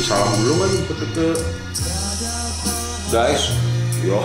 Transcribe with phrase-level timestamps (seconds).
[0.00, 1.28] Kasih salam dulu kan ke, ke
[3.12, 3.52] guys.
[4.00, 4.16] Yo.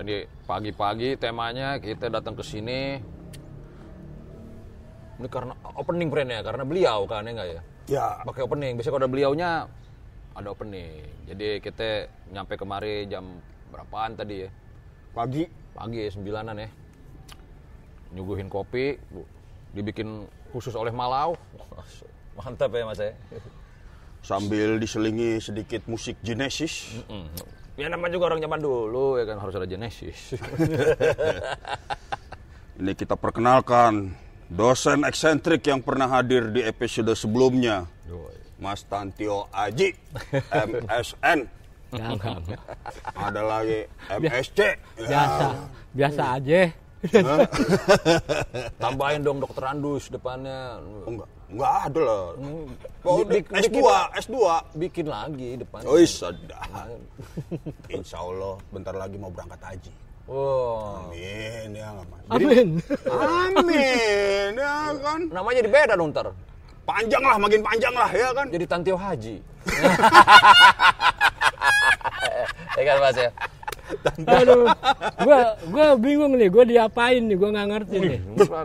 [0.00, 2.96] Nih pagi-pagi temanya kita datang ke sini.
[5.20, 7.75] Ini karena opening friend ya, karena beliau kan ya enggak ya?
[7.86, 8.74] Ya, Pakai opening.
[8.74, 9.50] Biasanya kalau ada beliaunya
[10.34, 11.06] ada opening.
[11.30, 13.38] Jadi kita nyampe kemari jam
[13.70, 14.50] berapaan tadi ya?
[15.16, 15.48] pagi.
[15.72, 16.68] Pagi sembilanan ya.
[18.12, 19.28] Nyuguhin kopi, bu-
[19.72, 21.36] dibikin khusus oleh Malau.
[22.38, 23.12] Mantap ya mas ya.
[24.20, 27.00] Sambil diselingi sedikit musik Genesis.
[27.08, 27.28] Mm.
[27.76, 30.36] Ya namanya juga orang zaman dulu ya kan harus ada Genesis.
[32.76, 34.12] Ini kita perkenalkan
[34.48, 37.86] dosen eksentrik yang pernah hadir di episode sebelumnya.
[38.56, 39.92] Mas Tantio Aji,
[40.68, 41.44] MSN.
[43.12, 44.58] Ada lagi MSC.
[44.58, 45.06] Ya.
[45.06, 45.46] Biasa,
[45.92, 46.60] biasa aja.
[48.82, 50.80] Tambahin dong dokter Andus depannya.
[50.80, 52.22] Oh, enggak, enggak ada lah.
[53.04, 53.84] Oh, Di- di- S2, dikit
[54.24, 54.36] S2.
[54.74, 55.86] Bikin lagi depannya.
[55.86, 56.64] Oh, sudah.
[57.92, 59.92] Insya Allah bentar lagi mau berangkat haji.
[60.26, 61.14] Wow.
[61.14, 62.34] Amin ya nggak.
[62.34, 62.68] Amin.
[63.06, 65.20] Amin ya kan.
[65.30, 66.34] Namanya di beda dong ntar.
[66.86, 68.46] Panjang lah, makin panjang lah ya kan.
[68.50, 69.36] Jadi Tantio Haji.
[72.78, 73.30] ya kan mas ya?
[74.26, 74.66] Aduh,
[75.22, 78.18] gua gua bingung nih, gua diapain nih, gua nggak ngerti nih.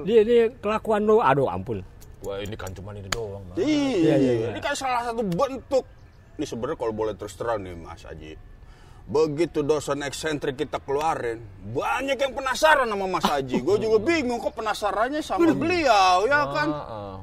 [0.05, 1.85] Dia ini kelakuan lu, aduh ampun.
[2.21, 3.57] Wah ini kan cuma ini doang mas.
[3.57, 4.47] Iya, iya, iya.
[4.53, 5.85] Ini kan salah satu bentuk.
[6.37, 8.33] Ini sebenarnya kalau boleh terus terang nih Mas Haji.
[9.11, 11.43] Begitu dosen eksentrik kita keluarin,
[11.75, 13.59] banyak yang penasaran sama Mas Haji.
[13.59, 16.69] Gue juga bingung kok penasarannya sama beliau, ya kan?
[16.71, 17.15] Heeh.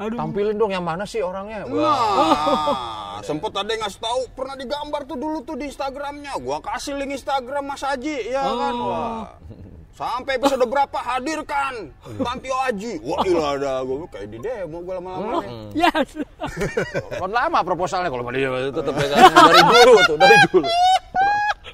[0.00, 0.16] Aduh.
[0.16, 1.64] Tampilin dong yang mana sih orangnya?
[1.64, 3.20] Wah.
[3.20, 6.36] Nah, sempet ada yang ngasih tahu pernah digambar tuh dulu tuh di Instagramnya.
[6.40, 8.74] Gua kasih link Instagram Mas Haji, ya kan?
[8.76, 9.24] Wah.
[9.90, 11.92] Sampai episode berapa hadirkan
[12.24, 12.92] Tantio Haji.
[13.04, 15.44] Wah, ilah ada gue kayak di demo gue lama-lama.
[15.44, 15.84] nih.
[15.84, 16.08] Yes.
[17.20, 19.18] Kan lama proposalnya kalau sama dia tetap ya kan.
[19.52, 20.68] dari dulu tuh, dari dulu.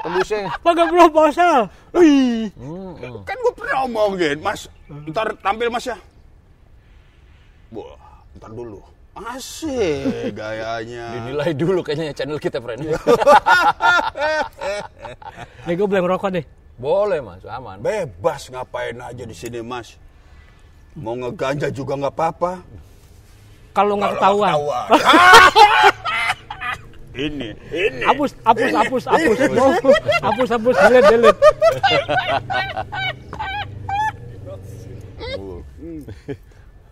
[0.03, 0.51] Tembusnya.
[0.59, 1.59] Pakai proposal.
[1.95, 2.51] Wih.
[3.23, 4.67] Kan gue pernah omongin, Mas.
[4.91, 5.97] Ntar tampil Mas ya.
[7.71, 7.95] Wah,
[8.39, 8.83] ntar dulu.
[9.17, 11.09] Asik gayanya.
[11.17, 12.85] Dinilai dulu kayaknya channel kita friend.
[15.65, 16.45] Nih gua boleh ngerokok deh.
[16.77, 17.81] Boleh mas, aman.
[17.81, 19.97] Bebas ngapain aja di sini, Mas.
[20.93, 22.61] Mau ngeganja juga nggak apa-apa.
[23.73, 24.89] Kalau nggak Kalau ketahuan.
[27.29, 28.03] ini, ini.
[28.05, 29.39] Hapus, hapus, hapus, hapus.
[30.27, 31.41] Hapus, hapus, delete, delete.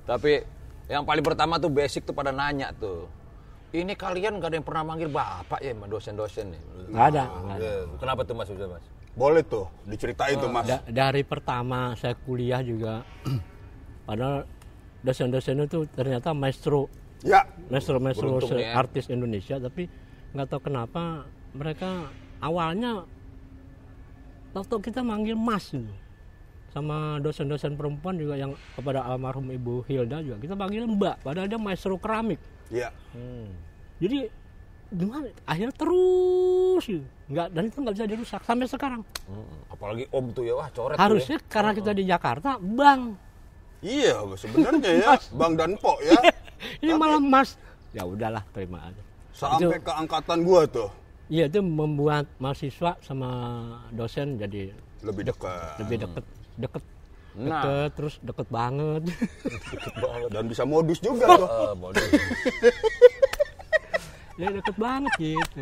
[0.05, 0.33] Tapi
[0.89, 3.09] yang paling pertama tuh basic tuh pada nanya tuh.
[3.75, 6.62] Ini kalian gak ada yang pernah manggil bapak ya dosen-dosen nih?
[6.95, 7.25] Nggak ada.
[7.27, 7.72] nggak ada.
[7.99, 8.49] Kenapa tuh mas?
[8.49, 8.94] Mas?
[9.15, 10.67] Boleh tuh, diceritain tuh, Mas.
[10.67, 13.07] Da- dari pertama saya kuliah juga,
[14.09, 14.43] padahal
[15.01, 16.91] dosen-dosen itu ternyata maestro,
[17.23, 18.75] Ya, maestro-maestro ya.
[18.75, 19.87] artis Indonesia, tapi
[20.35, 23.07] nggak tahu kenapa mereka awalnya
[24.51, 25.89] waktu kita manggil Mas gitu.
[26.69, 31.55] sama dosen-dosen perempuan juga yang kepada almarhum Ibu Hilda juga kita panggil Mbak, padahal dia
[31.57, 32.43] maestro keramik.
[32.69, 32.91] ya.
[33.97, 34.27] Jadi
[34.94, 35.27] gimana?
[35.44, 36.84] Akhirnya terus
[37.25, 39.03] nggak dan itu nggak bisa dirusak sampai sekarang.
[39.25, 43.16] Hmm, apalagi om tuh ya, wah coret Harusnya tuh karena kita di Jakarta, Bang.
[43.81, 46.16] Iya, sebenarnya ya, Bang dan Po ya.
[46.83, 47.60] Ini malah Mas.
[47.93, 49.03] Ya udahlah, terima aja.
[49.31, 50.88] Sampai ke angkatan gua tuh
[51.27, 53.31] Iya, itu membuat mahasiswa sama
[53.91, 55.81] dosen jadi lebih dekat.
[55.81, 56.25] lebih deket,
[56.56, 56.83] deket,
[57.34, 57.60] Nah.
[57.60, 59.03] deket, terus deket banget.
[60.31, 61.49] Dan bisa modus juga tuh.
[61.49, 61.72] ya.
[61.75, 62.75] Eh.
[64.34, 65.61] ya deket banget gitu.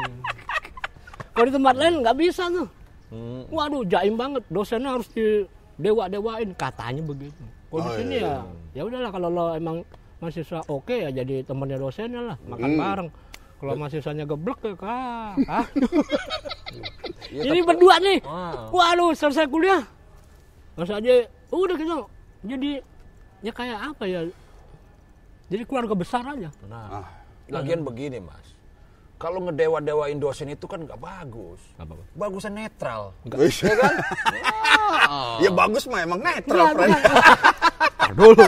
[1.33, 2.69] Kalau di tempat lain nggak bisa tuh.
[3.09, 3.45] Hmm.
[3.49, 4.43] Waduh, jaim banget.
[4.49, 5.45] Dosennya harus di
[5.77, 7.45] dewa-dewain katanya begitu.
[7.69, 8.41] Kalau di Oh, sini iya.
[8.73, 9.81] ya, ya udahlah kalau lo emang
[10.21, 13.09] mahasiswa oke ya jadi temannya dosennya lah, makan bareng.
[13.57, 15.35] Kalau mahasiswanya geblek ya kak.
[15.57, 15.67] ah.
[17.31, 18.19] Iya, Ini tapi- berdua nih.
[18.21, 18.73] Wow.
[18.73, 19.83] Waduh, selesai kuliah.
[20.75, 21.13] Mas aja
[21.49, 21.99] udah gitu.
[22.43, 22.71] Jadi
[23.41, 24.21] ya kayak apa ya?
[25.49, 26.49] Jadi keluarga besar aja.
[26.65, 27.05] Nah,
[27.47, 28.52] lagian begini mas.
[29.23, 31.63] Kalau ngedewa-dewain dosen itu kan nggak bagus.
[31.79, 32.03] Apa-apa?
[32.19, 33.15] Bagusnya netral.
[33.31, 33.63] Wis.
[33.63, 33.95] Ya kan?
[35.39, 36.95] Ya bagus mah emang netral, Enggak, friend.
[38.03, 38.45] Tar dulu.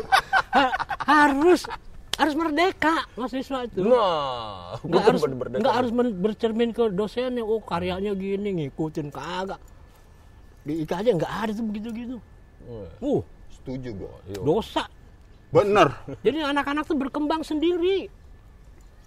[0.51, 0.77] Ha-
[1.07, 1.71] harus
[2.19, 3.87] harus merdeka mahasiswa itu.
[3.87, 7.47] Nah, Nggak harus nggak harus bercermin ke dosennya.
[7.47, 9.63] Oh karyanya gini ngikutin kagak.
[10.67, 12.19] Di IKJ nggak ada tuh begitu-gitu.
[12.99, 13.23] Uh
[13.55, 14.19] Setuju gua.
[14.43, 14.91] dosa.
[15.55, 15.87] Bener.
[16.27, 18.11] Jadi anak-anak tuh berkembang sendiri.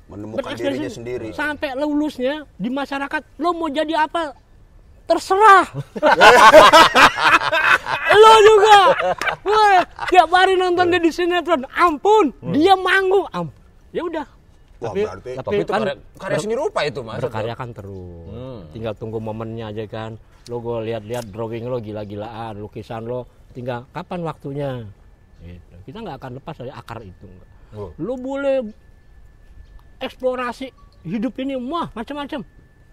[0.07, 1.27] Menemukan dirinya sendiri.
[1.31, 4.31] sampai lulusnya di masyarakat lo mau jadi apa
[5.03, 5.65] terserah
[8.17, 8.77] lo juga
[9.41, 9.77] Wah,
[10.07, 13.53] tiap hari nonton dia di sinetron ampun dia manggung ampun
[13.89, 14.25] ya udah
[14.77, 17.17] Wah, tapi, berarti- tapi Tapi itu kan karya, karya seni rupa itu mas.
[17.17, 18.59] berkarya kan terus Hmm.
[18.69, 20.15] tinggal tunggu momennya aja kan
[20.45, 24.69] lo gue lihat-lihat drawing lo gila-gilaan lukisan lo tinggal kapan waktunya
[25.39, 25.73] gitu.
[25.83, 27.47] kita nggak akan lepas dari akar itu enggak.
[27.73, 27.89] Oh.
[27.97, 28.61] lo boleh
[29.97, 30.69] eksplorasi
[31.05, 32.41] hidup ini wah macam-macam.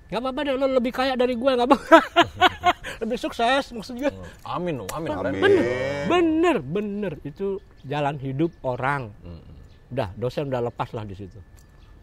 [0.08, 1.78] Nggak apa-apa deh lo lebih kaya dari gue nggak apa
[3.02, 4.14] lebih sukses maksudnya
[4.46, 5.10] Amin, oh, amin.
[5.10, 5.32] keren.
[5.40, 5.64] bener
[6.06, 7.12] bener bener.
[7.24, 9.10] Itu jalan hidup orang.
[9.90, 11.40] Udah dosen udah lepas lah di situ.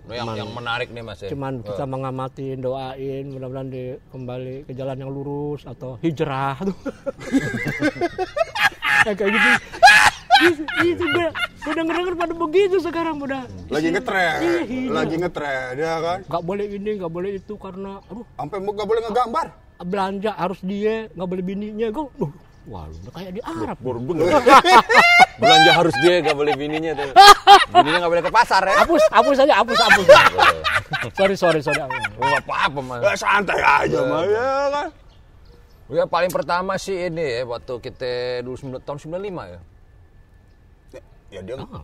[0.10, 1.30] Yang, yang menarik nih mas ya.
[1.30, 6.58] cuman kita mengamati doain mudah-mudahan di kembali ke jalan yang lurus atau hijrah.
[6.58, 6.74] Tuh
[9.06, 9.50] ya, kayak gitu
[10.84, 11.28] itu, gue
[11.62, 14.90] gue denger denger pada begitu sekarang udah Lagi ngetren, Iya, iya.
[14.90, 16.20] lagi ngetren, ya kan?
[16.24, 19.48] nggak boleh ini nggak boleh itu karena aduh Sampai nggak boleh ngegambar.
[19.82, 22.32] belanja harus dia nggak boleh bininya gue duh,
[22.66, 24.26] wah lu udah kayak di Arab bener.
[25.42, 27.10] Belanja harus dia, gak boleh bininya tuh.
[27.74, 28.78] Bininya gak boleh ke pasar ya.
[28.78, 30.06] hapus hapus aja hapus hapus
[31.18, 31.90] sorry sorry sorry Oh,
[32.22, 33.02] gak apa-apa mas.
[33.02, 34.88] Ya santai aja mah, ya kan?
[35.90, 39.18] Ya paling pertama sih ini ya, waktu kita dulu sembilan- tahun 95
[39.50, 39.60] ya.
[41.32, 41.84] Ya dia Ah,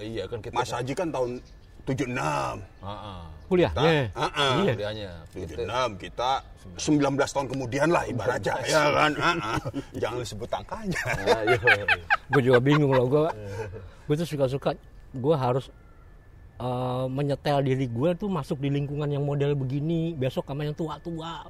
[0.00, 0.56] Iya kan kita.
[0.56, 1.30] Mas Haji kan tahun
[1.84, 2.08] 76.
[2.80, 3.20] Heeh.
[3.50, 3.82] kuliahnya
[4.14, 4.52] Heeh.
[4.62, 4.72] Iya.
[4.78, 5.10] Kuliahnya.
[5.34, 6.30] Kita, 76 kita
[6.78, 9.12] 19 tahun kemudian lah ibaratnya ya kan.
[9.12, 9.58] Heeh.
[10.00, 11.02] Jangan disebut angkanya.
[11.04, 11.84] Nah, iya, iya.
[12.30, 13.28] gue juga bingung loh gue
[14.08, 14.70] gue tuh suka suka
[15.12, 15.68] gue harus
[16.62, 20.96] eh, menyetel diri gue tuh masuk di lingkungan yang model begini besok sama yang tua
[21.02, 21.44] tua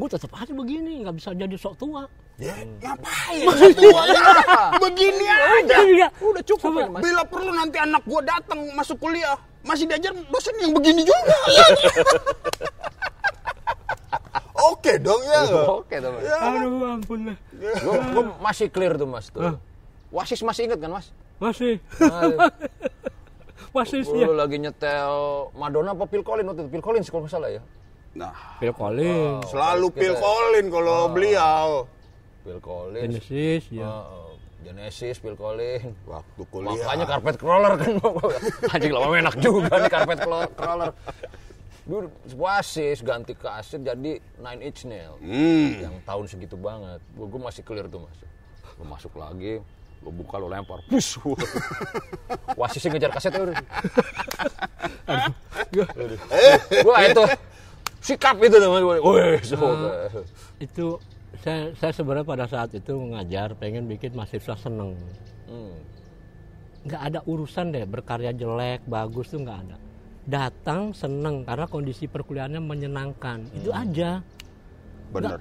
[0.00, 2.08] gue tetap aja begini nggak bisa jadi sok tua
[2.40, 4.22] Ya, ngapain setuanya?
[4.88, 5.76] Begini aja.
[5.84, 6.08] Iya.
[6.24, 7.02] Udah cukup kan mas.
[7.04, 11.36] Bila perlu nanti anak gua datang masuk kuliah, masih diajar dosen yang begini juga.
[14.72, 15.40] Oke dong ya.
[15.68, 16.24] Oke tuh mas.
[16.24, 19.60] aduh ampun lah Gue gue masih clear tuh mas tuh.
[20.08, 21.12] Wasis masih inget kan mas?
[21.40, 21.80] masih
[23.72, 26.70] masih sih ya Lu lagi nyetel Madonna apa Phil Collins waktu itu?
[26.76, 27.62] Phil Collins kalau nggak salah ya.
[28.12, 31.88] Nah, Phil Collins selalu Phil Collins kalau beliau
[32.40, 33.20] Phil Collins.
[33.20, 34.30] Genesis ya Heeh.
[34.60, 35.96] Genesis, Phil Collins.
[36.04, 36.76] waktu kuliah.
[36.84, 37.92] Makanya karpet crawler kan.
[38.76, 40.90] Anjing lama enak juga nih karpet crawl- crawler.
[41.88, 42.06] Dulu
[42.36, 45.16] wasis ganti kaset jadi Nine Inch Nail.
[45.18, 45.80] Hmm.
[45.80, 47.00] Yang tahun segitu banget.
[47.16, 48.18] Gue gue masih clear tuh mas.
[48.76, 49.64] Gue masuk lagi,
[50.00, 50.84] gue buka lo lempar.
[50.86, 51.16] Pus.
[52.54, 53.56] Wasisnya ngejar kaset udah.
[56.84, 57.22] Wah itu
[58.00, 58.70] sikap itu tuh.
[59.00, 59.56] Wih, so,
[60.60, 60.86] itu
[61.40, 64.92] saya saya sebenarnya pada saat itu mengajar pengen bikin mahasiswa seneng.
[65.50, 65.74] Hmm.
[66.80, 69.76] nggak ada urusan deh berkarya jelek bagus tuh nggak ada.
[70.24, 73.44] Datang seneng karena kondisi perkuliahannya menyenangkan.
[73.52, 74.24] Itu aja.
[75.12, 75.40] Bener.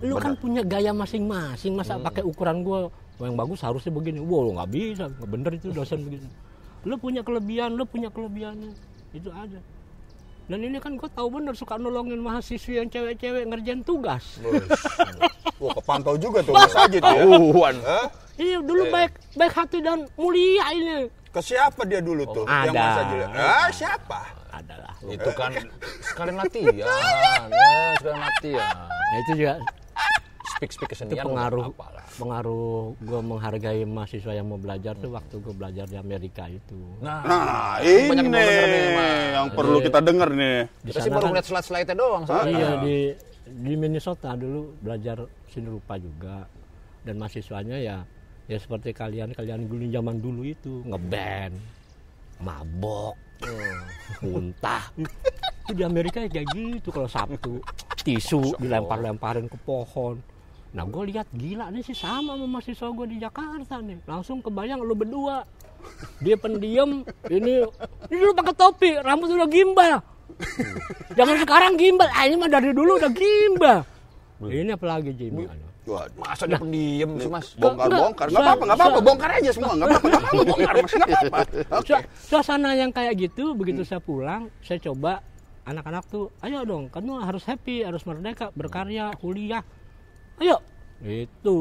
[0.00, 1.76] lu kan punya gaya masing-masing.
[1.76, 2.06] Masa Hmm.
[2.08, 2.88] pakai ukuran "Wah,
[3.20, 4.16] yang bagus harusnya begini.
[4.22, 6.24] Wow lu nggak bisa nggak bener itu dosen begitu
[6.88, 8.72] lu punya kelebihan lu punya kelebihannya.
[9.12, 9.60] Itu aja
[10.50, 14.42] dan ini kan gue tahu bener suka nolongin mahasiswi yang cewek-cewek ngerjain tugas
[15.60, 17.22] Wah, kepantau juga tuh Mas Haji tuh ya.
[17.86, 18.06] Hah?
[18.34, 22.42] iya dulu baik baik hati dan mulia ini Ke siapa dia dulu tuh?
[22.42, 22.66] ada.
[22.66, 23.16] Yang Mas Haji.
[23.30, 24.20] Ah, siapa?
[24.50, 25.50] adalah Itu kan
[26.10, 26.74] sekalian latihan.
[27.46, 28.74] Ya, sekalian latihan.
[28.90, 29.52] nah itu juga
[30.60, 32.04] Speak speak itu kesenian pengaruh apa lah.
[32.12, 36.76] pengaruh gue menghargai mahasiswa yang mau belajar tuh waktu gue belajar di Amerika itu.
[37.00, 38.84] Nah, Nah, Banyak ini yang nih,
[39.32, 40.58] yang perlu kita denger nih.
[40.76, 42.52] di kita sih sana baru kan- ngeliat slide-slide doang soalnya.
[42.52, 42.96] iya di
[43.48, 46.44] di Minnesota dulu belajar seni rupa juga.
[47.00, 48.04] Dan mahasiswanya ya
[48.44, 51.56] ya seperti kalian kalian dulu zaman dulu itu ngeband
[52.36, 53.16] mabok
[54.20, 54.92] muntah.
[55.62, 57.64] Itu di Amerika ya kayak gitu kalau Sabtu
[57.98, 60.20] tisu dilempar-lemparin ke pohon
[60.70, 64.78] nah gue lihat gila nih sih sama sama mahasiswa gue di Jakarta nih langsung kebayang
[64.82, 65.42] lu berdua
[66.22, 67.66] dia pendiam ini
[68.06, 69.98] ini dulu pakai topi rambut udah gimbal
[71.18, 73.78] Jangan sekarang gimbal, ah, ini mah dari dulu udah gimbal.
[74.40, 75.44] Ini apalagi Jimmy?
[75.84, 76.22] Waduh.
[76.22, 77.52] Masa dia pendiam sih, Mas?
[77.58, 78.30] Bongkar-bongkar.
[78.30, 79.00] Nggak Enggak, apa-apa, nggak apa-apa.
[79.02, 79.72] Bongkar aja semua.
[79.74, 80.42] Nggak apa-apa, nggak apa-apa.
[80.46, 80.92] Bongkar, Mas.
[80.94, 81.96] Nggak apa-apa.
[82.14, 85.20] Suasana yang kayak gitu, begitu saya pulang, saya coba
[85.66, 89.60] anak-anak tuh, ayo dong, kamu harus happy, harus merdeka, berkarya, kuliah.
[90.40, 90.56] Ayo,
[91.04, 91.58] itu.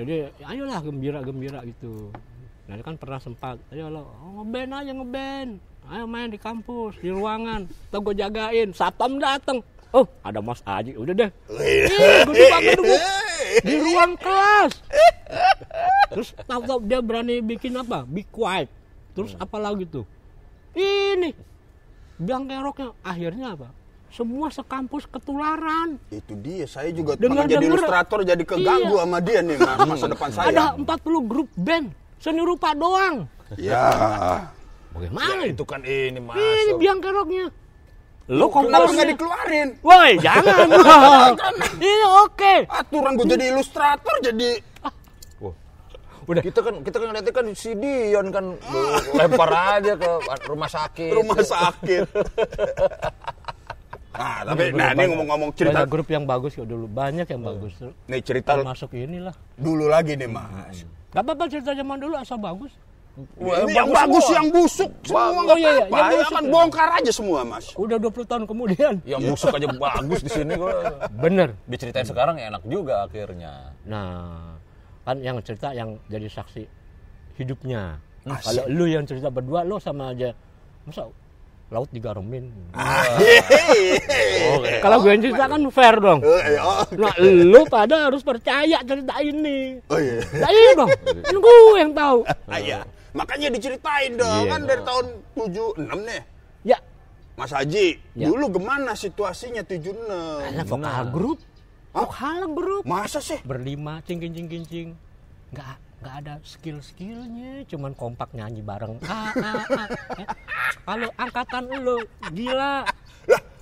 [0.00, 2.08] Jadi, ayolah gembira-gembira gitu.
[2.64, 5.50] Nah, kan pernah sempat, ayo lo, oh, ngeband aja ngeband.
[5.88, 7.68] Ayo main di kampus, di ruangan.
[7.92, 9.60] Tuh gue jagain, satpam dateng.
[9.92, 11.30] Oh, ada Mas Aji, udah deh.
[11.48, 12.96] Ih, gue dulu
[13.64, 14.72] di ruang kelas.
[16.12, 18.04] Terus tahu-tahu dia berani bikin apa?
[18.04, 18.68] Be quiet.
[19.16, 20.04] Terus apa lagi tuh?
[20.76, 21.32] Ini
[22.18, 23.70] biang keroknya akhirnya apa
[24.08, 29.02] semua sekampus ketularan Itu dia, saya juga Dengar- jadi dengar- ilustrator jadi keganggu Iya.
[29.02, 30.46] sama dia nih mas, masa depan saya.
[30.48, 30.88] ada 40
[31.22, 31.86] grup band
[32.16, 33.84] seni rupa doang Ya.
[34.90, 36.36] bagaimana Ya, itu kan ini mas.
[36.36, 37.52] ini biang keroknya
[38.28, 39.68] lo Kenapa komposnya nggak dikeluarin?
[39.80, 40.68] woi jangan
[41.80, 44.50] ini oke Aturan gue jadi ilustrator jadi
[45.38, 45.54] Wah.
[46.26, 46.42] Udah.
[46.42, 48.52] Kita kan kita kan ngeliatnya kan si Dion kan
[49.14, 50.10] lempar aja ke
[50.44, 51.08] rumah sakit.
[51.10, 52.04] rumah sakit.
[54.18, 57.72] Nah, tapi nah ini ngomong-ngomong cerita banyak grup yang bagus kok dulu banyak yang bagus
[58.10, 60.82] nih cerita termasuk inilah dulu lagi nih mas.
[61.08, 62.74] Gak apa-apa cerita zaman dulu asal bagus.
[63.34, 64.36] Wah, Ini yang bagus, semua.
[64.38, 65.90] yang busuk semua Oh, nggak iya, iya, apa-apa.
[65.90, 66.50] yang Ya busuk kan ya.
[66.54, 67.64] bongkar aja semua mas.
[67.74, 68.94] Udah 20 tahun kemudian.
[69.02, 70.74] Yang busuk aja bagus di sini gua.
[71.16, 71.48] Bener.
[71.66, 73.74] Diceritain sekarang enak juga akhirnya.
[73.84, 74.54] Nah,
[75.02, 76.62] kan yang cerita yang jadi saksi
[77.36, 77.98] hidupnya.
[78.22, 80.30] Kalau lu yang cerita berdua, lu sama aja.
[80.84, 81.06] Masa
[81.68, 82.48] laut digaremin.
[82.72, 86.20] Oh, Kalau gue cerita kan fair dong.
[86.96, 89.76] Nah, lu pada harus percaya cerita ini.
[89.86, 90.18] oh iya.
[90.34, 90.88] Nah, iya dong.
[91.22, 92.18] Kan gue yang tahu.
[92.48, 92.80] Ah, iya.
[93.12, 94.52] Makanya diceritain dong Iya.
[94.52, 96.22] kan dari tahun 76 nih.
[96.64, 96.78] Ya,
[97.34, 98.26] Mas Haji, Ya.
[98.28, 99.96] dulu gimana situasinya 76?
[100.44, 101.38] ada vokal grup.
[101.92, 102.82] Vokal grup.
[102.84, 103.40] Masa sih?
[103.42, 104.88] berlima cingking cingking cing
[105.48, 109.88] nggak nggak ada skill skillnya cuman kompak nyanyi bareng ah, ah, ah.
[110.80, 111.98] Kalau angkatan lo
[112.30, 112.86] gila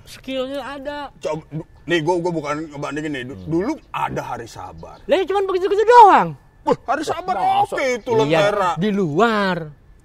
[0.03, 1.43] skillnya ada Coba,
[1.83, 3.23] nih gue gue bukan ngebandingin nih.
[3.25, 5.01] Du- Dulu ada hari sabar.
[5.01, 6.29] lah cuman begitu begitu doang
[6.63, 8.75] Wah, hari sabar oke itu lentera.
[8.75, 9.57] Iya, di luar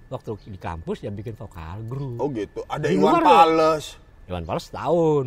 [0.09, 2.61] waktu di kampus ya bikin vokal grup Oh gitu.
[2.65, 3.25] Ada Di Iwan lo.
[3.25, 3.85] Pales.
[4.25, 5.25] Iwan Pales tahun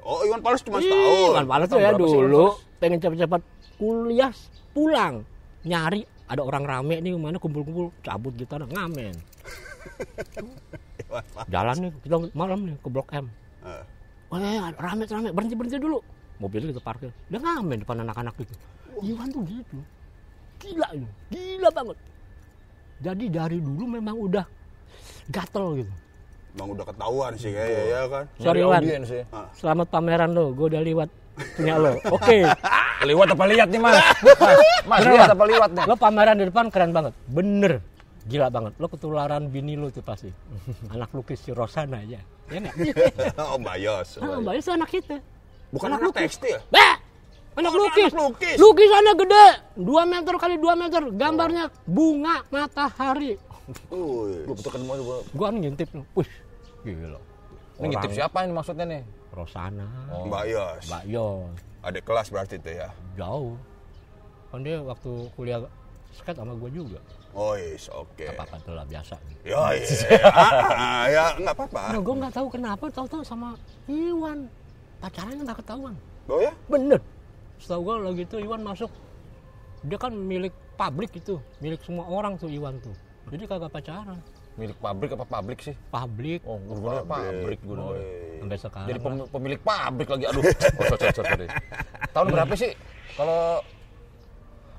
[0.00, 1.30] Oh Iwan Pales cuma setahun.
[1.32, 2.78] Iwan Pales tuh ya dulu Pales?
[2.78, 3.42] pengen cepet-cepet
[3.76, 4.32] kuliah
[4.70, 5.22] pulang
[5.62, 9.18] nyari ada orang rame nih mana kumpul-kumpul cabut gitar ngamen.
[11.10, 11.48] Iwan Pales.
[11.50, 13.26] jalan nih kita malam nih ke blok M.
[13.66, 13.82] Eh,
[14.30, 15.28] Wah, rame rame.
[15.34, 15.98] Berhenti berhenti dulu.
[16.38, 17.10] Mobilnya kita parkir.
[17.26, 18.54] Dia ngamen depan anak-anak gitu
[19.02, 19.78] Iwan tuh gitu.
[20.62, 21.98] Gila ini gila banget.
[23.00, 24.46] Jadi dari dulu memang udah
[25.34, 25.92] gatel gitu.
[26.54, 28.24] Bang udah ketahuan sih kayaknya ya kan.
[28.38, 28.98] sorry Wan ya.
[29.58, 30.54] selamat pameran lo.
[30.54, 31.10] Gue udah liwat
[31.56, 32.38] punya lo oke
[33.00, 33.96] Liwat apa lihat nih mas?
[34.20, 34.36] Mas,
[34.84, 35.84] mas Bener, lihat apa liwat nih?
[35.88, 37.80] lo pameran di depan keren banget bener
[38.24, 40.28] gila banget lo ketularan bini lo tuh pasti
[40.94, 42.76] anak lukis si Rosana aja ya nggak
[43.40, 44.08] oh Mbak Yos.
[44.18, 45.16] ah, mbak itu anak kita
[45.70, 46.58] Bukan anak tekstil.
[46.66, 46.98] Bah!
[47.54, 48.10] Anak Oh, lukis.
[48.10, 48.56] anak lukis.
[48.58, 49.46] Lukisannya gede,
[49.78, 51.02] 2 meter kali 2 meter.
[51.14, 53.38] Gambarnya bunga matahari.
[53.86, 55.22] Gue betul kan mau gua.
[55.30, 56.26] Gua ngintip, wih,
[56.82, 57.22] gila.
[57.78, 59.02] Ini ngintip siapa ini maksudnya nih?
[59.30, 59.86] Rosana,
[60.26, 60.84] Mbak Yos.
[60.90, 62.88] Mbak Yos, Adik kelas berarti itu ya.
[63.16, 63.56] jauh.
[64.50, 65.62] Kan dia waktu kuliah
[66.10, 66.98] skate sama gua juga.
[67.30, 68.26] Oh yes, oke.
[68.26, 69.14] Apa apa tuh lah biasa.
[69.46, 70.18] Ya iya.
[70.34, 71.82] Ah, ya nggak apa-apa.
[71.94, 73.54] Nah, gua nggak tahu kenapa tahu-tahu sama
[73.86, 74.50] Iwan
[74.98, 75.94] pacarannya nggak ketahuan.
[76.26, 76.50] Oh ya?
[76.66, 76.98] Bener.
[77.62, 78.90] Setahu gua lagi itu Iwan masuk,
[79.86, 82.92] dia kan milik pabrik itu, milik semua orang tuh Iwan tuh.
[83.30, 84.18] Jadi kagak pacaran.
[84.60, 85.72] Milik pabrik apa pabrik sih?
[85.88, 87.96] Pabrik Oh, gue pabrik gue Oh, dengar.
[87.96, 88.38] iya.
[88.40, 88.88] sampai sekarang.
[88.88, 90.24] Jadi pem- pemilik pabrik lagi.
[90.28, 90.42] Aduh.
[90.80, 91.46] Oh, sorry, sorry, sorry.
[92.12, 92.70] Tahun berapa sih?
[93.16, 93.40] Kalau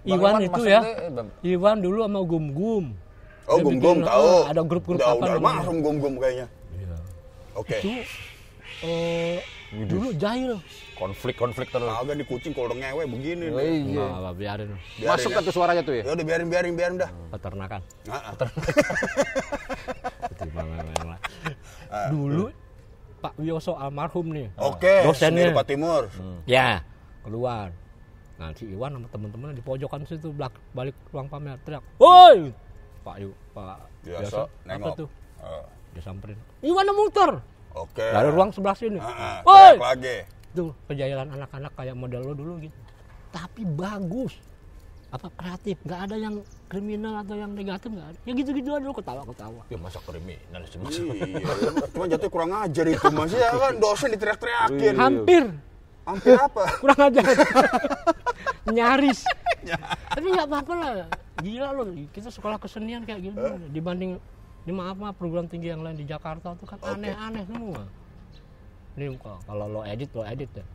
[0.01, 0.81] Iwan Iwan itu ya.
[1.09, 1.27] Bang.
[1.41, 2.85] Iwan dulu sama Gum Gum.
[3.49, 4.45] Oh gum gum tahu.
[4.45, 6.47] ah, ada grup-grup apa Udah masuk gum gum kayaknya.
[6.71, 6.95] Iya.
[7.57, 7.77] Oke.
[7.81, 7.89] Itu
[8.85, 9.41] eh,
[9.89, 10.61] dulu jahil.
[10.95, 11.89] konflik-konflik terus.
[11.89, 13.49] Agak di kucing kalau ngewe begini.
[13.49, 13.97] Oh, nih.
[13.97, 14.05] iya.
[14.07, 15.41] Nah, biarin Biarin Masuk ya.
[15.41, 16.03] tuh suaranya tuh ya?
[16.05, 17.09] Ya udah biarin biarin biarin dah.
[17.33, 17.81] peternakan.
[18.05, 18.35] Nah, ah.
[20.41, 21.19] Itu memang lah.
[22.09, 22.45] Dulu
[23.21, 24.49] Pak Wiyoso almarhum nih.
[24.57, 25.05] Oke.
[25.05, 25.49] Dosennya.
[25.49, 26.09] sendiri Pak Timur.
[26.49, 26.81] Ya,
[27.21, 27.69] keluar.
[28.41, 32.49] Nah, si Iwan sama teman-teman di pojokan situ belak balik ruang pamer teriak, "Woi!"
[33.05, 35.09] Pak Yu, Pak Wiyoso apa tuh?
[35.41, 36.37] Oh, Dia samperin.
[36.65, 37.41] Iwan muter.
[37.77, 38.03] Oke.
[38.03, 38.97] Dari ruang sebelah sini.
[38.97, 39.75] Ah, ah, Woi!
[39.77, 40.17] lagi.
[40.53, 42.77] Itu kejayaan anak-anak kayak model lo dulu gitu.
[43.31, 44.37] Tapi bagus.
[45.11, 46.35] Apa kreatif, nggak ada yang
[46.71, 48.19] kriminal atau yang negatif nggak ada.
[48.23, 49.61] Ya gitu-gitu aja lo ketawa-ketawa.
[49.67, 50.95] Ya masa kriminal sih mas.
[50.95, 51.51] Iya,
[51.91, 54.95] cuma jatuh kurang ajar itu mas ya kan dosen diteriak-teriakin.
[54.95, 55.43] Hampir
[56.07, 56.63] Hampir apa?
[56.81, 57.23] kurang ajar.
[58.75, 59.27] Nyaris.
[60.15, 60.91] Tapi nggak apa-apa lah.
[61.43, 61.83] Gila lo,
[62.15, 63.37] kita sekolah kesenian kayak gini
[63.73, 64.17] dibanding
[64.61, 67.81] ini maaf maaf perguruan tinggi yang lain di Jakarta tuh kan aneh-aneh semua.
[68.91, 70.65] Ini kalau lo edit lo edit ya.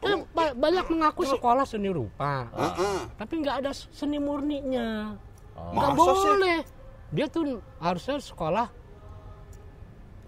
[0.00, 3.00] Eh, ba- banyak mengaku sekolah seni rupa, Heeh.
[3.14, 5.12] tapi nggak ada seni murninya.
[5.52, 6.28] Nggak Masa sih?
[6.32, 6.58] boleh.
[7.12, 7.44] Dia tuh
[7.78, 8.66] harusnya sekolah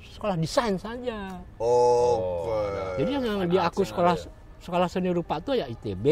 [0.07, 1.41] sekolah desain saja.
[1.57, 2.61] Oke.
[3.01, 4.17] Jadi yang dia aku sekolah
[4.61, 6.07] sekolah seni rupa tuh ya ITB,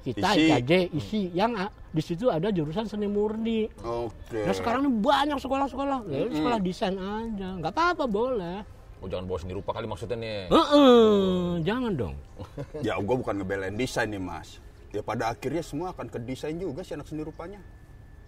[0.00, 0.44] kita Isi.
[0.48, 1.52] IKJ isi yang
[1.90, 3.68] di situ ada jurusan seni murni.
[3.80, 4.44] Oke.
[4.44, 8.60] Nah sekarang ini banyak sekolah-sekolah, ya udah sekolah desain aja, nggak apa-apa boleh.
[9.00, 10.52] Oh jangan bawa seni rupa kali maksudnya nih.
[10.52, 12.16] Heeh, jangan dong.
[12.86, 14.60] Ya gue bukan ngebelain desain nih mas.
[14.92, 17.64] Ya pada akhirnya semua akan ke desain juga sih anak seni rupanya.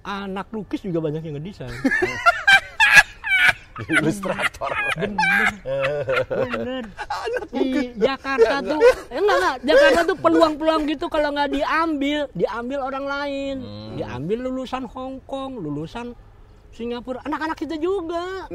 [0.02, 1.71] Anak lukis juga banyak yang ngedesain.
[3.88, 4.69] Ilustrator.
[6.29, 6.85] Bener.
[7.57, 13.05] Di Jakarta tuh, eh, enggak enggak, Jakarta tuh peluang-peluang gitu kalau nggak diambil, diambil orang
[13.09, 13.57] lain,
[13.97, 16.12] diambil lulusan Hong Kong, lulusan
[16.73, 18.49] Singapura, anak-anak kita juga.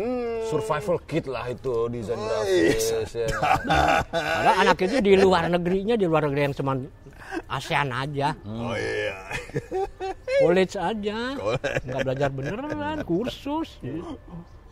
[0.50, 2.86] Survival kit lah itu desain grafis.
[3.14, 3.30] ya.
[4.58, 6.74] Anak itu di luar negerinya, di luar negeri yang cuma
[7.46, 9.20] ASEAN aja, Oh iya.
[10.40, 11.18] college aja,
[11.84, 13.78] nggak belajar beneran, kursus.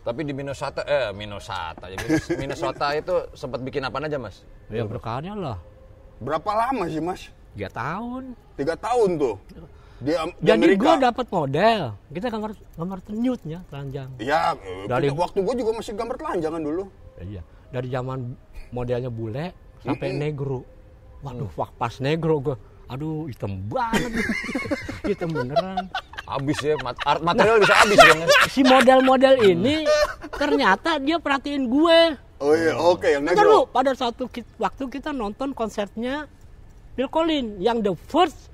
[0.02, 4.42] Tapi di Minnesota, eh Minnesota, ya, Minnes- Minnesota itu sempat bikin apa aja mas?
[4.70, 5.58] Ya berkarya lah,
[6.18, 7.30] Berapa lama sih mas?
[7.54, 8.34] tiga tahun.
[8.56, 9.36] Tiga tahun tuh.
[10.06, 11.82] Di, di Jadi gue dapat model,
[12.14, 14.10] kita gambar gambar tenyutnya telanjang.
[14.22, 14.54] Ya,
[14.86, 16.84] Dari- waktu gue juga masih gambar telanjangan dulu.
[17.18, 17.42] Iya,
[17.74, 18.38] dari zaman
[18.70, 19.50] modelnya bule
[19.82, 20.62] sampai negro.
[21.26, 22.56] Waduh, wah pas negro gue.
[22.86, 24.14] Aduh, hitam banget.
[25.10, 25.90] hitam beneran.
[26.26, 28.18] Habis ya, mat- art material bisa habis kan?
[28.20, 28.28] ya?
[28.46, 29.90] Si model-model ini
[30.32, 32.00] ternyata dia perhatiin gue.
[32.38, 33.74] Oh iya, oke yang Bentar lu, negro.
[33.74, 36.30] pada satu ki- waktu kita nonton konsernya
[36.94, 38.54] Bill Collins yang the first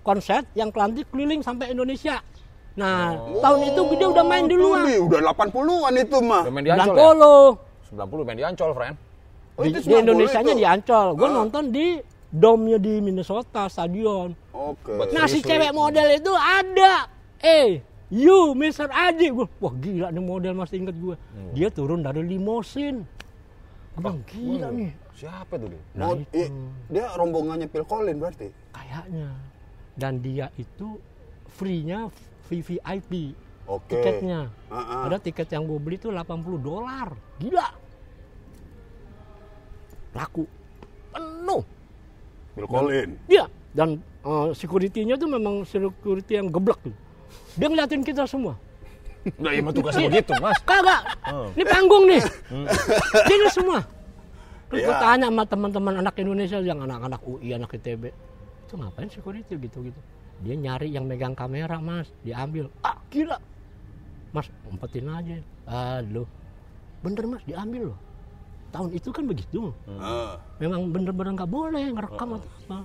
[0.00, 2.20] konser yang kelantik keliling sampai Indonesia.
[2.74, 3.10] Nah,
[3.42, 4.86] tahun itu dia udah main luar.
[4.86, 6.42] Di, udah 80-an itu mah.
[6.46, 6.96] Udah main di Ancol ya?
[6.96, 7.36] Polo.
[7.90, 8.94] 90 main di Ancol, friend.
[9.58, 10.54] Oh, di, itu di 90 Indonesia nya itu?
[10.54, 11.06] di Ancol.
[11.12, 11.34] Gue Ah.
[11.34, 11.86] nonton di
[12.28, 14.30] domnya di Minnesota stadion.
[14.52, 14.94] Oke.
[14.94, 17.10] Buat- Nah si cewek model itu ada.
[17.40, 18.86] Eh, you Mr.
[18.88, 19.26] Adi.
[19.28, 21.16] Gua, wah gila nih model masih inget gue.
[21.16, 21.50] Hmm.
[21.52, 23.02] Dia turun dari limosin.
[23.94, 24.94] Abang gila nih.
[25.12, 25.82] Siapa tuh dia?
[25.92, 26.52] Nah, i-
[26.86, 28.54] dia rombongannya Phil Collins berarti.
[28.70, 29.34] Kayaknya.
[29.98, 31.02] Dan dia itu
[31.58, 32.06] free-nya
[32.46, 33.34] VVIP.
[33.68, 33.92] Oke.
[33.92, 34.48] Tiketnya.
[34.70, 35.04] Ah.
[35.10, 37.12] Ada tiket yang gue beli tuh 80 dolar.
[37.36, 37.68] Gila.
[40.16, 40.44] Laku.
[41.12, 41.62] Penuh.
[42.58, 43.14] Collins.
[43.30, 46.94] Iya, dan uh, security-nya tuh memang security yang geblek tuh.
[47.54, 48.58] Dia ngeliatin kita semua.
[49.38, 50.58] Nah, emang tugasnya begitu, mas.
[50.66, 51.52] Kagak, Oh.
[51.54, 52.22] ini panggung nih.
[53.34, 53.84] Ini semua.
[54.72, 55.00] Terus gue Iya.
[55.00, 58.10] tanya sama teman-teman anak Indonesia yang anak-anak UI, anak ITB.
[58.68, 59.96] Itu ngapain security gitu-gitu.
[60.44, 62.12] Dia nyari yang megang kamera, mas.
[62.20, 62.68] Diambil.
[62.84, 63.40] Ah, gila.
[64.36, 65.40] Mas, umpetin aja.
[65.64, 66.28] Aduh.
[67.00, 67.40] Bener, mas.
[67.48, 67.98] Diambil loh.
[68.68, 69.72] Tahun itu kan begitu.
[69.96, 70.36] Ah.
[70.60, 72.78] memang bener-bener nggak boleh ngerekam atau apa.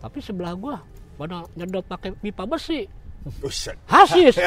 [0.00, 0.80] Tapi sebelah gua
[1.20, 2.88] pada nyedot pakai pipa besi.
[3.44, 3.76] Buset.
[3.84, 4.38] Hasis.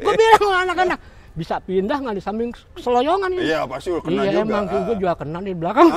[0.00, 0.96] Gua bilang anak-anak
[1.36, 3.52] bisa pindah nggak di samping seloyongan ini.
[3.52, 4.48] Iya pasti kena iya juga.
[4.48, 5.88] emang gua juga kena di belakang.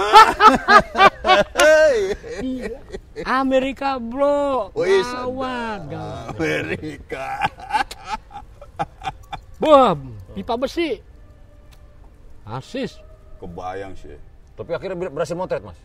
[1.55, 1.97] Hei.
[2.39, 2.79] Iya.
[3.27, 6.31] Amerika bro, Wih, gawat, gawat.
[6.31, 7.43] Amerika.
[9.63, 9.91] Wah,
[10.31, 11.03] pipa besi.
[12.47, 12.95] Asis.
[13.43, 14.15] Kebayang sih.
[14.55, 15.75] Tapi akhirnya ber- berhasil motret, mas.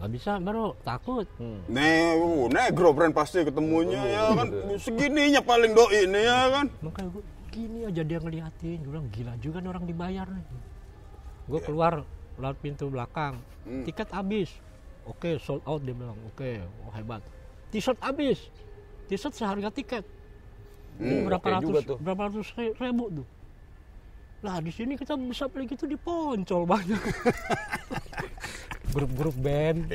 [0.00, 1.28] Nggak bisa bro, takut.
[1.68, 4.48] Ne, uh, negro friend pasti ketemunya ya kan.
[4.84, 6.66] Segininya paling doi ini ya kan.
[6.80, 10.46] Makanya gue gini aja dia ngeliatin, gue bilang gila juga nih orang dibayar nih.
[11.44, 12.06] Gue keluar
[12.38, 13.36] lewat pintu belakang,
[13.84, 14.50] tiket habis.
[15.04, 16.14] Oke, sold out dia bilang.
[16.24, 17.20] Oke, oh hebat.
[17.68, 18.48] T-shirt habis.
[19.06, 20.06] T-shirt seharga tiket.
[21.00, 23.26] Ini berapa oke ratus berapa ratus ri- ribu tuh.
[24.40, 27.00] Lah di sini kita bisa beli gitu di Poncol banyak.
[28.94, 29.86] Grup-grup band.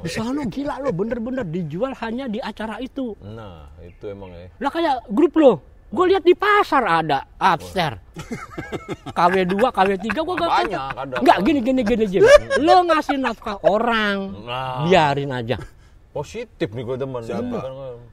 [0.00, 3.12] Di sana gila lo, bener-bener dijual hanya di acara itu.
[3.20, 4.48] Nah, itu emang ya.
[4.62, 5.60] Lah kayak grup lo.
[5.94, 8.02] Gue lihat di pasar ada upstairs.
[9.08, 11.14] KW2, KW3 gue gak Banyak, ada.
[11.18, 12.22] Enggak gini gini gini Jim.
[12.66, 14.82] Lo ngasih nafkah orang, Nah.
[14.82, 15.56] biarin aja.
[16.10, 17.22] Positif nih gue demen.
[17.22, 17.58] Siapa?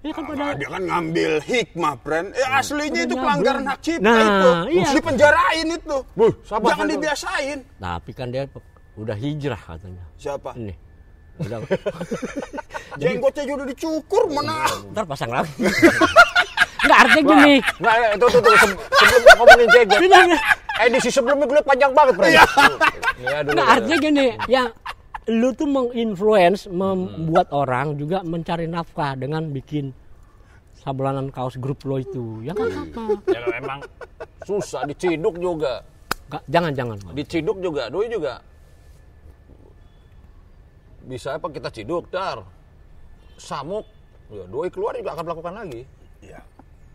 [0.01, 2.27] Ya kan pada Ah, dia kan ngambil hikmah, friend.
[2.33, 4.49] Eh aslinya itu pelanggaran hak cipta Nah, itu.
[4.71, 4.81] iya.
[4.83, 5.97] Mesti penjarain itu.
[6.11, 6.93] Wuh, sabar, Jangan sabar.
[6.93, 7.57] dibiasain.
[7.77, 8.43] tapi kan dia
[8.95, 10.03] udah hijrah katanya.
[10.15, 10.53] Siapa?
[10.55, 10.73] Ini.
[11.41, 11.57] Udah
[12.97, 14.61] Jenggotnya juga udah dicukur mana?
[14.91, 15.49] ntar pasang lagi.
[16.81, 17.53] Enggak artinya gini.
[17.77, 19.67] Nggak, itu tuh, tuh, se- sebelum ngomongin.
[20.01, 20.27] Bilang,
[20.83, 22.25] Edisi sebelumnya gue panjang banget, Bro.
[22.25, 23.53] Iya, dulu.
[23.53, 24.63] Nah, artinya gini, ya
[25.29, 29.93] lu tuh menginfluence, membuat orang juga mencari nafkah dengan bikin
[30.81, 32.41] sablanan kaos grup lo itu.
[32.41, 33.03] Ya kan apa?
[33.29, 33.79] Ya emang
[34.41, 35.85] susah diciduk juga.
[36.33, 36.97] Nggak, jangan jangan.
[37.13, 38.41] Diciduk juga, doi juga.
[41.05, 42.41] Bisa apa kita ciduk, dar.
[43.37, 43.85] Samuk,
[44.33, 45.81] ya doi keluar juga akan melakukan lagi.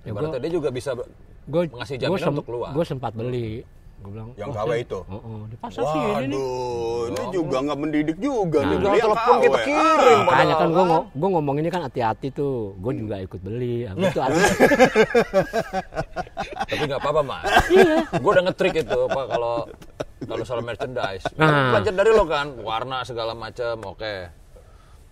[0.06, 0.94] Ya, Ibaratnya dia juga bisa
[1.46, 2.70] Gue ngasih jaminan untuk keluar.
[2.70, 3.66] Gue sempat beli
[3.96, 4.98] Gue bilang, Yang "Wah, KW saya- itu?
[5.02, 6.38] Oh, oh, di pasar sini nih.
[6.38, 8.76] Waduh, ini juga nggak mendidik juga nih.
[8.76, 10.18] Tinggal Beli telepon kita kirim.
[10.20, 10.22] Ah.
[10.22, 12.76] Makanya kan gue Padahal gue ngomong ini kan hati-hati tuh.
[12.76, 13.76] Gue juga ikut beli.
[13.82, 14.46] Habis itu artinya
[16.66, 17.44] Tapi nggak apa-apa mas.
[17.66, 17.96] Iya.
[18.14, 19.54] Gue udah ngetrik itu apa kalau
[20.22, 21.24] kalau soal merchandise.
[21.34, 21.72] Nah.
[21.72, 24.14] Belajar dari lo kan, warna segala macam, oke.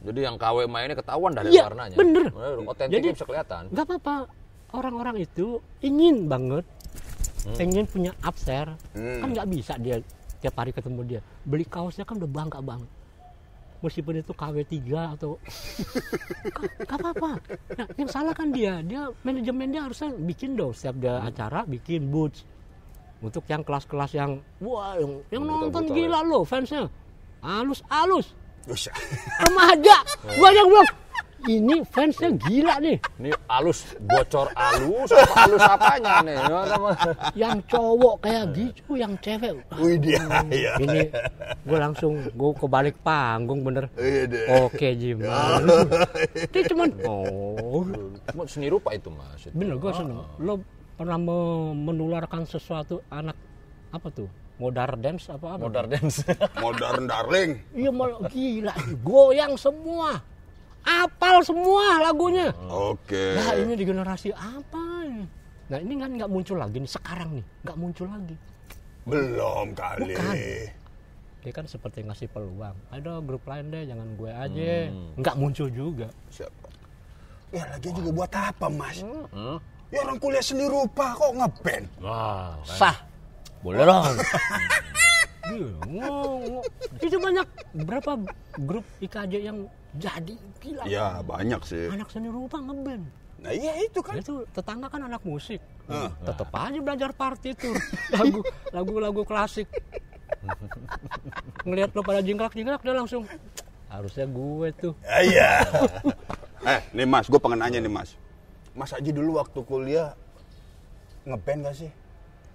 [0.05, 1.97] Jadi yang KW mainnya ketahuan dari Iya, warnanya.
[1.97, 2.29] bener.
[2.63, 3.63] Otentiknya Jadi- bisa kelihatan.
[3.73, 4.44] nggak apa-apa.
[4.75, 5.47] Orang-orang itu
[5.81, 6.67] ingin banget,
[7.45, 7.55] Hmm.
[7.55, 8.75] pengen punya upstairs.
[8.91, 9.21] Hmm.
[9.21, 10.01] Kan nggak bisa dia
[10.41, 11.21] tiap hari ketemu dia.
[11.43, 12.91] Beli kaosnya kan udah bangga banget.
[13.79, 14.81] Meskipun itu KW3
[15.13, 15.37] atau
[16.81, 17.31] nggak apa-apa.
[17.77, 18.81] Nah, yang salah kan dia.
[18.81, 21.29] Dia manajemen dia harusnya bikin dong setiap dia Hmm.
[21.29, 22.49] acara bikin boots
[23.21, 26.93] untuk yang kelas-kelas yang wah yang, yang nonton gila loh fansnya
[27.41, 28.93] halus-halus Buset.
[29.41, 29.97] remaja
[30.37, 30.89] gua yang bilang
[31.47, 36.37] ini fansnya gila nih Ini alus, bocor alus, apa alus apanya nih?
[36.45, 36.61] Ya,
[37.37, 40.73] yang cowok kayak gitu yang cewek Wih dia, iya.
[40.79, 41.09] ini
[41.61, 44.25] gue langsung gue ke balik panggung bener Iya
[44.65, 45.19] oke Jim
[46.53, 47.83] dia cuman oh
[48.27, 49.41] Cuma seni rupa itu mas.
[49.41, 49.55] Itu.
[49.55, 50.61] bener gue seneng lo
[50.95, 53.35] pernah me- menularkan sesuatu anak
[53.91, 56.23] apa tuh modern dance apa apa Modern dance.
[56.63, 57.51] Modern darling.
[57.73, 60.23] iya mal gila goyang semua
[60.85, 63.35] apal semua lagunya Oke.
[63.35, 65.25] Nah ini di generasi apa ini?
[65.73, 68.37] Nah ini kan nggak muncul lagi nih sekarang nih nggak muncul lagi.
[69.05, 70.13] Belum kali.
[70.13, 70.35] Bukan.
[71.45, 72.77] Dia kan seperti ngasih peluang.
[72.89, 74.89] Ada grup lain deh jangan gue aja.
[75.21, 76.09] Nggak muncul juga.
[76.33, 76.69] Siapa?
[77.53, 79.05] Ya lagi juga buat apa mas?
[79.05, 79.61] Hmm?
[79.93, 81.87] Ya orang kuliah seni rupa kok ngeband.
[82.01, 82.97] Wah, Sah.
[83.61, 84.05] Boleh dong.
[85.45, 86.09] Iya.
[87.05, 87.45] Itu banyak
[87.85, 88.17] berapa
[88.65, 90.83] grup IKJ yang jadi gila.
[90.87, 91.87] Ya banyak sih.
[91.91, 93.05] Anak seni rupa ngeband.
[93.41, 94.17] Nah iya itu kan.
[94.17, 95.61] Itu tetangga kan anak musik.
[95.85, 96.09] Ah.
[96.25, 97.77] Tetep aja belajar partitur.
[98.11, 98.41] Lagu
[98.73, 99.69] lagu-lagu klasik.
[101.65, 103.23] Ngelihat lo pada jingkrak-jingkrak dia langsung
[103.89, 104.93] harusnya gue tuh.
[105.07, 105.51] Ah, Iya.
[106.75, 108.19] eh, nih Mas, gue pengen nanya nih Mas.
[108.75, 110.19] Mas Haji dulu waktu kuliah
[111.23, 111.91] ngeband gak sih?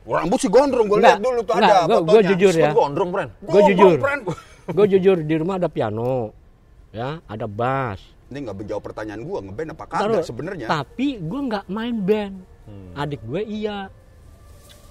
[0.03, 2.11] Rambut sih gondrong, gue lihat dulu tuh enggak, ada gua- fotonya.
[2.11, 2.71] gua jujur ya.
[2.73, 3.29] gondrong, Bren.
[3.39, 3.97] Gue jujur.
[4.69, 6.33] Gue jujur di rumah ada piano.
[6.89, 8.01] Ya, ada bass.
[8.29, 10.67] Ini nggak menjawab pertanyaan gue, ngeband apa kagak sebenarnya?
[10.69, 12.35] Tapi gue nggak main band.
[12.97, 13.89] Adik gue iya.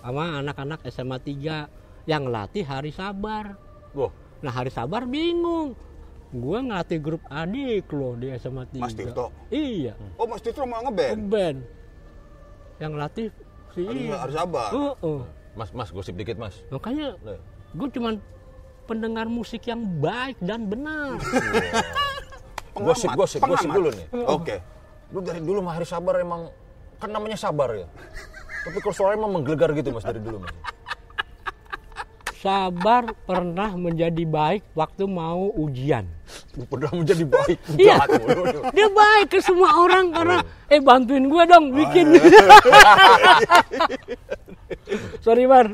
[0.02, 3.58] Sama anak-anak SMA 3 yang latih hari sabar.
[3.94, 5.74] Wah, Nah hari sabar bingung.
[6.28, 8.84] Gue ngelatih grup adik loh di SMA 3.
[8.84, 9.32] Mas Tirto?
[9.48, 9.96] Iya.
[10.20, 11.18] Oh Mas Tito mau ngeband?
[11.26, 11.58] Band.
[12.78, 13.26] Yang latih
[13.74, 14.16] si Harus, iya.
[14.20, 14.70] harus sabar.
[14.70, 15.20] Heeh.
[15.58, 16.54] Mas, Mas, gosip dikit, Mas.
[16.70, 17.18] Makanya
[17.74, 18.22] gue cuman
[18.88, 21.20] pendengar musik yang baik dan benar.
[22.72, 24.06] Pengamat, Gosip, gosip, gosip dulu nih.
[24.24, 24.56] Oke.
[25.12, 26.48] Lu dari dulu mah hari sabar emang
[26.96, 27.88] kan namanya sabar ya.
[28.64, 30.56] Tapi kalau suaranya emang menggelegar gitu Mas dari dulu Mas.
[32.38, 36.06] Sabar pernah menjadi baik waktu mau ujian.
[36.70, 37.58] Pernah menjadi baik.
[37.82, 37.98] Iya.
[38.70, 40.38] Dia baik ke semua orang karena
[40.70, 42.14] eh bantuin gue dong bikin.
[45.24, 45.66] Sorry Bar.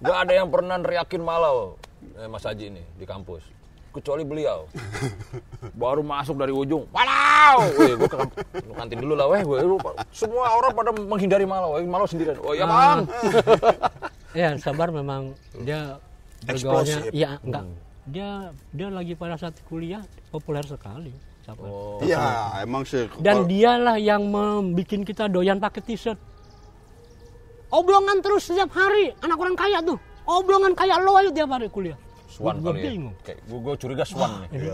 [0.00, 1.80] Gak ada yang pernah neriakin malau
[2.20, 3.40] eh, Mas Haji ini di kampus.
[3.96, 4.68] Kecuali beliau.
[5.72, 7.64] Baru masuk dari ujung, malau.
[7.80, 8.18] Wih, gue ke
[8.76, 9.40] kantin dulu lah, weh.
[9.40, 9.64] Gue,
[10.12, 11.80] semua orang pada menghindari malau.
[11.80, 12.36] Eh, malau sendirian.
[12.44, 13.08] Oh iya bang.
[14.36, 15.32] ya sabar memang
[15.64, 15.96] dia
[16.44, 17.64] bergaulnya ya enggak
[18.04, 21.08] dia dia lagi pada saat kuliah populer sekali
[21.40, 21.64] sabar.
[21.64, 23.08] Oh, Iya, emang sih.
[23.24, 26.20] dan dialah yang membuat kita doyan pakai t-shirt
[27.68, 31.98] oblongan terus setiap hari anak orang kaya tuh oblongan kayak lo aja tiap hari kuliah
[32.26, 32.90] Swan kali ya.
[32.90, 33.14] bingung.
[33.22, 34.48] Kayak gue, gue curiga Swan nih.
[34.52, 34.68] Ini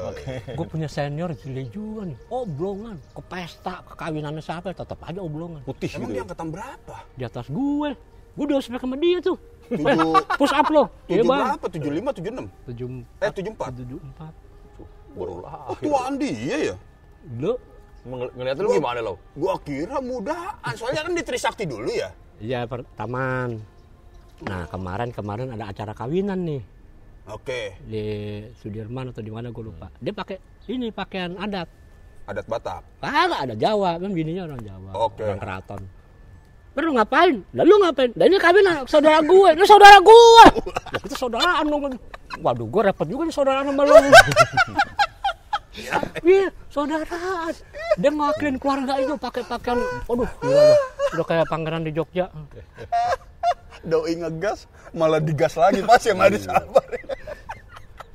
[0.50, 5.62] gue punya senior gile juga nih oblongan ke pesta ke kawinannya siapa tetap aja oblongan
[5.62, 6.10] Putih Emang gitu.
[6.10, 6.24] dia ya.
[6.24, 6.94] angkatan berapa?
[7.12, 7.90] di atas gue
[8.32, 9.36] gue udah spek sama dia tuh
[9.68, 11.64] Tujuh- push up lo iya Tujuh berapa?
[11.70, 12.46] Tujuh lima, tujuh enam?
[12.66, 12.86] tujuh
[13.20, 13.70] Eh, tujuh empat?
[13.78, 14.32] tujuh empat
[15.12, 15.82] Baru Oh, lahir.
[15.82, 16.76] tuaan dia ya?
[17.38, 17.54] lo
[18.02, 19.14] Ngeliat lu gimana lo?
[19.32, 22.10] Gua kira mudaan, soalnya kan di Trisakti dulu ya.
[22.42, 23.62] Iya pertaman.
[24.42, 26.62] Nah kemarin kemarin ada acara kawinan nih
[27.30, 28.02] Oke, di
[28.58, 29.86] Sudirman atau di mana gue lupa.
[30.02, 31.70] Dia pakai ini pakaian adat.
[32.26, 32.82] adat Batak.
[32.98, 34.90] Kagak ada Jawa, kan bininya orang Jawa.
[35.06, 35.22] Oke.
[35.22, 35.82] Orang keraton.
[36.74, 37.46] Lu ngapain?
[37.54, 38.10] Lalu ngapain?
[38.18, 39.48] Lah ini kawinan saudara gue.
[39.54, 40.44] Ini saudara gue.
[40.66, 41.94] Ya kita saudaraan dong.
[42.42, 43.94] Waduh, gue repot juga nih saudaraan sama lu.
[46.20, 47.54] Iya, saudaraan.
[47.96, 50.64] Dia ngelakuin keluarga itu pakai pakaian, aduh, gila.
[51.12, 52.28] Udah kayak pangeran di Jogja.
[53.82, 56.84] Doi ngegas, malah digas lagi pas yang ada sabar.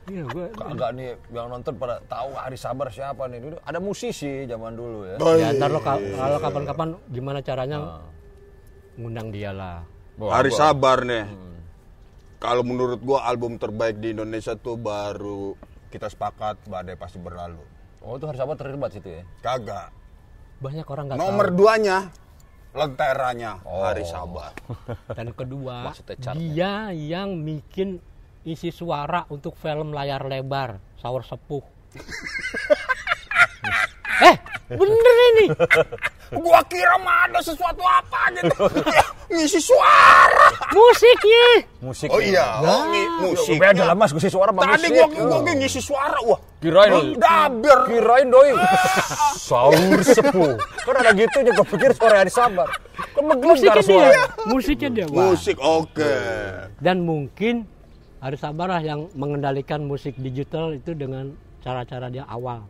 [0.08, 3.44] Iya, gue Kagak nih yang nonton pada tahu Hari Sabar siapa nih.
[3.44, 5.16] Dulu ada musisi zaman dulu ya.
[5.20, 5.60] Oh, Ya iya.
[5.60, 8.00] ntar lo ka- kalau kapan-kapan gimana caranya
[8.96, 9.84] ngundang dia lah.
[10.16, 11.28] Hari Sabar nih.
[12.40, 17.64] Kalau menurut gua album terbaik di Indonesia tuh baru kita sepakat badai pasti berlalu.
[18.04, 19.24] Oh itu hari sabat terlibat situ ya.
[19.44, 19.92] Kagak.
[20.58, 21.98] banyak orang nggak Nomor tahu duanya
[22.74, 23.86] lenteranya Oh.
[23.86, 24.54] Hari Sabar.
[25.18, 25.94] dan kedua
[26.34, 28.02] dia yang bikin
[28.42, 31.62] isi suara untuk film layar lebar Saur Sepuh
[34.18, 34.36] eh
[34.68, 35.46] bener ini
[36.34, 38.66] gua kira mah ada sesuatu apa gitu.
[39.28, 40.48] Ngisi suara.
[40.72, 42.08] musiknya Musik.
[42.08, 43.60] Oh iya, oh, ngi- musik.
[43.60, 44.92] Beda lah mas, gue suara sama Tadi musik.
[45.14, 46.40] gua gua ngisi suara wah.
[46.58, 47.80] Kirain Oh, Daber.
[47.86, 48.56] Kirain doi.
[49.36, 50.56] Saur sepuh.
[50.58, 52.68] Kan ada gitu juga pikir suara hari sabar.
[53.14, 54.24] Kan musiknya menggelegar dia suara.
[54.46, 55.32] musiknya dia Wah.
[55.32, 56.14] Musik oke.
[56.80, 57.68] dan mungkin
[58.18, 62.64] harus sabar lah yang mengendalikan musik digital itu dengan cara-cara dia awal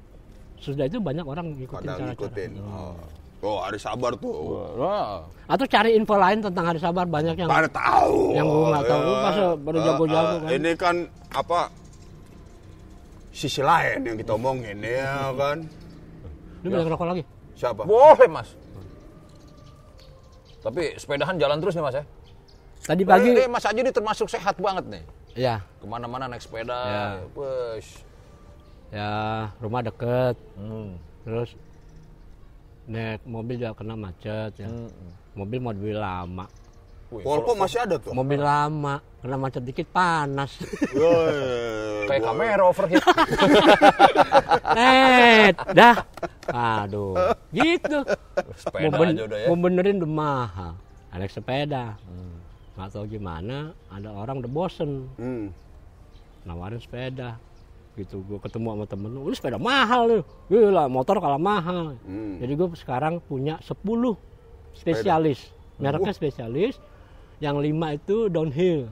[0.58, 2.52] sudah itu banyak orang ngikutin Pada cara-cara ngikutin.
[2.62, 2.96] Oh.
[3.38, 4.34] Oh, Hari Sabar tuh.
[4.76, 5.22] Wah.
[5.46, 8.34] atau cari info lain tentang hari sabar banyak yang Pada tahu.
[8.34, 10.50] Yang gua nggak tahu, lu masa baru Eh, jago-jago eh, kan?
[10.52, 10.96] Ini kan
[11.32, 11.60] apa?
[13.30, 15.58] Sisi lain yang kita omongin ya kan.
[16.66, 17.86] lu banyak rokok lagi Siapa?
[17.86, 18.50] Boleh mas.
[20.60, 22.04] Tapi sepedahan jalan terus nih mas ya.
[22.82, 25.04] tadi pagi Eh, mas Aji ini termasuk sehat banget nih.
[25.38, 26.74] ya Ke mana-mana naik sepeda.
[26.74, 27.06] Ya.
[28.92, 29.12] Ya
[29.60, 30.36] rumah deket.
[30.56, 30.96] Hmm.
[31.28, 31.60] terus
[32.88, 34.68] naik mobil juga kena macet ya.
[35.36, 36.48] Mobil mobil lama.
[37.08, 38.12] Wih, Polpo masih ada tuh.
[38.12, 40.56] mobil lama kena macet dikit panas.
[41.00, 43.00] Woi, kayak kamera overheat.
[44.80, 46.04] eh dah.
[46.48, 47.16] Aduh
[47.52, 48.04] gitu.
[48.56, 49.48] Sepeda mau, ben- aja udah ya.
[49.52, 50.74] mau benerin udah mahal.
[51.12, 51.96] Naik sepeda.
[52.78, 55.12] Nggak tahu gimana ada orang udah bosen.
[55.20, 55.52] Hmm.
[56.48, 57.36] nawarin sepeda
[57.98, 58.22] gitu.
[58.24, 60.20] Gue ketemu sama temen lu sepeda mahal lu.
[60.48, 61.98] Gila motor kalah mahal.
[62.06, 62.38] Hmm.
[62.38, 63.74] jadi gue sekarang punya 10
[64.72, 65.50] spesialis.
[65.78, 66.78] Mereknya spesialis
[67.38, 68.90] yang lima itu downhill.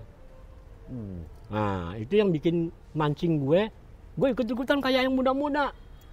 [1.48, 3.70] Nah itu yang bikin mancing gue.
[4.16, 5.70] Gue ikut ikutan kayak yang muda-muda.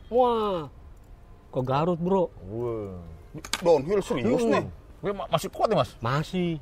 [0.09, 0.69] Wah
[1.49, 2.29] ke Garut bro?
[2.49, 2.97] Wah.
[3.61, 4.65] Downhill serius nih.
[5.01, 5.91] Gue ma- masih kuat nih mas.
[5.99, 6.61] masih.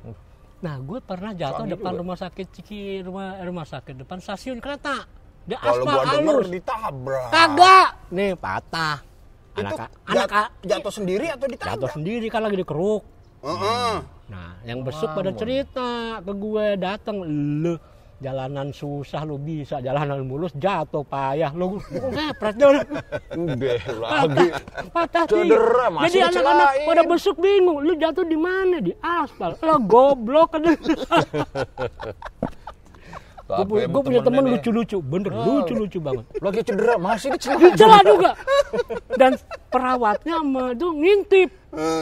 [0.61, 1.99] Nah gue pernah jatuh Canggih depan juga.
[1.99, 5.03] rumah sakit Ciki rumah eh, rumah sakit depan stasiun kereta
[5.43, 7.27] di Kalau aspal gua denger halus ditabrak.
[7.29, 7.87] Kagak.
[8.09, 8.97] Nih patah.
[9.51, 10.29] Itu Anak jat- anak
[10.61, 11.91] jatuh sendiri atau jatuh ditabrak?
[11.91, 13.03] sendiri kan lagi dikeruk.
[13.41, 13.93] Heeh.
[14.27, 17.19] Nah, yang besuk pada cerita ke gue datang
[17.59, 17.75] lu
[18.21, 22.77] jalanan susah lu bisa jalanan mulus jatuh payah lu lu ngepret dong
[23.33, 24.47] Udah patah lagi.
[24.87, 29.75] patah Cedera, masih jadi anak-anak pada besuk bingung lu jatuh di mana di aspal lo
[29.81, 30.53] goblok
[33.67, 37.59] gue punya temen lucu-lucu bener lucu-lucu banget Lagi cedera masih dicela.
[37.59, 38.31] Dicela juga.
[39.19, 39.31] Dan
[39.69, 40.35] perawatnya
[40.73, 41.49] itu ngintip.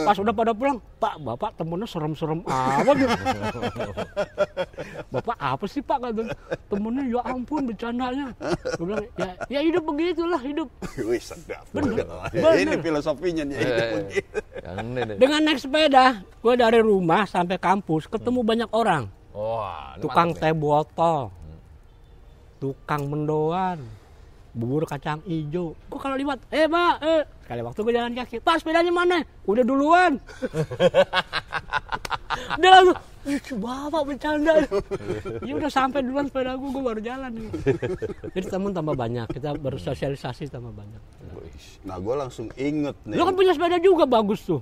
[0.02, 3.14] Pas udah pada pulang, Pak, Bapak temennya serem-serem apa gitu.
[5.14, 6.22] Bapak apa sih Pak kata
[6.66, 8.34] temennya ya ampun bercandanya.
[8.74, 10.68] Gue bilang ya, ya hidup begitulah hidup.
[11.08, 11.62] Wih, sedap.
[11.70, 12.02] Bener,
[12.34, 12.82] Ini bener.
[12.82, 13.56] filosofinya nih.
[13.62, 13.90] Eh,
[14.82, 15.14] ini.
[15.20, 19.06] Dengan naik sepeda, gue dari rumah sampai kampus ketemu banyak orang.
[19.30, 20.42] Wah, ini Tukang nih.
[20.42, 21.30] teh botol,
[22.60, 23.80] tukang mendoan,
[24.52, 25.72] bubur kacang hijau.
[25.88, 29.18] Gue kalau lihat, eh pak, eh sekali waktu gue jalan kaki, pak sepedanya mana?
[29.48, 30.20] Udah duluan.
[32.62, 34.54] Dia langsung, lucu bapak bercanda.
[35.48, 37.32] ya udah sampai duluan sepeda gue, gue baru jalan.
[38.36, 41.02] Jadi teman tambah banyak, kita bersosialisasi tambah banyak.
[41.88, 43.16] Nah, gue langsung inget nih.
[43.16, 44.60] Lu kan punya sepeda juga bagus tuh.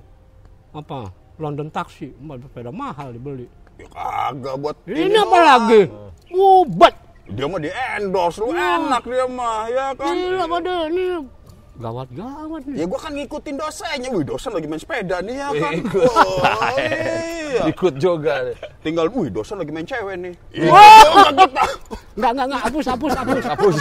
[0.71, 1.11] Apa?
[1.39, 3.47] London taksi, sepeda mahal dibeli.
[3.79, 5.81] Ya, kagak buat Ini apa lagi?
[6.35, 7.08] Obat.
[7.29, 8.81] Dia mah di endorse lu Wah.
[8.81, 10.13] enak dia mah, ya kan?
[10.17, 11.05] Gila pada ini
[11.79, 12.83] gawat-gawat nih.
[12.83, 14.09] Ya gua kan ngikutin dosennya.
[14.11, 15.71] Wih, dosen lagi main sepeda nih ya kan.
[15.79, 16.11] Ikut.
[16.11, 16.43] Oh,
[16.75, 17.63] iya.
[17.71, 18.51] Ikut juga.
[18.83, 20.33] Tinggal, wih, dosen lagi main cewek nih.
[20.67, 21.31] Wah!
[22.19, 23.43] Enggak, enggak, enggak, hapus, hapus, hapus.
[23.47, 23.75] Hapus.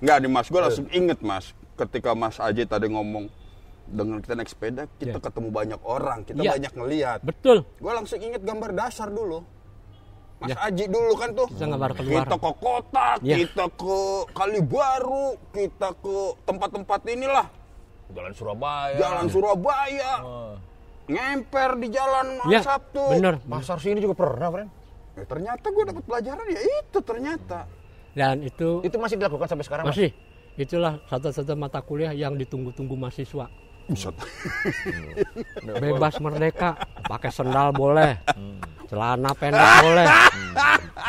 [0.00, 1.52] Enggak nih Mas, gua langsung inget Mas.
[1.76, 3.28] Ketika Mas Aji tadi ngomong
[3.84, 5.22] dengan kita naik sepeda, kita Ya.
[5.22, 6.52] ketemu banyak orang, kita Ya.
[6.56, 7.18] banyak ngeliat.
[7.20, 7.62] Betul.
[7.76, 9.44] Gue langsung inget gambar dasar dulu.
[10.40, 10.56] Mas Ya.
[10.66, 11.46] Aji dulu kan tuh.
[11.46, 12.24] Kita gambar keluar.
[12.26, 13.36] Kita ke kota, Ya.
[13.38, 13.98] kita ke
[14.34, 17.46] Kalibaru, kita ke tempat-tempat inilah.
[18.10, 18.96] Jalan Surabaya.
[18.96, 20.12] Jalan Surabaya.
[20.22, 20.54] Oh.
[21.04, 23.04] Ngemper di jalan Ya, Sabtu.
[23.12, 23.36] bener.
[23.44, 24.68] Pasar sini juga pernah, Fren.
[25.14, 27.68] Ya, ternyata gue dapat pelajaran ya itu ternyata.
[28.14, 29.94] Dan itu Itu masih dilakukan sampai sekarang, Mas?
[29.94, 30.10] masih
[30.54, 33.46] itulah satu-satu mata kuliah yang ditunggu-tunggu mahasiswa.
[33.84, 34.16] Buset.
[35.82, 36.72] Bebas merdeka,
[37.04, 38.16] pakai sendal boleh.
[38.84, 40.06] celana pendek boleh.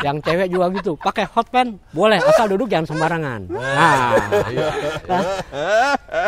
[0.00, 3.40] Yang cewek juga gitu, pakai hot pants boleh, asal duduk jangan sembarangan.
[3.52, 4.16] Nah,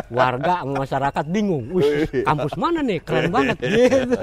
[0.08, 1.72] warga masyarakat bingung.
[1.72, 3.00] Wih, kampus mana nih?
[3.00, 4.16] Keren banget gitu.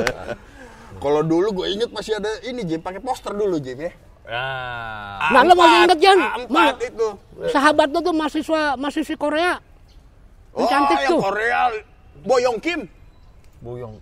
[0.95, 3.91] Kalau dulu gue inget masih ada ini Jim, pakai poster dulu Jim ya.
[4.25, 6.17] Nah, Nah, lo masih inget Jan?
[6.17, 7.07] A4 Ma- itu.
[7.51, 9.61] Sahabat lo tuh mahasiswa mahasiswi Korea.
[10.55, 11.19] Yang cantik yang tuh.
[11.21, 11.61] Korea,
[12.25, 12.89] Boyong Kim.
[13.61, 13.95] Buyong.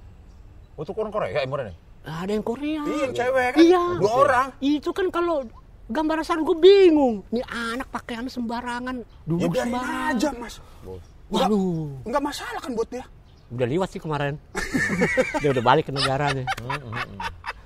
[0.74, 1.76] Oh, itu orang Korea ya nih?
[2.04, 2.82] Ada yang Korea.
[2.82, 3.60] Iya, yang cewek kan.
[3.62, 3.84] Iya.
[3.96, 4.48] Dua orang.
[4.58, 5.46] Itu kan kalau
[5.86, 7.22] gambar asal gue bingung.
[7.30, 10.16] Nih anak pakaian sembarangan, Ya duduk biarin sembarangan.
[10.16, 10.56] aja mas.
[11.30, 13.06] Waduh, Enggak masalah kan buat dia.
[13.50, 14.42] udah liwat sih kemarin.
[15.42, 16.42] Dia udah balik ke negaranya.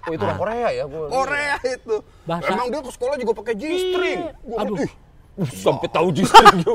[0.04, 0.84] Oh, itu orang Korea ya?
[0.84, 1.96] Gua Korea itu.
[2.24, 4.20] Bahasa- Emang dia ke sekolah juga pakai G-string.
[4.20, 4.58] Iya.
[4.58, 4.76] Aduh.
[4.78, 4.92] ih,
[5.46, 6.74] sampai tahu justru lu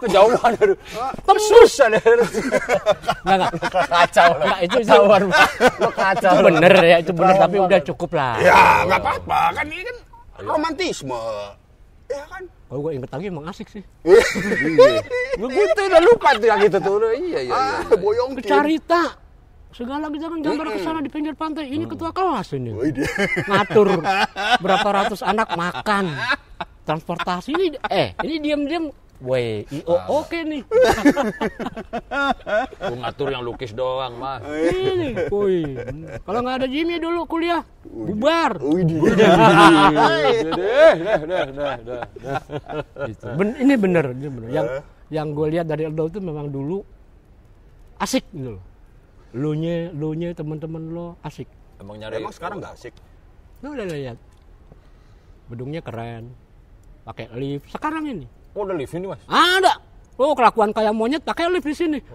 [0.00, 0.78] kejauhan aduh.
[1.22, 2.02] Lu susah deh.
[2.02, 3.50] Enggak, enggak.
[3.86, 4.58] Kacau lah.
[4.58, 5.20] Enggak, itu- Pak.
[5.78, 6.30] Lu kacau.
[6.32, 7.34] Itu bener ya, itu bener.
[7.38, 8.34] Tapi udah cukup lah.
[8.42, 9.96] Ya nggak apa-apa kan ini kan
[10.42, 11.22] romantisme.
[12.10, 12.42] Ya kan.
[12.42, 13.84] Kalau gue inget lagi emang asik sih.
[15.40, 16.96] Lu gitu udah lupa tuh yang itu tuh.
[17.04, 17.52] Iya, iya, iya.
[17.52, 18.32] Ah, Boyong.
[18.40, 19.02] Kecarita.
[19.72, 21.68] Segala kita kan gambar ke sana di pinggir pantai.
[21.68, 22.76] Ini ketua kelas ini.
[22.76, 23.08] Wih, dia.
[23.48, 24.00] Ngatur
[24.64, 26.12] berapa ratus anak makan.
[26.82, 28.90] Transportasi ini eh ini diam-diam
[29.22, 30.66] Woi, IO oke nih.
[32.90, 34.42] Lu ngatur yang lukis doang, Mas.
[34.42, 35.78] Ini, woi.
[36.26, 38.58] Kalau nggak ada Jimmy dulu kuliah, bubar.
[38.58, 38.98] Ini
[43.78, 44.50] bener, ini bener.
[44.50, 44.82] Yang
[45.14, 46.82] yang gue lihat dari Aldo itu memang dulu
[48.02, 48.62] asik gitu loh.
[49.38, 51.46] Lu nya, lu nya teman-teman lo asik.
[51.78, 52.94] Emang nyari Emang sekarang nggak asik.
[53.62, 54.18] Lu udah lihat.
[55.46, 56.41] Gedungnya keren.
[57.02, 57.66] Pakai lift.
[57.68, 59.18] Sekarang ini Oh, udah lift ini, Mas.
[59.24, 59.80] ada.
[60.20, 61.98] Oh, kelakuan kayak monyet pakai lift di sini.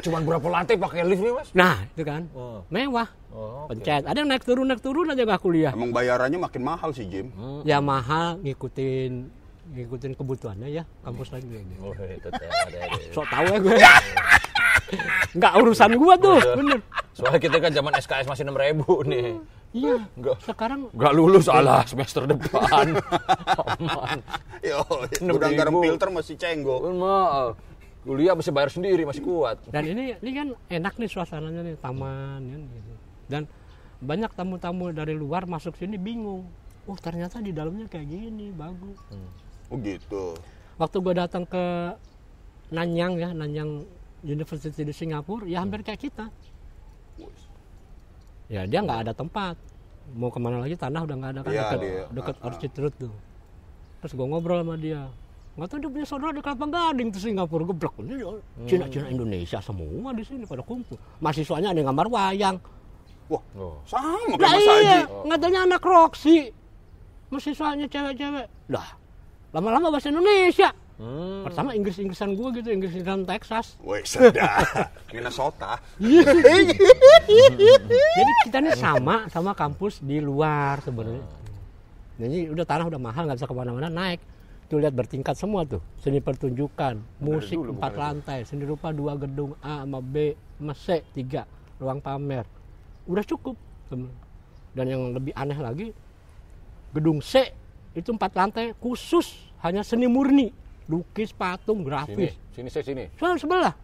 [0.00, 1.48] Cuman berapa lantai pakai lift nih, Mas?
[1.52, 2.24] Nah, itu kan.
[2.32, 2.64] Oh.
[2.72, 3.04] Mewah.
[3.30, 3.76] Oh, oke.
[3.76, 4.02] Pencet.
[4.02, 5.70] Ada yang naik turun naik turun aja nggak kuliah.
[5.70, 7.28] Emang bayarannya makin mahal sih Jim.
[7.62, 9.28] Ya mahal ngikutin
[9.70, 11.76] ngikutin kebutuhannya ya kampus lain ini.
[11.78, 12.98] Oh, itu teh, ada, ada.
[13.14, 13.76] Sok tahu ya gue.
[15.38, 16.78] Nggak urusan gua tuh, bener.
[17.14, 19.38] Soalnya kita kan zaman SKS masih 6 ribu nih.
[19.70, 20.02] Iya.
[20.18, 20.36] Enggak.
[20.42, 22.98] Sekarang Enggak lulus alah semester depan.
[23.78, 24.18] Aman.
[24.66, 24.82] Yo,
[25.22, 26.90] Enam gudang garam filter masih cenggo.
[26.90, 27.54] Maaf.
[28.02, 29.60] Kuliah masih bayar sendiri, masih kuat.
[29.68, 32.92] dan ini ini kan enak nih suasananya nih taman kan gitu.
[33.28, 33.42] Dan
[34.00, 36.48] banyak tamu-tamu dari luar masuk sini bingung.
[36.88, 38.98] Oh ternyata di dalamnya kayak gini bagus.
[39.70, 40.34] Oh gitu.
[40.76, 41.94] Waktu gue datang ke
[42.70, 43.86] Nanyang ya Nanyang
[44.20, 46.26] University di Singapura ya hampir kayak kita.
[48.50, 49.54] Ya dia nggak ada tempat.
[50.10, 52.04] Mau ke mana lagi tanah udah nggak ada kan Iya, dekat dia.
[52.10, 52.46] dekat ah.
[52.50, 53.14] Orchid Road tuh.
[54.02, 55.06] Terus gue ngobrol sama dia.
[55.54, 57.94] Nggak tahu dia punya saudara di Kelapa Gading tuh Singapura geblek.
[58.00, 58.14] Ini
[58.66, 60.98] Cina-Cina Indonesia semua di sini pada kumpul.
[61.22, 62.56] Mahasiswanya ada yang gambar wayang.
[63.30, 63.78] Wah, Oh.
[63.86, 64.74] sama kayak Lah Mas iya,
[65.06, 65.26] Haji.
[65.30, 66.38] ngatanya anak Roxy.
[67.30, 68.46] Mahasiswanya cewek-cewek.
[68.66, 68.88] Lah,
[69.50, 70.70] lama-lama bahasa Indonesia.
[71.00, 71.48] Hmm.
[71.48, 73.80] Pertama Inggris-Inggrisan gua gitu, Inggris-Inggrisan Texas.
[73.80, 74.68] Wih, sedap.
[75.16, 75.80] Minnesota.
[78.20, 81.24] Jadi kita nih sama sama kampus di luar sebenarnya.
[82.20, 84.20] Jadi udah tanah udah mahal nggak bisa ke mana-mana naik.
[84.68, 85.80] Tuh lihat bertingkat semua tuh.
[85.98, 91.48] Seni pertunjukan, musik empat lantai, seni rupa dua gedung A sama B sama C tiga,
[91.80, 92.44] ruang pamer.
[93.08, 93.56] Udah cukup.
[94.76, 95.88] Dan yang lebih aneh lagi,
[96.92, 97.56] gedung C
[97.94, 100.54] itu empat lantai khusus hanya seni murni,
[100.86, 102.32] lukis, patung, Sini, grafis.
[102.54, 103.04] sini saya sini.
[103.18, 103.74] Soal sebelah.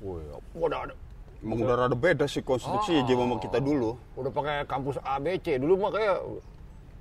[0.00, 0.24] Woi,
[0.56, 0.94] udah ada.
[1.40, 3.96] Emang udah rada beda sih konstruksi Jim sama kita dulu.
[4.12, 6.18] Udah pakai kampus ABC dulu mah kayak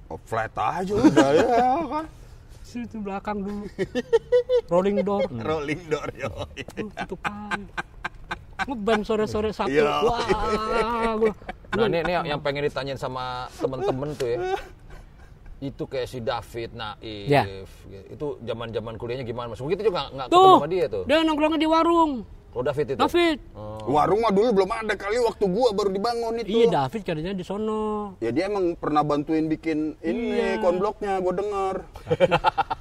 [0.10, 1.46] Oh, flat aja udah ya
[1.86, 2.06] kan.
[2.66, 3.66] Situ belakang dulu.
[4.66, 5.22] Rolling door.
[5.48, 6.32] Rolling door yo.
[6.74, 7.70] Tuh, tutup lagi.
[8.66, 9.78] Ngeband sore-sore Sabtu.
[9.78, 10.02] Iya.
[10.02, 11.34] Wah, gua.
[11.78, 14.38] Nah, ini, ini yang, yang pengen ditanyain sama temen-temen tuh ya.
[15.60, 17.28] Itu kayak si David Naif.
[17.28, 17.44] Ya.
[18.08, 19.60] Itu zaman-zaman kuliahnya gimana Mas?
[19.60, 21.04] Begitu juga nggak- nggak ketemu sama dia tuh.
[21.04, 22.14] dia nongkrongnya di warung.
[22.50, 22.98] Oh, David itu.
[22.98, 23.38] David.
[23.86, 26.50] Warung mah dulu belum ada kali waktu gua baru dibangun itu.
[26.50, 28.18] Iya, David katanya di sono.
[28.18, 30.58] Ya dia emang pernah bantuin bikin ini Iya.
[30.58, 31.76] konbloknya, gua denger.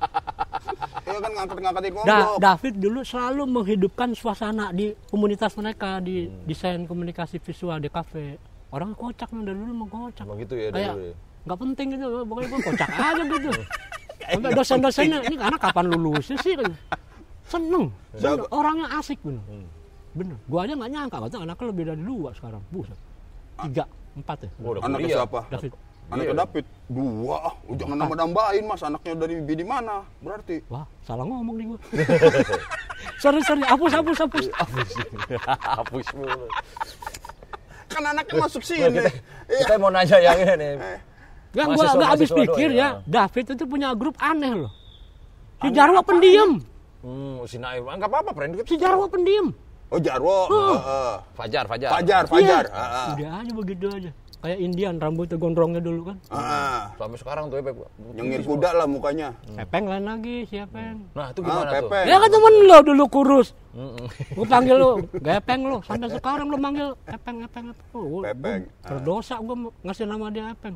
[1.01, 2.37] Iya kan ngangkat-ngangkatin Da- konblok.
[2.39, 8.37] David dulu selalu menghidupkan suasana di komunitas mereka di desain komunikasi visual di kafe.
[8.69, 10.23] Orang kocak nih dari dulu emang kocak.
[10.23, 11.17] Emang gitu ya dari Kayak dulu ya?
[11.49, 13.51] Nggak penting gitu, pokoknya gua kocak aja gitu.
[14.29, 16.53] Sampai dosen-dosennya ini anak kapan lulusnya sih?
[16.53, 16.69] kan?
[17.49, 17.89] Seneng.
[18.13, 18.45] Bener, Siapa?
[18.53, 19.41] Orangnya asik bener.
[19.49, 19.65] Hmm.
[20.13, 20.37] Bener.
[20.45, 22.61] Gua aja nggak nyangka, katanya anaknya lebih dari dua sekarang.
[22.69, 22.99] Buset.
[23.59, 24.51] Tiga, empat ya.
[24.61, 25.19] Oh, Anaknya kuliah.
[25.25, 25.41] siapa?
[25.49, 25.73] David.
[26.09, 26.41] Anaknya Iya.
[26.41, 26.65] David.
[26.89, 27.37] Dua.
[27.43, 27.55] ah.
[27.65, 28.81] Oh, jangan nambah-nambahin mas.
[28.81, 30.05] Anaknya dari di mana?
[30.21, 30.57] Berarti.
[30.69, 31.79] Wah, salah ngomong nih gua.
[33.23, 33.61] sorry, sorry.
[33.63, 34.45] Hapus, hapus, hapus.
[35.81, 36.47] Hapus mulu.
[37.89, 38.85] kan anaknya masuk sini.
[38.95, 39.09] kita,
[39.49, 39.65] Iya.
[39.65, 40.97] kita mau nanya yang ini nih.
[41.59, 42.89] Gua Mahasiswa- nggak habis pikir doang, ya.
[42.95, 43.03] ya.
[43.05, 44.73] David itu punya grup aneh loh.
[45.59, 46.51] Si Jarwo pendiam.
[46.99, 47.83] Hmm, si Naim.
[47.83, 48.63] Enggak apa-apa, friend.
[48.63, 49.51] Si Jarwo pendiam.
[49.89, 50.47] Oh Jarwo.
[50.47, 51.15] Heeh.
[51.33, 51.91] Fajar, Fajar.
[51.91, 52.65] Fajar, Fajar.
[52.65, 52.77] Iya.
[52.77, 53.09] Heeh.
[53.17, 54.11] Udah aja begitu aja.
[54.39, 56.17] Kayak Indian rambutnya gondrongnya dulu kan.
[56.31, 56.79] Heeh.
[56.95, 57.75] Sampai sekarang tuh Epeng.
[58.15, 59.35] Nyengir kuda lah mukanya.
[59.51, 60.79] Pepeng lain lagi siapa?
[61.11, 61.91] Nah, itu Ah, gimana tuh?
[61.91, 62.01] Pepe.
[62.07, 63.49] Ya kan temen lo dulu kurus.
[64.31, 65.79] Gue panggil lo, gepeng lo.
[65.83, 67.91] Sampai sekarang lo manggil Epeng, Epeng, Epeng.
[67.91, 68.61] Oh, gua- Pepeng.
[68.63, 70.75] gua Berdosa gue ngasih nama dia Epeng.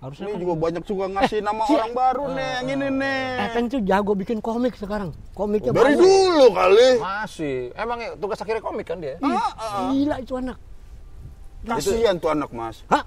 [0.00, 3.20] Harusnya Ini kan juga banyak juga ngasih nama si- orang baru nih yang ini nih.
[3.44, 5.12] Epeng tuh jago bikin komik sekarang.
[5.36, 6.00] Komiknya Dari banyak.
[6.00, 6.88] dulu kali.
[6.96, 7.56] Masih.
[7.76, 9.20] Emang tugas akhirnya komik kan dia?
[9.20, 9.92] Ah, ah.
[9.92, 10.56] Gila itu anak.
[11.60, 12.80] Kasihan tuh anak mas.
[12.88, 13.04] Hah?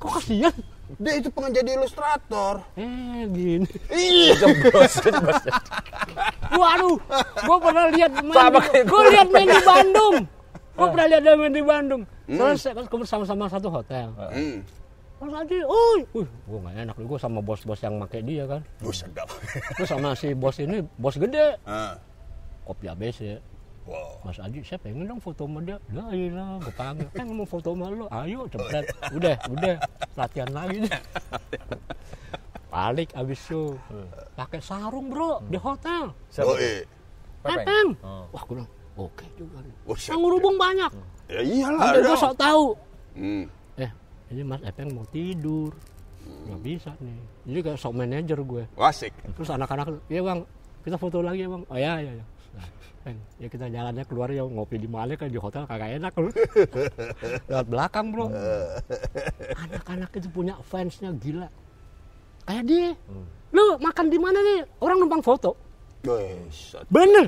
[0.00, 0.54] Kok kasihan?
[0.96, 2.64] Dia itu pengen jadi ilustrator.
[2.74, 3.68] Eh gini.
[3.92, 4.32] Iya.
[4.40, 5.42] Jeblos, jeblos.
[6.50, 6.96] Waduh,
[7.36, 9.02] gue pernah lihat main, gue gua.
[9.12, 10.16] lihat main di Bandung.
[10.74, 12.02] Gue pernah lihat dia main di Bandung.
[12.26, 14.08] Selesai kan gue sama-sama satu hotel.
[14.16, 14.79] Hmm.
[15.20, 18.64] Pas aja, oh, uh, gue gak enak gue sama bos-bos yang make dia kan.
[18.80, 19.28] Buset dah.
[19.76, 21.92] Terus sama si bos ini, bos gede, Ah.
[22.64, 23.36] kopi ABC.
[23.84, 24.24] Wow.
[24.24, 25.76] Mas Aji, saya pengen dong foto sama dia.
[25.92, 27.08] Lah iya gue panggil.
[27.12, 28.06] Kan mau foto sama lo.
[28.08, 28.84] Ayo cepet.
[29.12, 29.76] Udah, udah.
[30.16, 31.00] Latihan lagi deh.
[32.72, 33.74] Balik abis itu.
[34.38, 36.14] Pakai sarung bro, di hotel.
[36.30, 36.86] Siapa Oh, iya.
[37.44, 37.56] Pepeng.
[37.60, 37.88] Pepeng.
[38.04, 38.24] Oh.
[38.30, 39.74] Wah, gue bilang, oke juga nih.
[39.84, 40.12] Buset.
[40.16, 40.90] Yang banyak.
[41.28, 41.80] Ya iyalah.
[41.90, 42.64] Ambil gue sok tahu.
[43.18, 43.44] Hmm.
[43.80, 43.90] Eh,
[44.30, 45.74] ini Mas Epeng mau tidur.
[46.46, 47.18] Nggak bisa nih.
[47.48, 48.64] Jadi kayak sok manajer gue.
[48.78, 49.12] Asik.
[49.34, 50.40] Terus anak-anak, iya bang,
[50.86, 51.62] kita foto lagi ya bang.
[51.66, 52.24] Oh ya, ya, ya.
[53.00, 56.28] Nah, ya kita jalannya keluar ya ngopi di mana kan di hotel kagak enak lu.
[57.50, 58.28] Lewat belakang bro.
[59.64, 61.48] Anak-anak itu punya fansnya gila.
[62.44, 62.90] Kayak dia.
[63.56, 64.58] Lu makan di mana nih?
[64.84, 65.56] Orang numpang foto.
[66.92, 67.26] Bener.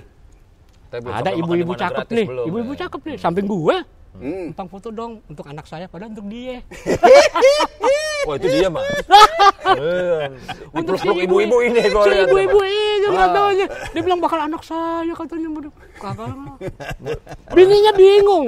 [0.92, 2.26] Ada ibu-ibu cakep nih.
[2.28, 2.78] Ibu-ibu ya.
[2.84, 3.16] cakep nih.
[3.16, 3.76] Samping gue.
[4.12, 4.52] Hmm.
[4.52, 5.88] Numpang foto dong untuk anak saya.
[5.88, 6.60] Padahal untuk dia.
[8.28, 8.86] Wah, itu dia, Mas.
[8.86, 10.30] Eh,
[10.78, 12.30] Untuk si ibu-ibu ini si lihat.
[12.30, 12.60] ibu-ibu
[13.10, 13.66] tahu aja.
[13.90, 15.48] Dia bilang bakal anak saya katanya.
[15.98, 16.54] Kagak lah.
[17.50, 18.46] Bininya bingung.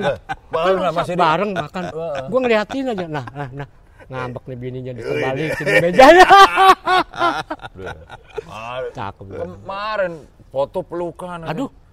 [0.55, 1.09] Bareng lah, Mas.
[1.11, 1.85] Bareng makan.
[2.31, 3.07] Gue ngeliatin aja.
[3.11, 3.69] Nah, nah, nah.
[4.05, 6.27] Ngambek nih bininya dikembalikin di mejanya.
[8.97, 9.27] Cakep.
[9.33, 10.13] Kemarin
[10.53, 11.41] foto pelukan.
[11.49, 11.84] Aduh.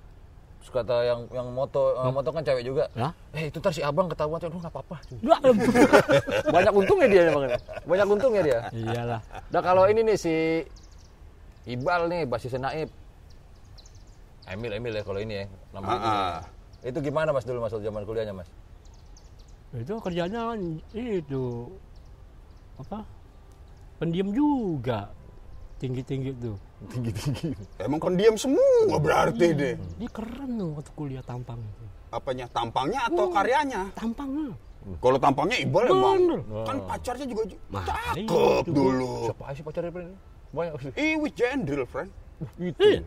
[0.61, 2.85] Terus kata yang yang moto eh, moto kan cewek juga.
[2.93, 3.09] Ya?
[3.33, 5.01] Eh itu ntar si abang ketahuan, aduh nggak apa-apa.
[5.17, 5.37] Dua.
[6.55, 7.49] Banyak untungnya dia emang.
[7.89, 8.59] Banyak untungnya dia.
[8.69, 9.21] Iyalah.
[9.49, 10.35] Nah kalau ini nih si
[11.65, 12.93] Ibal nih basis Naib.
[14.45, 15.97] Emil Emil ya kalau ini ya namanya.
[15.97, 16.39] Ah, ah.
[16.85, 18.49] Itu gimana Mas dulu Mas zaman kuliahnya Mas?
[19.73, 20.53] Itu kerjanya
[20.93, 21.73] itu
[22.77, 23.01] apa?
[23.97, 25.09] Pendiam juga.
[25.81, 26.57] Tinggi-tinggi tuh.
[27.77, 29.75] Emang pendiam semua berarti deh.
[29.95, 31.85] Dia keren tuh waktu kuliah tampang itu.
[32.11, 32.45] Apanya?
[32.49, 33.81] Tampangnya atau karyanya?
[33.93, 34.51] Tampangnya.
[34.97, 36.17] Kalau tampangnya Iqbal emang.
[36.17, 36.39] Bener.
[36.65, 39.29] Kan pacarnya juga Nah, cakep dulu.
[39.29, 40.09] Siapa aja sih pacarnya Pren?
[40.51, 40.91] Banyak sih.
[40.97, 42.09] Iwis Jendril, friend.
[42.57, 42.81] Itu.
[42.81, 42.99] Eh,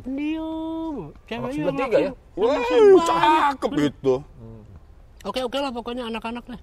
[0.00, 0.94] pendiam.
[1.26, 2.12] Ceweknya Anak 93 ngaku- ya?
[2.38, 2.58] Wah,
[3.02, 4.14] cakep itu.
[5.22, 6.58] Oke oke lah pokoknya anak-anak lah.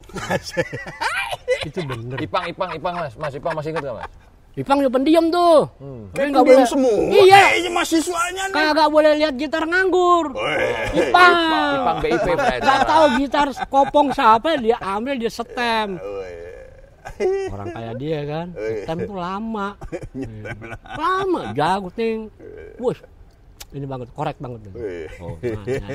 [1.68, 2.18] itu bener.
[2.20, 3.14] Ipang Ipang Ipang Mas.
[3.16, 4.12] Mas Ipang masih ingat nggak Mas?
[4.60, 5.72] Ipang juga pendiam tuh.
[5.72, 6.68] Tapi Kayak nggak boleh.
[6.68, 6.98] semua.
[7.08, 7.42] Iya.
[7.48, 8.56] Kayaknya mahasiswanya nih.
[8.60, 10.26] Kagak boleh lihat gitar nganggur.
[10.36, 11.00] Weh.
[11.00, 11.34] Ipang.
[11.80, 12.60] Ipang BIP Pren.
[12.60, 15.96] Gak tahu gitar kopong siapa dia ambil dia setem.
[17.50, 18.48] Orang kayak dia kan.
[18.52, 19.68] Setem tuh lama.
[21.08, 22.28] lama jago ting.
[22.78, 23.00] Wih.
[23.70, 24.66] Ini banget, korek banget.
[25.22, 25.90] Oh, nah, nah.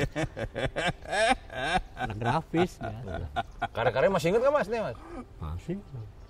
[1.99, 3.27] Anak grafis ya.
[3.75, 4.97] Karya-karya masih ingat nggak Mas nih Mas?
[5.43, 5.75] Masih.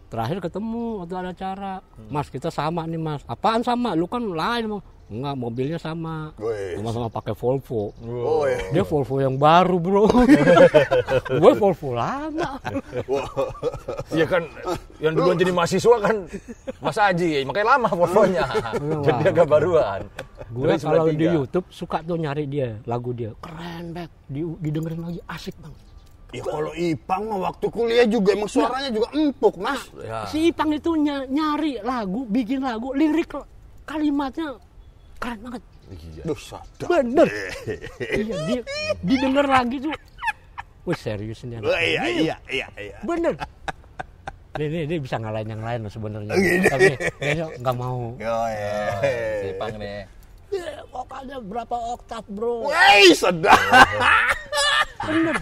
[0.06, 1.74] Terakhir ketemu waktu ada acara.
[2.08, 3.22] Mas kita sama nih mas.
[3.26, 3.98] Apaan sama?
[3.98, 4.78] Lu kan lain.
[4.78, 4.84] Bang.
[5.06, 6.34] Enggak, mobilnya sama.
[6.74, 7.94] Sama-sama pakai Volvo.
[8.02, 8.74] Oh, iya.
[8.74, 10.10] Dia Volvo yang baru bro.
[11.42, 12.58] Gue Volvo lama.
[14.10, 14.50] Iya kan,
[14.98, 16.26] yang duluan jadi mahasiswa kan
[16.82, 18.50] Mas Aji, makanya lama fotonya.
[19.06, 19.34] Jadi Wah.
[19.34, 20.02] agak baruan.
[20.50, 21.38] Gue kalau di 93.
[21.38, 23.30] YouTube suka tuh nyari dia lagu dia.
[23.46, 24.10] Keren banget.
[24.26, 25.74] Di, didengerin lagi asik bang.
[26.36, 29.82] Ya kalau Ipang mah waktu kuliah juga emang suaranya juga empuk, Mas.
[30.04, 30.28] Ya.
[30.28, 33.32] Si Ipang itu ny- nyari lagu, bikin lagu, lirik
[33.88, 34.60] kalimatnya
[35.16, 35.64] keren banget.
[36.26, 36.88] Duh, sadap.
[36.92, 37.28] Bener.
[38.20, 38.62] iya, dia
[39.00, 39.94] didengar lagi tuh.
[40.86, 41.72] Wih serius ini anak.
[41.72, 42.98] Oh, iya, iya, iya, iya.
[43.02, 43.34] Bener.
[44.56, 46.34] Ini, ini, ini bisa ngalahin yang lain loh sebenarnya.
[46.36, 46.68] Gini.
[46.68, 48.14] Tapi kayaknya nggak mau.
[48.18, 48.76] Oh, iya.
[49.40, 50.04] Si Ipang nih.
[50.54, 52.70] Ya, vokalnya berapa oktav bro?
[52.70, 53.60] Wey, sedap.
[55.06, 55.36] Bener.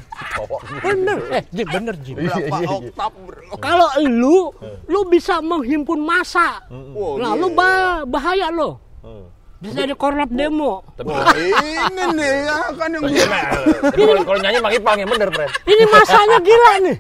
[0.82, 1.18] Bener.
[1.32, 2.16] Eh, Jim, bener Jim.
[2.18, 3.56] Berapa oktav, bro?
[3.58, 4.38] Kalau lu,
[4.86, 6.62] lu bisa menghimpun masa.
[6.70, 7.40] Oh, Nah, iya.
[7.40, 8.82] lu bah- bahaya lo.
[9.00, 9.28] Hmm.
[9.58, 10.84] Bisa jadi korlap demo.
[10.94, 13.16] Tapi, Wah, ini nih ya kan yang tapi,
[13.80, 15.48] tapi kalau, nyanyi Mang Ipang yang bener, Fred.
[15.64, 16.98] Ini masanya gila nih.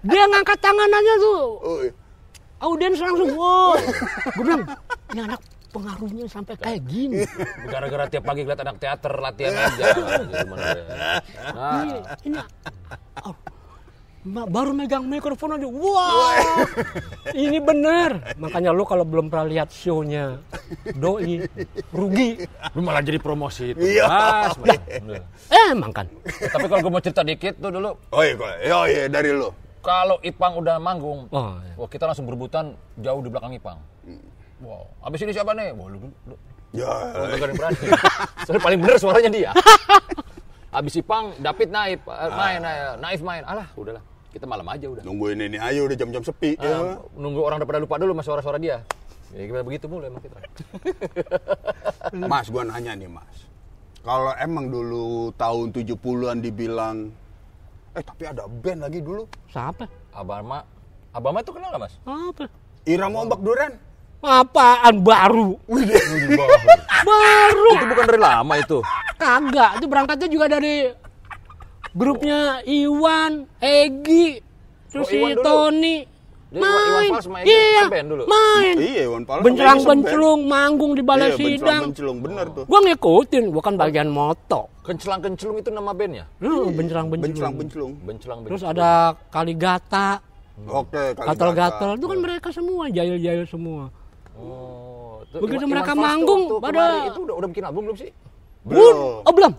[0.00, 1.42] Dia ngangkat tangan aja tuh.
[1.60, 1.92] Oh, iya.
[2.60, 3.76] Audiens langsung, wow.
[4.32, 4.64] Gue bilang,
[5.12, 5.40] ini anak
[5.70, 7.22] pengaruhnya sampai kayak gini.
[7.72, 9.84] Gara-gara tiap pagi lihat anak teater latihan aja.
[10.20, 10.84] Gimana ya?
[11.50, 12.38] Nah, Ini, ini
[13.22, 13.34] oh,
[14.22, 16.66] ma- baru megang mikrofon aja, wow,
[17.32, 18.36] ini bener.
[18.36, 20.42] Makanya lu kalau belum pernah lihat show-nya
[20.92, 21.46] Doi,
[21.88, 22.44] rugi.
[22.74, 23.80] lu malah jadi promosi itu.
[23.80, 24.04] Iya.
[24.04, 24.54] Mas.
[25.48, 26.06] Eh, emang kan.
[26.26, 28.34] Tapi kalau gue mau cerita dikit tuh dulu, Oh iya,
[28.70, 29.54] oh iya dari lo.
[29.80, 31.72] kalau Ipang udah manggung, Oh, iya.
[31.74, 33.78] wah kita langsung berebutan jauh di belakang Ipang.
[34.60, 35.72] Wow, abis ini siapa nih?
[35.72, 35.98] Wah, lu,
[36.28, 36.36] lu,
[36.70, 36.86] Ya.
[36.86, 37.88] Oh, lu gak berani.
[38.46, 39.50] Soalnya paling bener suaranya dia.
[40.78, 43.42] Abis Ipang, David Naif eh, main, eh, Naif main.
[43.42, 44.04] Alah, udahlah.
[44.30, 45.02] Kita malam aja udah.
[45.02, 46.78] Nungguin ini ayo udah jam-jam sepi Ah, ya.
[47.18, 48.78] nunggu orang udah pada lupa dulu sama suara-suara dia.
[49.34, 50.38] Ya kita begitu mulu emang kita.
[52.30, 53.50] Mas, gua nanya nih, Mas.
[54.06, 57.10] Kalau emang dulu tahun 70-an dibilang
[57.90, 59.26] eh tapi ada band lagi dulu.
[59.50, 59.90] Siapa?
[60.14, 60.62] Abama,
[61.10, 61.94] Abama itu kenal gak mas?
[62.06, 62.46] Apa?
[62.86, 63.74] Irama Ombak Duren.
[64.20, 65.56] Apaan baru?
[67.00, 67.68] Baru.
[67.72, 68.78] itu bukan dari lama itu.
[69.16, 70.92] Kagak, itu berangkatnya juga dari
[71.90, 74.40] grupnya Iwan, Egi,
[74.88, 75.40] terus Oh, si Iwan.
[75.40, 75.96] Tony.
[76.50, 78.22] Jadi Iwan- Iwan Main, Fals iya, dulu?
[78.26, 78.74] main.
[78.74, 79.42] Iya, Iwan Fals.
[79.46, 81.54] Bencelang sama Egi benclung, manggung di balai Iya, sidang.
[81.54, 82.64] bencelang benclung bener tuh.
[82.66, 84.60] Gua ngikutin, bukan bagian moto.
[84.82, 86.26] Kencelang-kencelung itu nama bandnya?
[86.42, 87.54] Lu bencelang benclung.
[87.54, 87.94] Bencelang.
[88.02, 88.90] Bencelang Terus ada
[89.30, 90.08] Kaligata,
[90.60, 93.88] Oke, kali gatel-gatel, itu kan mereka semua, jahil-jahil semua.
[94.40, 97.98] Oh, itu Begitu Iwan- mereka Iwan Fals manggung, pada- itu udah, udah bikin album belum
[97.98, 98.10] sih?
[98.62, 98.96] Belum.
[99.22, 99.52] Oh belum.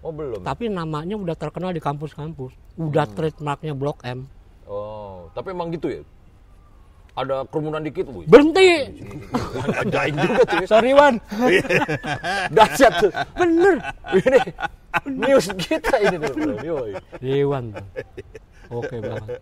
[0.00, 0.40] Oh belum.
[0.40, 2.52] Tapi namanya udah terkenal di kampus-kampus.
[2.74, 3.14] Udah Hmm.
[3.14, 4.26] trademarknya Blok M.
[4.64, 6.02] Oh, tapi emang gitu ya?
[7.12, 8.24] Ada kerumunan dikit, wih.
[8.24, 8.88] Berhenti.
[9.86, 10.64] Jain juga tuh.
[10.64, 11.20] Sorry Wan.
[12.56, 13.12] Dahsyat tuh.
[13.36, 13.74] Bener.
[14.10, 14.38] Ini
[15.06, 16.56] news kita ini tuh.
[17.20, 17.64] Dewan.
[17.70, 17.84] tuh.
[18.72, 19.38] Oke banget.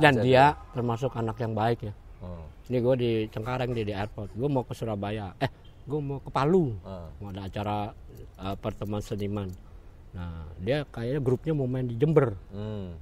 [0.00, 1.92] Dan dia termasuk anak yang baik ya.
[2.64, 4.32] Ini gue di Cengkareng di, di airport.
[4.32, 5.36] Gue mau ke Surabaya.
[5.36, 5.50] Eh,
[5.84, 6.72] gue mau ke Palu.
[6.80, 7.12] Ah.
[7.20, 7.92] Mau ada acara
[8.40, 9.52] uh, pertemuan seniman.
[10.16, 12.32] Nah, dia kayaknya grupnya mau main di Jember.
[12.54, 12.96] Hmm.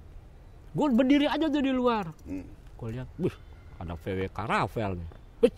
[0.72, 2.10] Gue berdiri aja tuh di luar.
[2.26, 2.48] Hmm.
[2.74, 3.36] Gue lihat, wih,
[3.78, 5.08] ada VWK Rafael nih.
[5.46, 5.56] Wih,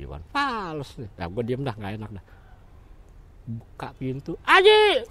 [0.00, 1.10] Iwan Fals nih.
[1.18, 2.24] Nah, gue diem dah, nggak enak dah.
[3.50, 5.04] Buka pintu, Aji!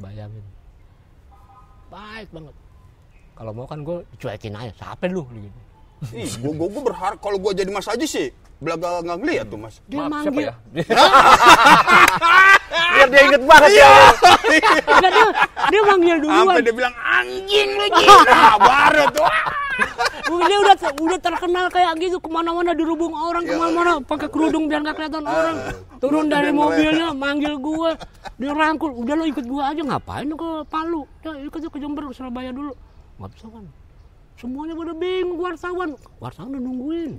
[0.00, 0.42] Bayangin.
[1.92, 2.54] Baik banget.
[3.34, 5.22] Kalau mau kan gue cuekin aja, siapa lu?
[5.30, 5.60] Gitu.
[6.12, 8.28] Ih, gua, gua, gua berharap kalau gua jadi Mas Haji sih,
[8.60, 9.74] belaga nggak ngeliat tuh Mas.
[9.88, 10.54] Dia Maaf, siapa manggil, ya?
[12.94, 13.88] Biar dia inget banget ya.
[14.84, 15.26] Enggak, dia,
[15.72, 16.44] dia manggil duluan.
[16.44, 18.04] Sampai dia bilang anjing lagi.
[18.04, 19.28] Nah, baru tuh.
[20.44, 24.80] dia udah udah terkenal kayak gitu ke mana-mana dirubung orang ke mana-mana pakai kerudung biar
[24.86, 25.56] nggak kelihatan orang
[25.98, 27.90] turun dari mobilnya manggil gue
[28.38, 32.54] dirangkul udah lo ikut gue aja ngapain lo ke Palu ya ikut ke Jember Surabaya
[32.54, 32.72] dulu
[33.18, 33.64] nggak bisa kan
[34.44, 35.88] semuanya pada bingung wartawan.
[36.20, 37.12] Wartawan udah nungguin.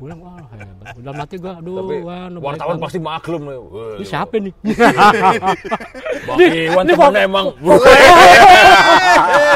[0.00, 0.96] Gue bilang wah hebat.
[0.96, 3.60] Udah mati gue aduh Tapi Wan, wartawan pasti maklum nih.
[4.00, 4.52] Ini siapa nih?
[6.26, 7.46] Bang Iwan ini temennya emang.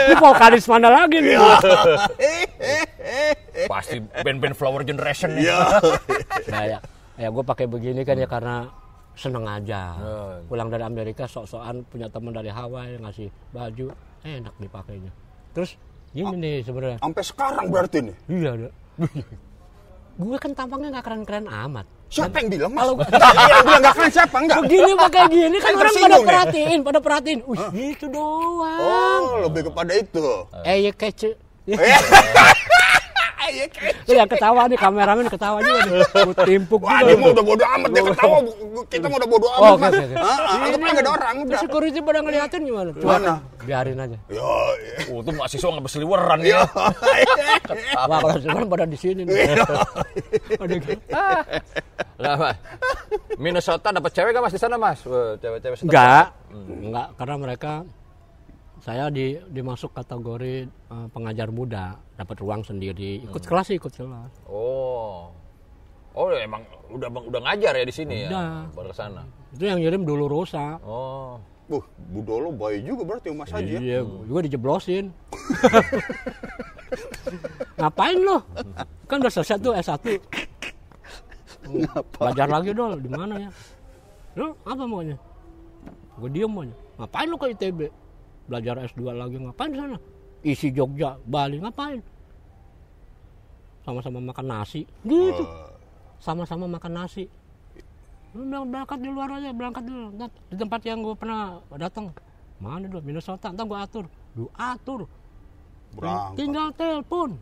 [0.05, 1.37] ini vokalis mana lagi nih?
[3.73, 5.49] Pasti band-band Flower Generation nih.
[5.49, 5.59] Iya.
[6.53, 6.79] nah ya,
[7.17, 8.69] ya gue pakai begini kan ya karena
[9.17, 9.97] seneng aja.
[9.97, 10.45] Hmm.
[10.49, 13.97] pulang dari Amerika sok-sokan punya teman dari Hawaii ngasih baju.
[14.21, 15.09] Enak dipakainya
[15.51, 15.75] terus
[16.13, 16.99] gini nih sebenarnya.
[16.99, 18.17] Sampai sekarang berarti nih.
[18.29, 18.69] iya ada.
[20.17, 21.87] Gue kan tampangnya nggak keren-keren amat.
[22.07, 22.83] Siapa yang bilang Mas?
[22.83, 22.99] Kalau-
[23.51, 24.37] yang bilang nggak keren siapa?
[24.37, 24.59] Enggak?
[24.61, 27.39] begini pakai gini kan Kan orang pada perhatiin pada perhatiin.
[27.47, 28.81] Wih gitu doang.
[29.23, 30.27] Oh, lebih kepada itu.
[30.61, 31.31] eh ya kece.
[31.65, 32.05] Iya, kayak-
[34.05, 37.45] Lu yang ketawa nih kameramen ketawa juga nih Gua timpuk Wah, juga dia mau udah
[37.45, 38.37] bodo amat, dia ketawa.
[38.87, 39.93] Kita mau udah bodo amat, Oh, oke, Mas.
[39.93, 40.17] oke, oke.
[40.17, 41.61] Ah, ah, Anggap aja nggak ada orang, udah.
[41.61, 42.91] security pada ngeliatin gimana?
[43.01, 43.35] Mana?
[43.61, 44.19] biarin aja.
[44.29, 44.97] Ya, iya.
[45.09, 46.61] Oh, itu mahasiswa nggak berseliweran ya.
[48.09, 49.35] Wah kalau sekarang pada di sini nih.
[50.71, 50.93] Gitu.
[51.13, 51.43] Ah.
[52.21, 52.57] Lah, Mas.
[53.37, 55.01] Minnesota dapat cewek gak Mas di sana, Mas?
[55.05, 55.89] Wah, cewek-cewek.
[55.89, 57.73] Enggak, enggak karena mereka
[58.81, 64.45] saya di dimasuk kategori eh, pengajar muda, dapat ruang sendiri, ikut kelas sih, ikut kelas.
[64.45, 65.33] Oh.
[66.13, 66.61] Oh, emang
[66.93, 68.29] udah udah ngajar ya di sini ya.
[68.29, 68.53] Udah.
[68.77, 69.23] Baru ke sana.
[69.57, 70.77] Itu yang ngirim dulu Rosa.
[70.85, 71.41] Oh.
[71.71, 73.81] Buh, Budolo baik juga berarti Mas Haji ya.
[73.81, 75.15] Iya, juga dijeblosin.
[77.81, 78.43] Ngapain lo?
[79.07, 80.03] Kan udah selesai tuh S1.
[82.19, 83.51] Belajar lagi dong, di mana ya?
[84.35, 85.15] Lo apa maunya?
[86.19, 86.75] Gue diem aja.
[86.99, 87.81] Ngapain lo ke ITB?
[88.51, 89.97] Belajar S2 lagi ngapain di sana?
[90.41, 92.01] Isi Jogja, Bali ngapain?
[93.81, 94.85] Sama-sama makan nasi.
[95.03, 95.45] Gitu.
[96.19, 97.25] Sama-sama makan nasi.
[98.31, 100.15] lu berangkat di luar aja berangkat dulu
[100.47, 102.15] di tempat yang gue pernah datang
[102.63, 104.07] mana dulu Minnesota ntar gue atur
[104.39, 105.11] lu atur
[105.99, 106.39] Berangkat.
[106.39, 107.35] tinggal telepon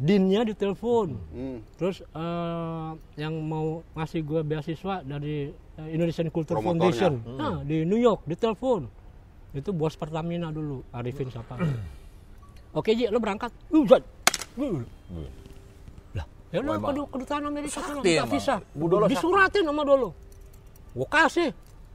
[0.00, 1.60] dinnya ditelepon Hmm.
[1.76, 2.90] terus eh,
[3.20, 6.88] yang mau ngasih gue beasiswa dari eh, Indonesian Culture Promotornya.
[6.88, 8.88] Foundation nah, di New York ditelepon
[9.52, 11.60] itu bos Pertamina dulu Arifin siapa?
[12.72, 13.52] Oke Ji lo berangkat.
[13.88, 14.02] Zat.
[14.56, 14.84] Uh.
[16.12, 18.04] lah ya lo ke kedutaan Amerika sana
[18.76, 19.16] Dolo sakti.
[19.16, 20.12] disuratin sama Dolo
[20.92, 21.50] gue kasih.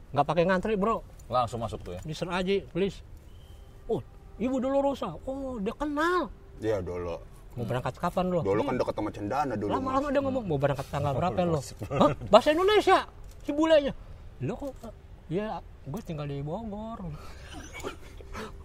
[0.09, 1.05] Nggak pakai ngantri bro.
[1.29, 2.01] Langsung masuk tuh ya.
[2.01, 2.97] Mister Aji please.
[3.85, 4.01] Oh
[4.41, 6.29] ibu Dolo Rosa oh dia kenal.
[6.57, 7.17] Iya dulu.
[7.57, 9.73] mau berangkat kapan lo Dulu kan deket sama Cendana dulu.
[9.73, 11.57] Lama-lama dia ngomong mau berangkat tanggal berapa lo
[11.89, 12.13] Hah?
[12.29, 13.05] bahasa Indonesia
[13.45, 13.93] si bulenya.
[14.45, 14.73] Lo kok
[15.27, 16.99] ya gue tinggal di Bogor.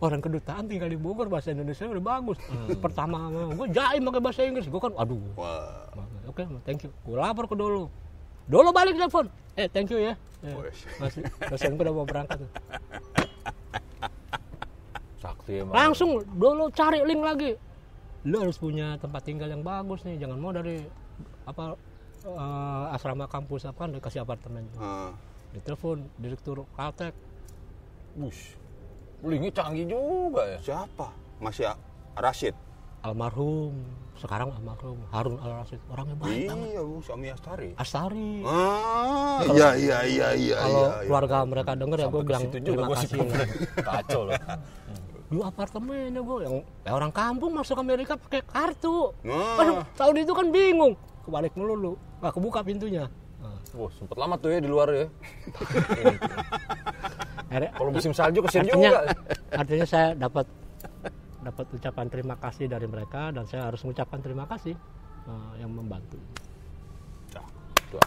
[0.04, 2.38] Orang kedutaan tinggal di Bogor bahasa Indonesia udah bagus.
[2.84, 4.66] Pertama gue jaim pakai bahasa Inggris.
[4.66, 5.22] Gue kan aduh.
[5.38, 5.90] Wah.
[6.26, 6.90] oke thank you.
[7.06, 7.90] Gue lapor ke Dolo.
[8.46, 9.26] Dolo balik telepon.
[9.58, 10.14] Eh thank you ya.
[10.42, 10.54] Eh,
[10.98, 12.50] masih dosen gue udah mau berangkat tuh.
[15.22, 15.74] Sakti emang.
[15.74, 17.50] langsung Dolo cari link lagi.
[18.26, 20.18] Lu harus punya tempat tinggal yang bagus nih.
[20.18, 20.82] Jangan mau dari
[21.46, 21.78] apa
[22.26, 24.66] eh, asrama kampus apa kan dikasih apartemen.
[24.78, 25.14] Ah.
[25.52, 27.14] Ditelepon direktur Caltech
[28.12, 28.56] Bush.
[29.22, 30.58] Linknya canggih juga ya.
[30.60, 31.08] Siapa?
[31.38, 31.70] Masih
[32.14, 32.54] Rashid.
[33.02, 33.74] almarhum
[34.14, 37.70] sekarang almarhum Harun Al Rasid orangnya baik banget Iya, Bu, Sami Astari.
[37.74, 40.86] Astari Ah, iya iya iya iya kalau iya.
[40.94, 41.06] iya.
[41.10, 43.48] keluarga mereka denger ya gue bilang Situ juga terima gue sih kasih
[43.82, 44.38] Kacau loh.
[45.26, 49.58] di apartemennya gue yang ya orang kampung masuk Amerika pakai kartu Nah.
[49.58, 50.94] Aduh, tahun itu kan bingung
[51.24, 53.10] kebalik melulu nggak kebuka pintunya
[53.72, 55.08] Wah, sempet lama tuh ya di luar ya.
[57.76, 59.00] Kalau musim salju kesian artinya juga.
[59.52, 60.46] artinya saya dapat
[61.42, 64.76] dapat ucapan terima kasih dari mereka dan saya harus mengucapkan terima kasih
[65.28, 66.20] eh, yang membantu.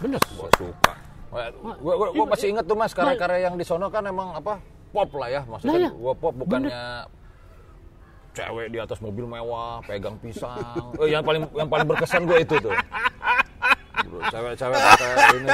[0.01, 0.21] Bener.
[0.33, 0.93] Gua suka.
[1.81, 4.57] Gue gue gue masih inget tuh mas karya-karya yang di sono kan emang apa
[4.89, 5.41] pop lah ya.
[5.45, 5.91] Nah, maksudnya iya.
[5.93, 6.81] gue pop bukannya
[8.35, 10.93] cewek di atas mobil mewah pegang pisang.
[11.01, 12.73] Eh, yang paling yang paling berkesan gue itu tuh
[14.05, 15.49] cewek-cewek pakai ini.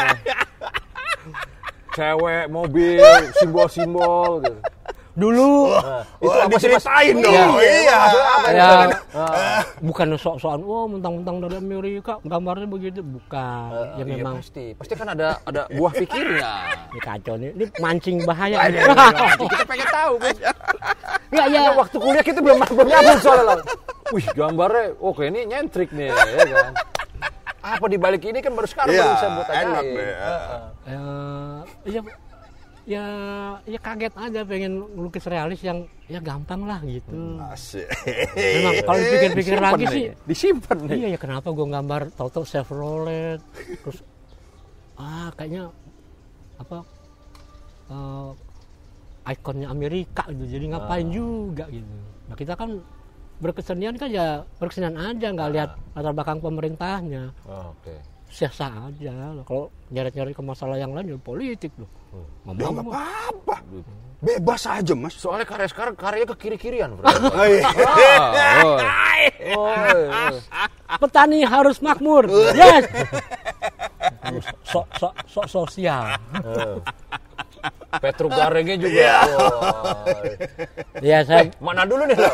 [1.91, 3.03] Cewek mobil
[3.35, 4.59] simbol-simbol gitu.
[5.11, 6.87] dulu Nah, itu Wah, apa sih mas?
[6.87, 7.35] diceritain dong.
[7.59, 7.97] Iya, Iya.
[8.31, 8.67] apa ya.
[9.11, 9.59] Ah.
[9.83, 13.03] bukan sok-sokan oh mentang-mentang dari Amerika gambarnya begitu.
[13.03, 13.99] Bukan.
[13.99, 14.39] Ya Iya, memang.
[14.39, 14.71] pasti.
[14.71, 16.51] Pasti kan ada ada buah pikirnya.
[16.95, 17.51] Ini kacau nih.
[17.59, 18.71] Ini mancing bahaya.
[19.35, 20.37] Kita pengen tahu mas
[21.31, 23.55] ya ya waktu kuliah kita belum belum nyambung soalnya.
[24.15, 26.73] Wih gambarnya, oke ini nyentrik nih, ya kan.
[27.61, 29.95] Apa di balik ini kan baru sekarang Iya, baru bisa buat enak ajaib.
[29.95, 30.13] deh.
[30.17, 30.61] Heeh.
[30.89, 31.59] Eh,
[31.93, 32.01] ya
[32.81, 33.05] ya
[33.69, 37.85] ya kaget aja pengen lukis realis yang ya gampang lah gitu Asik.
[38.33, 40.97] memang kalau dipikir-pikir lagi nih, sih disimpan nih.
[41.05, 43.37] Iya ya kenapa gue gambar tau-tau Chevrolet
[43.85, 44.01] terus
[44.97, 45.69] ah kayaknya
[46.57, 46.81] apa
[47.93, 48.29] eh,
[49.29, 51.85] ikonnya Amerika gitu jadi ngapain juga gitu.
[52.25, 52.81] Nah kita kan
[53.41, 57.97] berkesenian kan ya berkesenian aja nggak lihat latar belakang pemerintahnya Oh, Oke.
[58.29, 59.11] sah-sah aja
[59.43, 63.55] kalau nyari-nyari ke masalah yang lain ya politik loh Ya ngomong nggak apa-apa.
[64.19, 65.15] Bebas aja mas.
[65.15, 67.07] Soalnya karya sekarang karyanya ke kiri kirian, bro.
[67.09, 67.63] Oh, iya.
[67.65, 69.23] Ah, oi.
[69.55, 70.37] Oi, oi.
[70.99, 72.83] petani harus makmur yes
[74.71, 76.03] sok sok sok sosial
[77.91, 77.99] Eh.
[77.99, 78.93] Petro Garengnya juga.
[78.93, 79.17] Iya.
[79.27, 80.31] Woi.
[81.03, 82.31] ya saya Mana dulu nih lo?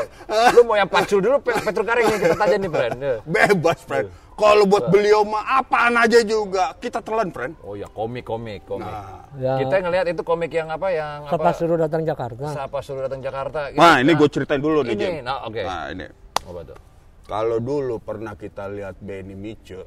[0.54, 2.98] Lu mau yang pacul dulu, Pe- Petro Garengnya kita tanya nih, friend.
[3.00, 3.18] Eh.
[3.26, 4.08] Bebas, friend.
[4.38, 7.58] Kalau buat beliau mah apaan aja juga kita telan, friend.
[7.60, 8.86] Oh ya komik komik komik.
[8.86, 9.26] Nah.
[9.34, 11.58] ya, Kita ngelihat itu komik yang apa yang siapa apa?
[11.58, 13.74] suruh datang Jakarta Siapa suruh datang Jakarta?
[13.74, 13.82] Gitu.
[13.82, 15.26] Nah, ini Nah, gue ceritain dulu nih, Ini, Jim.
[15.26, 15.58] nah oke.
[15.58, 16.06] Nah, ini.
[16.46, 16.78] Apa tuh?
[17.26, 19.84] Kalau dulu pernah kita lihat Benny Mice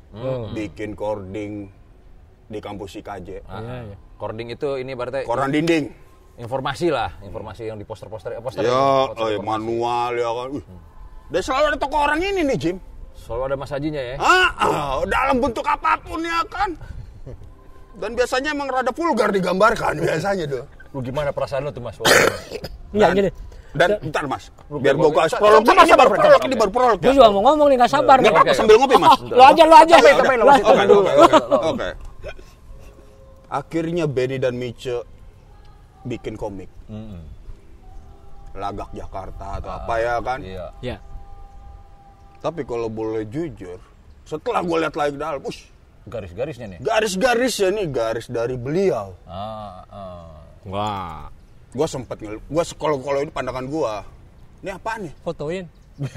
[0.51, 1.71] bikin cording
[2.45, 3.47] di kampus IKJ.
[3.47, 3.97] Ah, Iya, iya.
[4.21, 5.89] Cording itu ini berarti Koran dinding.
[6.37, 8.69] informasi lah, informasi yang di poster-poster, poster.
[8.69, 10.49] Ya, poster oh, ya, manual ya kan.
[10.61, 10.65] Wih.
[11.33, 12.77] Dan selalu ada toko orang ini nih, Jim.
[13.17, 14.17] Selalu ada Mas Hajinya ya.
[14.21, 16.77] Ah, ah, dalam bentuk apa pun ya kan.
[17.97, 20.65] Dan biasanya emang rada vulgar digambarkan biasanya tuh.
[20.93, 21.97] Lu gimana perasaan lu tuh Mas?
[22.91, 23.31] Iya gini.
[23.71, 25.63] Dan bentar mas, biar gue kasih prolog.
[25.63, 26.99] sabar, Ini sabar, baru prolog, ini baru prolog.
[26.99, 28.17] Gue juga mau ngomong nih nggak sabar.
[28.19, 28.35] Nih.
[28.35, 29.15] apa-apa sambil ngopi mas.
[29.31, 29.95] Lo aja, lo aja.
[29.95, 31.13] Oke.
[31.71, 32.10] oke.
[33.51, 35.03] Akhirnya Benny dan Mice
[36.07, 36.71] bikin komik.
[36.87, 37.21] Mm-mm.
[38.55, 40.39] Lagak Jakarta atau apa ya kan.
[40.41, 40.67] Iya.
[40.81, 40.97] Ya.
[42.41, 43.77] Tapi kalau boleh jujur,
[44.25, 45.69] setelah gue lihat lagi dalam, ush,
[46.09, 46.79] Garis-garisnya nih.
[46.81, 49.13] garis-garis ya nih, garis dari beliau.
[49.29, 50.33] Ah, ah.
[50.65, 51.29] Wah.
[51.71, 53.93] Gue sempet ngel, gue kalau kalau ini pandangan gue,
[54.65, 55.13] ini apa nih?
[55.21, 55.65] Fotoin.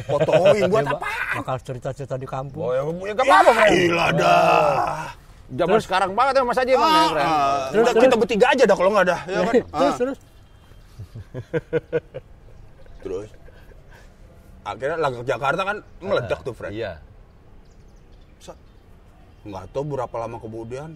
[0.08, 1.10] Fotoin buat apa?
[1.38, 2.64] Bakal cerita-cerita di kampung.
[2.64, 3.72] Oh ya, ya gak apa-apa, Ya, Fred.
[3.76, 5.06] gila dah.
[5.52, 7.26] Zaman sekarang banget ya Mas Haji emang ya, keren.
[7.28, 7.34] Ah,
[7.70, 8.04] Terus, udah terus.
[8.08, 9.54] kita bertiga aja dah kalau nggak ada, ya kan?
[9.60, 10.18] terus Ah, terus
[13.04, 13.30] terus.
[14.64, 16.72] Akhirnya laga ke Jakarta kan meledak tuh, Fred.
[16.72, 17.04] Iya.
[19.44, 20.96] Nggak tahu berapa lama kemudian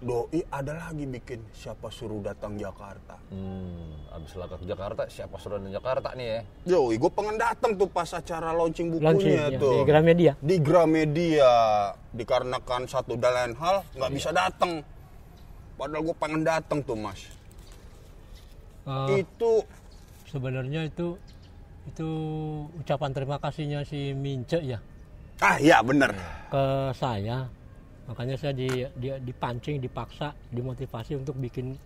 [0.00, 3.20] Doi ada lagi bikin siapa suruh datang Jakarta.
[3.28, 6.40] Hmm, abis laga ke Jakarta, siapa suruh datang Jakarta nih ya?
[6.72, 9.72] Yoi, gue pengen datang tuh pas acara launching bukunya launching ya, tuh.
[9.76, 10.32] di Gramedia.
[10.40, 11.52] Di Gramedia.
[12.16, 14.80] Dikarenakan satu dan lain hal nggak bisa datang.
[15.76, 17.20] Padahal gue pengen datang tuh mas.
[18.88, 19.68] Eh, Itu
[20.24, 21.20] sebenarnya itu
[21.84, 22.08] itu
[22.78, 24.78] ucapan terima kasihnya si Mince ya
[25.40, 26.12] ah iya bener.
[26.46, 27.48] ke saya
[28.10, 28.66] makanya saya di,
[28.98, 31.78] dia dipancing dipaksa dimotivasi untuk bikin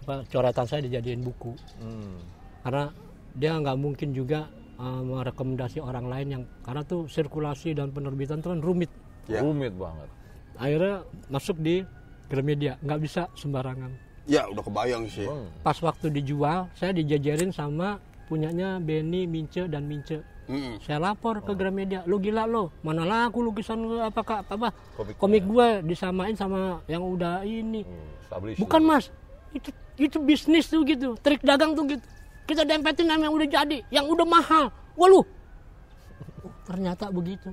[0.00, 1.52] apa, coretan saya dijadiin buku
[1.82, 2.22] Hmm.
[2.62, 2.84] karena
[3.32, 4.46] dia nggak mungkin juga
[4.78, 8.90] eh, merekomendasi orang lain yang karena tuh sirkulasi dan penerbitan tuh kan rumit
[9.26, 9.42] Ya.
[9.42, 10.08] Rumit banget.
[10.56, 11.82] akhirnya masuk di
[12.26, 13.90] Gramedia nggak bisa sembarangan
[14.24, 15.26] Ya udah kebayang sih.
[15.26, 17.98] Bang, pas waktu dijual saya dijajarin sama
[18.30, 20.22] punyanya Benny Mince dan Mince.
[20.50, 20.82] Mm-mm.
[20.82, 24.74] saya lapor ke Gramedia lu gila lo mana laku lukisan lu apa kak apa?
[24.98, 27.86] Komik- komik gue disamain sama yang udah ini.
[27.86, 28.58] Hmm, establish.
[28.58, 29.14] bukan mas.
[29.50, 32.02] Itu itu bisnis tuh gitu trik dagang tuh gitu.
[32.46, 34.74] Kita dempetin sama yang udah jadi yang udah mahal.
[34.94, 35.22] Wah lu
[36.42, 37.50] Oh, ternyata begitu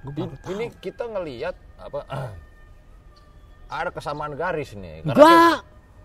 [0.00, 0.50] baru tahu.
[0.54, 2.00] Ini kita ngelihat apa?
[3.70, 5.02] ada kesamaan garis nih.
[5.04, 5.58] Karena enggak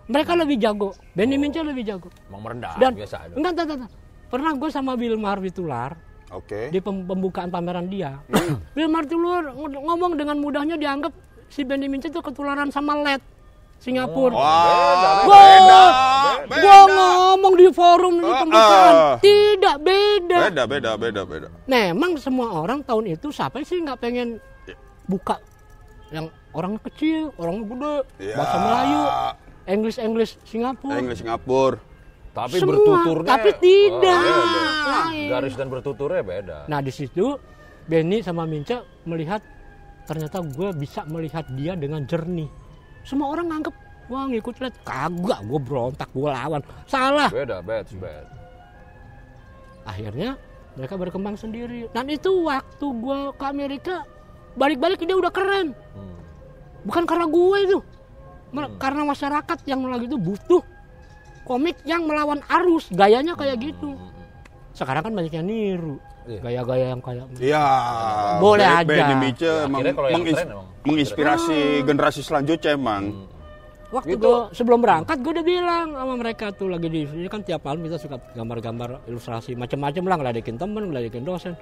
[0.06, 3.16] mereka lebih jago Benny Mince lebih jago Emang merendah dan biasa.
[3.22, 3.34] ada.
[3.34, 3.92] enggak enggak, enggak.
[4.26, 5.92] pernah gue sama Wilmar Witular
[6.28, 6.70] Oke.
[6.70, 8.18] di pem- pembukaan pameran dia.
[8.76, 11.14] Bill Martulur ngomong dengan mudahnya dianggap
[11.48, 13.22] si Benny Mince itu ketularan sama LED
[13.78, 14.34] Singapura.
[14.34, 15.82] Wah, Gua, beda,
[16.50, 19.16] gua ngomong di forum di Ah, pembukaan, ah.
[19.20, 20.38] tidak beda.
[20.48, 21.48] Beda, beda, beda, beda.
[21.66, 24.40] Memang semua orang tahun itu siapa sih nggak pengen
[25.06, 25.38] buka
[26.10, 28.34] yang orang kecil, orang gede, Ya.
[28.34, 29.02] bahasa Melayu,
[29.66, 31.02] English English Singapura.
[31.02, 31.78] English Singapura.
[32.36, 34.20] Tapi Semua, bertuturnya tapi tidak.
[34.20, 34.64] Oh, beda.
[34.86, 35.28] Lain.
[35.32, 36.58] Garis dan bertuturnya beda.
[36.68, 37.40] Nah di situ
[37.88, 39.40] Benny sama Minca melihat
[40.04, 42.50] ternyata gue bisa melihat dia dengan jernih.
[43.08, 43.76] Semua orang nganggep
[44.12, 47.32] wah ngikut lihat kagak gue berontak gue lawan salah.
[47.32, 48.26] Beda, bad, bad.
[49.86, 50.36] Akhirnya
[50.76, 51.88] mereka berkembang sendiri.
[51.96, 54.04] Dan itu waktu gue ke Amerika
[54.60, 55.72] balik-balik dia udah keren.
[55.96, 56.20] Hmm.
[56.86, 57.78] Bukan karena gue itu,
[58.56, 60.64] Mer- karena masyarakat yang lagi itu butuh
[61.44, 63.94] komik yang melawan arus gayanya kayak gitu.
[64.72, 65.96] Sekarang kan banyak yang niru
[66.26, 66.40] Iya.
[66.42, 67.66] gaya-gaya yang kayak Iya.
[68.40, 68.88] Boleh aja.
[68.88, 70.66] Benny Ya, mengins- keren emang.
[70.82, 73.30] menginspirasi generasi selanjutnya emang.
[73.94, 74.26] Waktu Gitu.
[74.26, 77.86] gua sebelum berangkat gue udah bilang sama mereka tuh lagi di ini kan tiap malam
[77.86, 81.54] kita suka gambar-gambar ilustrasi macam-macam lah ngeledekin temen, ngeledekin dosen.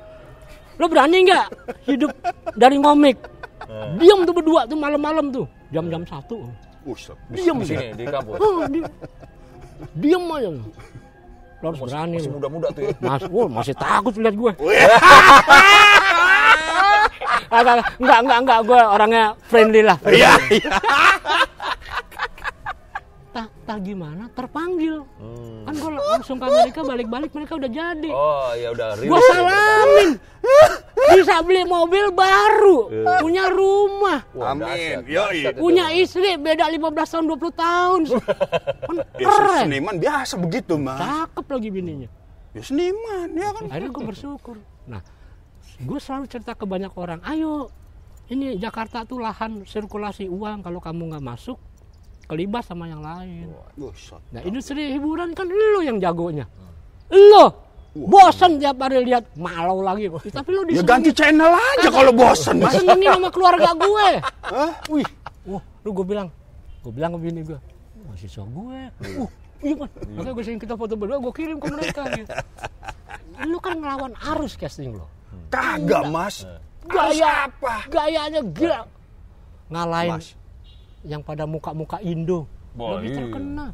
[0.80, 1.46] Lo berani nggak
[1.86, 2.10] hidup
[2.56, 3.20] dari komik?
[4.00, 6.48] Diam tuh berdua tuh malam-malam tuh jam-jam satu.
[6.84, 7.18] Buset.
[7.32, 8.38] Diam Di sini di kampus.
[8.44, 8.80] Oh, di,
[9.96, 10.50] diam aja.
[10.52, 10.62] lo.
[11.64, 12.20] Lo harus berani.
[12.20, 12.92] Masih muda-muda tuh ya.
[13.00, 14.52] Mas, wah, masih takut lihat gue.
[17.54, 19.98] Enggak, enggak, enggak, enggak, gue orangnya friendly lah.
[20.04, 20.72] Iya, iya.
[23.64, 24.28] Tak, tak gimana?
[24.30, 25.08] Terpanggil.
[25.16, 25.64] Hmm.
[25.64, 28.10] Kan gue langsung ke Amerika balik-balik mereka udah jadi.
[28.12, 30.10] Oh, ya udah gue salamin.
[31.14, 35.04] Bisa beli mobil baru, punya rumah, Wah, Amin.
[35.04, 35.52] Yoi.
[35.54, 38.02] punya istri beda 15 tahun 20 tahun.
[38.88, 39.64] Kan Ya, keren.
[39.64, 41.00] seniman biasa begitu, Mas.
[41.00, 42.10] Cakep lagi bininya.
[42.52, 43.64] Ya seniman, ya kan.
[43.66, 45.00] akhirnya gue bersyukur nah
[45.80, 47.72] gue selalu cerita ke banyak orang ayo
[48.28, 51.56] ini Jakarta tuh lahan sirkulasi uang kalau kamu nggak masuk
[52.28, 53.52] kelibas sama yang lain.
[54.32, 56.48] Nah industri hiburan kan lo yang jagonya.
[57.12, 57.64] Lo
[57.94, 62.10] bosan tiap hari lihat malau lagi Ya, tapi lo Ya disenengin ganti channel aja kalau
[62.10, 62.74] bosen, Mas.
[62.74, 64.08] disenengin sama keluarga gue.
[64.50, 64.72] Hah?
[64.90, 65.08] wih.
[65.46, 66.28] Wah lu gue bilang
[66.84, 67.60] gue bilang ke bini gue
[68.10, 68.80] mahasiswa gue.
[69.20, 69.30] Uh
[69.64, 72.32] iya kan makanya gue sering kita foto berdua gue kirim ke mereka gitu.
[73.48, 75.08] Lu kan ngelawan arus casting lo
[75.54, 76.44] Kagak, Mas.
[76.90, 77.86] gaya apa?
[77.94, 78.90] gayanya gila.
[79.70, 80.28] Ngalahin Mas.
[81.04, 83.72] Yang pada muka-muka Indo Wah, lebih terkenal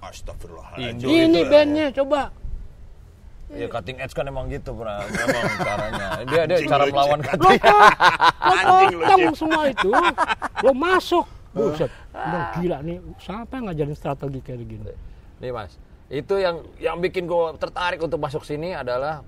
[0.00, 1.06] Astagfirullahaladzim.
[1.06, 1.50] Ini itu ya.
[1.50, 2.22] bandnya coba
[3.50, 6.08] Ya cutting edge kan emang gitu, pernah memang caranya.
[6.22, 7.58] Dia dia cara melawan cutting.
[7.58, 9.90] lo Anjing lu, potong semua itu
[10.62, 14.86] lo masuk buset udah gila nih siapa yang ngajarin strategi kayak gini
[15.42, 15.74] Nih Mas,
[16.06, 19.24] itu yang yang bikin gue tertarik untuk masuk sini adalah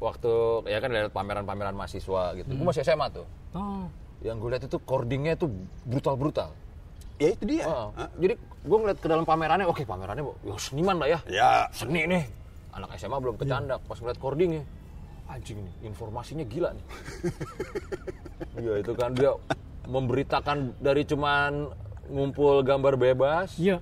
[0.00, 2.48] waktu ya kan lihat pameran-pameran mahasiswa gitu.
[2.56, 3.28] Gue masih SMA tuh.
[3.52, 3.84] oh
[4.24, 5.46] Yang gue lihat itu cordingnya itu
[5.84, 6.50] brutal-brutal.
[7.20, 7.64] Ya itu dia.
[7.64, 11.18] Oh, jadi gue ngeliat ke dalam pamerannya, oke pamerannya, ya seniman lah ya.
[11.28, 12.24] Ya, Seni nih.
[12.72, 14.64] Anak SMA belum kecandak pas ngeliat cordingnya.
[15.30, 16.84] anjing nih informasinya gila nih
[18.66, 19.30] iya itu kan dia
[19.86, 21.70] memberitakan dari cuman
[22.10, 23.78] ngumpul gambar bebas Iya.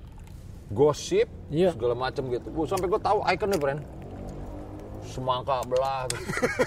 [0.69, 1.73] gosip Iya.
[1.73, 3.81] segala macam gitu gua sampai gue tahu ikonnya friend
[5.03, 6.19] semangka belah tuh.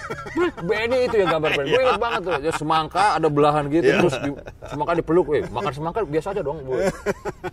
[0.68, 3.98] Benny itu yang gambar friend gue inget banget tuh ya semangka ada belahan gitu Iya.
[3.98, 6.78] terus di- semangka dipeluk weh makan semangka biasa aja dong Bu.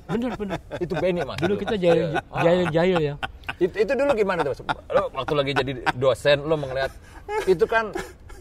[0.08, 0.58] Bener bener.
[0.78, 2.22] itu Benny mas Dulu kita jahil Iya.
[2.28, 2.42] Ah.
[2.42, 3.14] jahil jahil ya.
[3.58, 4.54] It- itu dulu gimana tuh
[4.90, 6.92] lo waktu lagi jadi dosen lo melihat
[7.46, 7.92] itu kan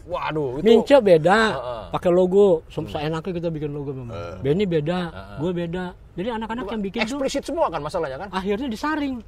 [0.05, 1.83] waduh itu Mince beda, Heeh.
[1.91, 2.65] pakai logo.
[2.67, 4.41] Sem- Seenaknya kita bikin logo memang.
[4.41, 4.99] Benny beda,
[5.37, 5.93] gue beda.
[6.13, 9.21] Jadi anak-anak yang bikin tuh eksplisit semua kan masalahnya kan akhirnya disaring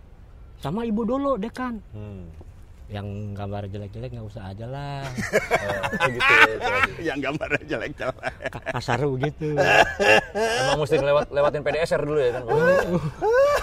[0.58, 1.78] sama ibu dolo dekan.
[1.92, 2.26] Hmm.
[2.92, 5.02] Yang gambar jelek-jelek nggak usah aja lah.
[6.02, 8.52] Oh, gitu ya, yang gambarnya jelek-jelek.
[8.52, 9.54] Ka- Kasar begitu.
[10.34, 12.44] emang mesti lewat lewatin PDSR dulu ya kan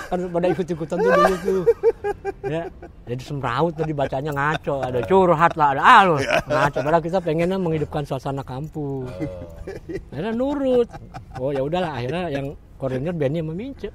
[0.09, 1.63] kan pada ikut-ikutan tuh dulu tuh.
[2.47, 2.63] Ya,
[3.05, 6.17] jadi semraut tadi bacanya ngaco, ada curhat lah, ada ah lu,
[6.49, 6.79] ngaco.
[6.81, 9.11] Padahal kita pengennya menghidupkan suasana kampus.
[10.09, 10.89] Akhirnya nurut.
[11.37, 12.47] Oh ya udahlah, akhirnya yang
[12.81, 13.91] koordinir Benny sama Mince.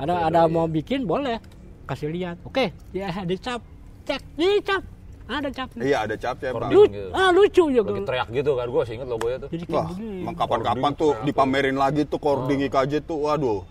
[0.00, 1.36] Ada ada mau bikin boleh
[1.84, 2.40] kasih lihat.
[2.46, 3.60] Oke, ya dicap,
[4.04, 4.82] cek, dicap.
[5.24, 5.80] Ada capnya.
[5.80, 6.68] Iya ada capnya bang.
[6.68, 7.80] Lu- Lucu, ah lucu ya.
[7.80, 11.10] lagi teriak gitu kan gue sih inget logonya tuh Jadi kayak Wah, emang kapan-kapan tuh
[11.22, 13.62] dipamerin lagi tuh cording IKJ tuh, waduh.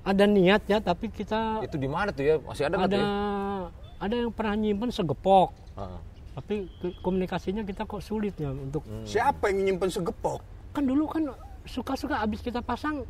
[0.00, 3.00] Ada niat ya, tapi kita itu di mana tuh ya masih ada nggak ada tuh
[3.00, 3.08] ya?
[3.98, 5.50] ada yang pernah nyimpen segepok.
[5.74, 5.98] Ah.
[6.30, 6.70] tapi
[7.00, 10.38] komunikasinya kita kok sulit ya untuk Siapa yang nyimpen segepok?
[10.70, 11.34] kan dulu kan
[11.64, 13.02] suka-suka abis kita pasang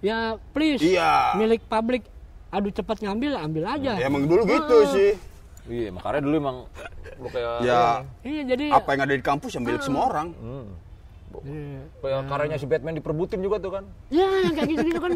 [0.00, 1.36] ya please Iya.
[1.36, 2.08] milik publik
[2.48, 4.88] aduh cepat ngambil ambil aja Ya, emang dulu gitu Ah.
[4.90, 5.12] sih.
[5.70, 6.56] Iya makanya dulu emang
[7.20, 7.82] lu kayak Ya
[8.26, 10.28] iya jadi apa yang ada di kampus yang milik semua orang.
[10.36, 10.66] Hmm.
[11.34, 11.82] Iya.
[11.98, 15.10] kayak karyanya si Batman diperbutin juga tuh kan ya yang kayak gitu gitu kan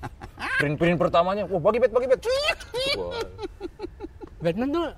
[0.60, 2.20] print-print pertamanya wah bagi bet bagi bet
[2.96, 3.20] Wah,
[4.44, 4.88] Batman tuh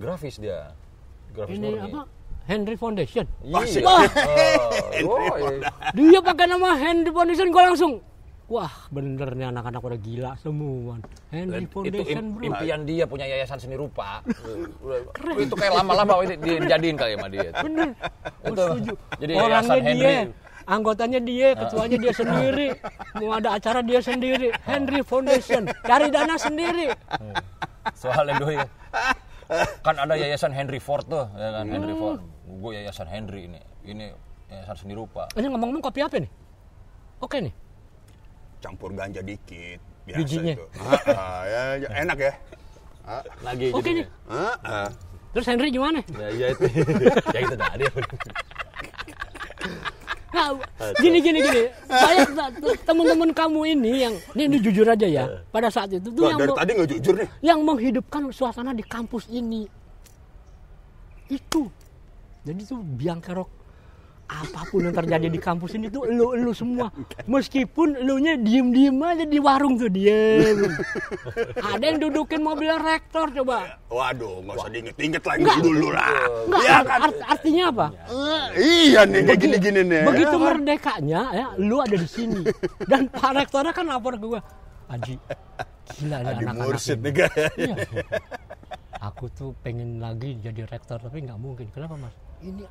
[0.00, 0.72] grafis dia
[1.36, 1.84] grafis ini murni.
[1.92, 2.00] apa
[2.48, 3.28] Henry Foundation.
[3.46, 3.84] Iya.
[3.86, 5.70] Oh, oh, iya.
[5.94, 7.92] dia pakai nama Henry Foundation gue langsung
[8.50, 10.98] wah bener nih anak-anak udah gila semua
[11.30, 12.42] Henry itu Foundation im- bro.
[12.50, 14.26] impian dia punya yayasan seni rupa.
[15.38, 17.50] Itu kayak lama-lama ini dijadiin kali sama dia.
[17.62, 17.94] Bener.
[18.42, 18.58] Itu.
[18.58, 18.92] setuju.
[19.22, 20.12] Jadi orangnya Yayasan dia
[20.66, 22.68] anggotanya dia ketuanya dia sendiri.
[23.22, 24.50] Mau ada acara dia sendiri.
[24.66, 26.90] Henry Foundation cari dana sendiri.
[27.94, 28.58] Soalnya doi
[29.82, 31.70] kan ada yayasan Henry Ford tuh ya kan?
[31.70, 32.18] Henry Ford.
[32.50, 33.62] Gue yayasan Henry ini.
[33.86, 34.10] Ini
[34.50, 35.30] yayasan seni rupa.
[35.38, 36.30] Ini ngomong-ngomong kopi apa nih?
[37.22, 37.54] Oke nih
[38.60, 39.80] Campur ganja dikit.
[40.04, 40.54] Biasa Bijinya.
[40.56, 40.66] itu.
[40.78, 42.32] Ah, ah, ya, ya, enak ya.
[43.00, 44.04] Ah, lagi Oke jadinya.
[44.06, 44.06] nih.
[44.30, 44.88] ah, ah.
[45.30, 46.62] terus Henry gimana ya iya itu
[47.30, 47.90] ya itu dah dia
[50.30, 50.54] Nah,
[51.02, 52.30] gini gini gini banyak
[52.86, 56.54] teman-teman kamu ini yang ini, ini jujur aja ya pada saat itu tuh yang dari
[56.54, 57.28] tadi nggak jujur nih.
[57.42, 59.66] yang menghidupkan suasana di kampus ini
[61.26, 61.66] itu
[62.46, 63.50] jadi tuh biang kerok
[64.30, 66.86] apa pun yang terjadi di kampus ini tuh lu lu semua
[67.26, 70.70] meskipun lu nya diem diem aja di warung tuh diem
[71.56, 75.58] ada yang dudukin mobil rektor coba Waduh, nggak usah diinget-inget lagi Nggak.
[75.60, 76.06] dulu lah.
[76.46, 77.00] Nggak, Iya art- kan?
[77.02, 77.86] art- artinya apa
[78.54, 80.02] Iya nih kayak gini-gini nih.
[80.06, 80.46] begitu Ya kan?
[80.46, 82.40] merdekanya ya lu ada di sini
[82.86, 84.40] dan pak rektornya kan lapor ke gua
[84.88, 85.18] Aji
[85.98, 87.10] gila nih Adi anak-anak Mursid ini."
[87.58, 87.74] Iya.
[89.02, 91.66] Aku tuh pengen lagi jadi rektor tapi nggak mungkin.
[91.70, 92.12] Kenapa mas?
[92.38, 92.62] Ini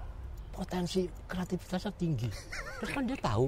[0.50, 2.30] potensi kreativitasnya tinggi.
[2.80, 3.48] Terus kan dia tahu,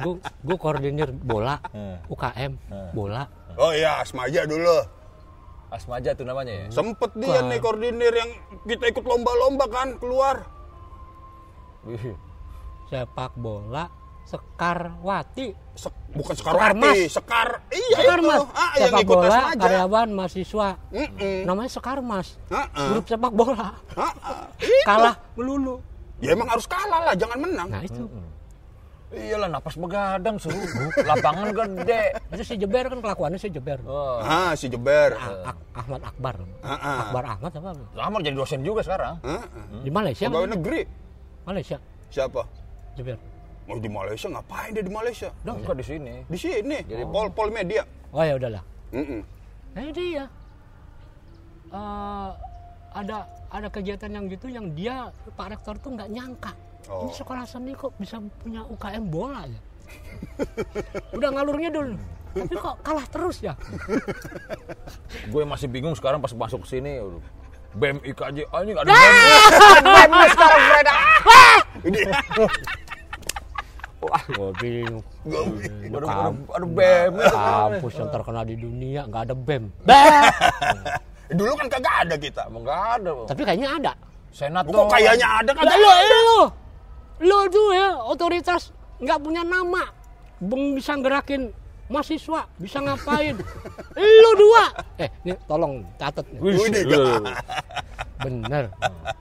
[0.00, 1.58] gue gue koordinir bola,
[2.06, 2.52] UKM,
[2.90, 3.24] bola.
[3.54, 5.00] Oh iya, Asmaja dulu.
[5.70, 7.46] Asmaja tuh namanya ya Sempet dia Wah.
[7.46, 8.26] nih koordinir yang
[8.66, 10.42] kita ikut lomba-lomba kan keluar.
[12.86, 13.86] Sepak bola,
[14.26, 17.00] Sekarwati, Sek- bukan Sekar Sekarwati.
[17.06, 17.48] Sekar.
[17.66, 18.34] Iya Sekarmas.
[18.36, 18.44] itu.
[18.52, 19.60] Ah, yang sepak ikut bola, Asmaja.
[19.60, 20.68] karyawan, mahasiswa.
[20.90, 21.38] Mm-mm.
[21.46, 22.26] Namanya Sekarmas.
[22.46, 22.88] Ah-ah.
[22.90, 23.68] Grup sepak bola.
[23.94, 24.12] Ah.
[24.58, 24.82] Itu.
[24.82, 25.78] Kalah melulu.
[26.20, 27.68] Ya emang harus kalah lah, jangan menang.
[27.68, 28.04] Nah itu.
[29.10, 30.62] iyalah napas begadang suruh
[31.02, 33.82] lapangan gede Itu si Jeber kan kelakuannya si Jeber.
[33.82, 34.22] oh.
[34.22, 35.18] Ah, si Jeber.
[35.18, 36.38] Ah, Ak- Ahmad Akbar.
[36.62, 36.96] Ah, ah.
[37.02, 37.70] Akbar Ahmad apa?
[37.90, 39.82] sama jadi dosen juga sekarang Ah, ah.
[39.82, 40.30] Di Malaysia.
[40.30, 40.54] Pegawai mana?
[40.54, 40.82] negeri.
[41.42, 41.82] Malaysia.
[42.06, 42.46] Siapa?
[42.94, 43.18] Jeber.
[43.66, 45.30] Oh di Malaysia ngapain dia di Malaysia?
[45.42, 47.82] enggak di sini Di sini, jadi pol pol media.
[48.10, 48.62] Oh ya udahlah.
[48.90, 49.22] Mm-mm.
[49.74, 50.24] Nah ini dia.
[51.70, 52.30] Eh,
[52.94, 56.52] ada ada kegiatan yang gitu yang dia Pak Rektor tuh nggak nyangka.
[56.90, 57.06] Oh.
[57.06, 59.60] Ini sekolah seni kok bisa punya UKM bola ya.
[61.16, 61.94] Udah ngalurnya dulu.
[62.30, 63.58] Tapi kok kalah terus ya?
[65.26, 67.02] gue masih bingung sekarang pas masuk sini.
[67.70, 70.96] BEM IKJ ah, ini nggak ada BEM BEM sekarang beredar
[74.00, 75.04] Wah, gue bingung.
[76.50, 79.70] aduh BEM Kampus yang terkenal di dunia nggak ada BEM.
[79.86, 80.22] BEM.
[81.30, 82.42] Dulu kan kagak ada kita.
[82.50, 83.26] emang nggak ada Bang.
[83.30, 83.92] Tapi kayaknya ada.
[84.30, 84.70] Senator.
[84.70, 85.62] Kok kayaknya ada kan?
[85.66, 86.40] Lah, lo, lo,
[87.20, 88.70] lo tuh ya otoritas
[89.00, 89.88] nggak punya nama,
[90.38, 91.50] beng bisa gerakin
[91.88, 93.34] mahasiswa, bisa ngapain?
[94.22, 94.64] lo dua,
[95.00, 96.24] eh, ini tolong catat
[98.20, 98.64] bener,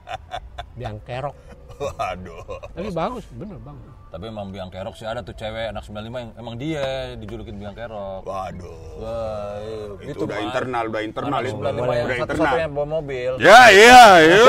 [0.77, 1.35] biang kerok,
[1.79, 2.43] Waduh.
[2.75, 3.91] tapi bagus, bener bagus.
[4.09, 7.71] Tapi emang biang kerok sih ada tuh cewek anak 95 yang emang dia dijulukin biang
[7.71, 8.27] kerok.
[8.27, 8.81] Waduh.
[8.99, 10.11] Wah, iya.
[10.11, 11.55] Itu udah internal, udah internal Anak itu.
[11.55, 12.25] 95 yang Udah internal.
[12.27, 13.31] satu-satunya bawa mobil.
[13.39, 14.43] Ya, iya, iya.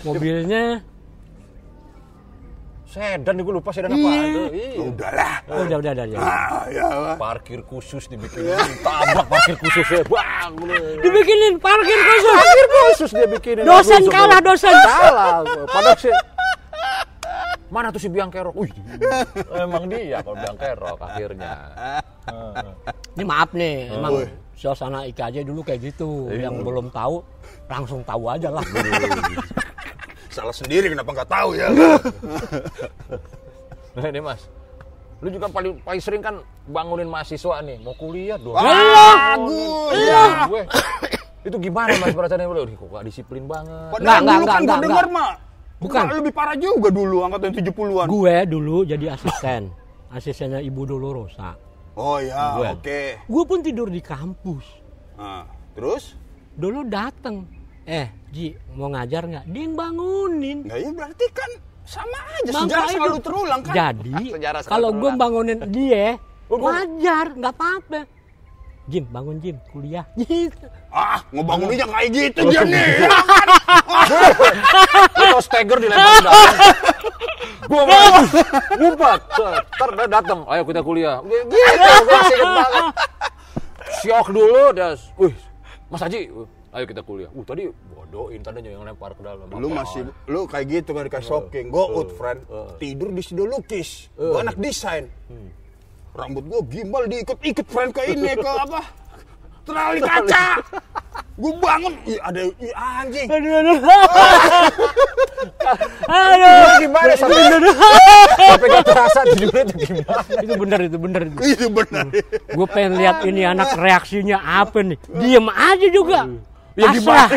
[0.06, 0.64] Mobilnya,
[2.90, 4.02] Sedan gue lupa sedan apa.
[4.02, 4.18] Iya.
[4.26, 4.82] Aduh, iya.
[4.82, 5.34] Udahlah.
[5.46, 6.06] oh udah udah udah.
[6.18, 6.88] Ah, ya.
[7.14, 8.50] Parkir khusus dibikin.
[8.82, 10.02] Tabrak parkir khususnya.
[10.10, 10.58] Bang.
[10.98, 12.34] Dibikinin parkir khusus.
[12.34, 13.62] Parkir khusus dia bikinin.
[13.62, 14.74] Dosen Aduh, kalah, dosen.
[14.74, 15.46] Kalah.
[15.70, 16.14] Padahal sih
[17.70, 18.50] Mana tuh si biang kerok?
[18.58, 18.74] Wih,
[19.54, 21.52] emang dia kalau biang kerok akhirnya.
[23.14, 24.30] Ini maaf nih, emang Wih.
[24.58, 26.34] suasana IKJ dulu kayak gitu.
[26.34, 27.22] Yang belum tahu
[27.70, 28.66] langsung tahu aja lah.
[30.30, 31.68] Salah sendiri kenapa nggak tahu ya?
[33.90, 34.46] Nah ini mas,
[35.18, 36.38] lu juga paling paling sering kan
[36.70, 38.54] bangunin mahasiswa nih, mau kuliah dong.
[38.54, 39.90] Bagus.
[39.98, 40.22] Iya.
[40.46, 40.62] Gue.
[41.42, 42.70] Itu gimana mas perasaannya lu?
[42.78, 43.90] Kok gak disiplin banget?
[43.90, 45.18] Padahal Enggak, dulu enggak, kan enggak, gue dengar enggak.
[45.18, 45.30] mah.
[45.82, 46.02] Bukan.
[46.06, 48.06] Enggak, lebih parah juga dulu angkatan 70-an.
[48.06, 49.62] Gue dulu jadi asisten.
[50.10, 51.50] Asistennya Ibu Dolorosa.
[51.98, 53.00] Oh ya, oke.
[53.26, 54.62] Gue pun tidur di kampus.
[55.18, 56.14] Nah, terus?
[56.54, 57.42] Dulu dateng.
[57.90, 59.44] Eh, Ji, mau ngajar nggak?
[59.44, 60.58] Dia yang bangunin.
[60.62, 61.50] Nah ya berarti kan
[61.82, 63.74] sama aja Maka sejarah itu- selalu terulang kan?
[63.74, 64.14] Jadi,
[64.62, 66.06] kalau gue bangunin dia,
[66.46, 68.00] gua- wajar, nggak apa-apa.
[68.86, 70.02] Jim, bangun Jim, kuliah.
[70.14, 70.66] Gitu.
[70.88, 72.86] Ah, ngebanguninnya kayak gitu dia nih.
[75.12, 76.22] Lu tau steger dilempar.
[77.66, 78.06] Gua mau
[78.78, 79.20] ngumpet.
[79.30, 81.22] Ntar dia datang, ayo kita kuliah.
[81.22, 81.54] Gitu,
[82.38, 82.84] gua banget.
[84.00, 85.10] Syok dulu, das.
[85.16, 85.34] Wih,
[85.86, 86.30] Mas Haji,
[86.70, 87.30] ayo kita kuliah.
[87.34, 89.46] Uh, tadi bodohin tadinya yang lempar ke dalam.
[89.50, 91.66] lu masih lu kayak gitu kan dikasih shocking.
[91.70, 92.40] Go out friend.
[92.78, 94.10] Tidur di studio lukis.
[94.14, 95.10] Gua anak desain.
[96.14, 98.80] Rambut gua gimbal diikut-ikut friend ke ini ke apa?
[99.66, 100.46] Terali kaca.
[101.40, 103.28] Gua bangun, ih ada ih, anjing.
[103.32, 103.78] Aduh, aduh.
[106.20, 106.64] aduh.
[106.80, 107.42] gimana sampai
[108.50, 110.22] sampai gak terasa tidurnya tuh gimana?
[110.36, 111.20] itu bener, itu bener.
[111.24, 111.40] Itu.
[111.40, 112.04] Itu benar.
[112.52, 114.98] Gue pengen lihat ini anak reaksinya apa nih.
[115.16, 116.20] Diem aja juga.
[116.78, 117.28] Ya Pasrah.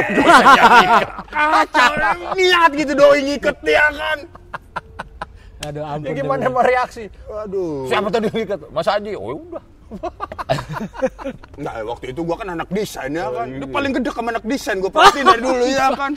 [1.26, 1.92] Kacau,
[2.38, 4.20] niat gitu doi ngiket dia kan.
[5.64, 6.12] Aduh Ya ampun.
[6.12, 6.52] gimana deh.
[6.52, 7.04] mau reaksi?
[7.26, 7.88] Waduh.
[7.88, 8.60] Siapa tadi yang ikat?
[8.70, 9.12] Mas Haji.
[9.16, 9.64] Oh ya udah.
[11.64, 13.48] Nah, waktu itu gua kan anak desain ya kan.
[13.48, 16.12] Dia paling gede sama anak desain gua perhatiin dari dulu ya kan.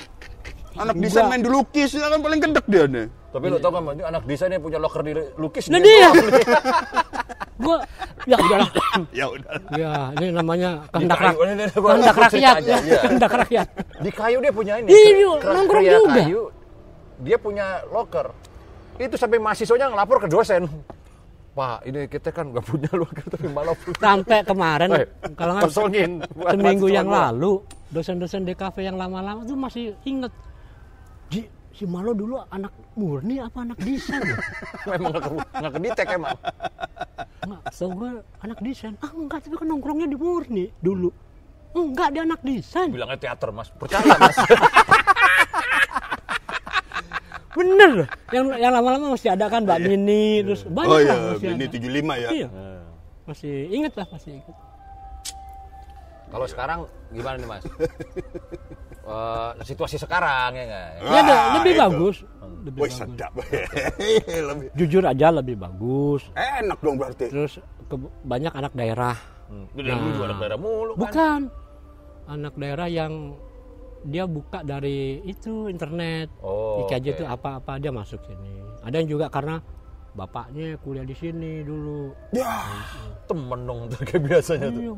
[0.77, 3.07] Anak desain main di lukis ya kan paling gede dia nih.
[3.07, 5.69] Tapi lu tau kan, anak desainnya punya locker di lukis.
[5.69, 6.09] Nah dia.
[7.57, 7.77] Gue,
[8.25, 8.71] ya udahlah.
[9.11, 9.53] Ya udah.
[9.73, 11.27] Ya ini namanya kehendak, kayu.
[11.27, 12.55] rak- Ini, ini, gua kehendak rakyat.
[12.61, 12.77] iya.
[13.05, 13.67] Kehendak rakyat.
[13.97, 14.89] Di kayu dia punya ini.
[14.89, 16.13] Iya, kera- nongkrong juga.
[16.15, 16.43] kayu.
[17.17, 18.27] Dia punya locker.
[18.97, 20.69] Itu sampai mahasiswanya ngelapor ke dosen.
[21.53, 23.97] Pak, ini kita kan nggak punya locker tapi malah punya.
[23.97, 24.89] Sampai kemarin,
[25.33, 25.73] kalau nggak
[26.53, 27.33] seminggu yang gua.
[27.33, 30.29] lalu, dosen-dosen DKV yang lama-lama tuh masih inget.
[31.27, 34.37] Ji, si Malo dulu anak murni apa anak desain ya?
[34.93, 35.31] Memang nggak ke,
[35.67, 36.37] ke detek emang.
[37.47, 38.11] Enggak, so gue
[38.43, 38.99] anak desain.
[38.99, 41.15] Ah enggak, tapi kan nongkrongnya di murni dulu.
[41.79, 42.91] Enggak, dia anak desain.
[42.91, 43.71] Bilangnya teater mas.
[43.71, 44.35] Percaya mas.
[47.57, 48.09] Bener loh.
[48.35, 51.65] Yang yang lama-lama masih ada kan Mbak Mini, terus banyak Oh lah iya, masih ini
[51.65, 51.73] ada.
[51.73, 52.29] 75 ya.
[52.35, 52.49] Iya.
[53.25, 54.57] Masih inget lah masih inget.
[56.27, 56.81] Kalau sekarang
[57.15, 57.65] gimana nih mas?
[59.07, 60.87] Eh, situasi sekarang ya nggak?
[61.01, 61.81] Ya Ah, lebih itu.
[61.81, 62.17] bagus.
[62.61, 62.99] Lebih Wih, bagus.
[62.99, 63.33] sedap.
[64.51, 66.23] Lebih Jujur aja lebih bagus.
[66.35, 67.31] enak dong berarti.
[67.31, 69.15] Terus ke- banyak anak daerah.
[69.47, 69.71] Hmm.
[69.73, 69.95] Juga
[70.27, 71.01] anak daerah mulu kan.
[71.01, 71.41] Bukan.
[72.27, 73.39] Anak daerah yang
[74.03, 76.27] dia buka dari itu internet.
[76.41, 77.11] Oh, IKJ oke.
[77.13, 78.59] itu apa-apa dia masuk sini.
[78.83, 79.63] Ada yang juga karena
[80.13, 82.11] bapaknya kuliah di sini dulu.
[82.33, 82.67] Ya,
[83.25, 84.83] Temen dong kayak biasanya tuh.
[84.83, 84.93] Iya.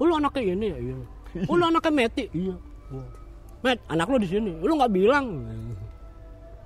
[0.00, 0.78] Oh, lu anaknya ini ya?
[0.80, 0.96] Iya.
[1.44, 2.24] Oh, lu anaknya Meti?
[2.32, 2.56] Iya.
[2.90, 3.04] Oh.
[3.60, 4.52] Met, anak lu di sini.
[4.56, 5.26] Lu nggak bilang.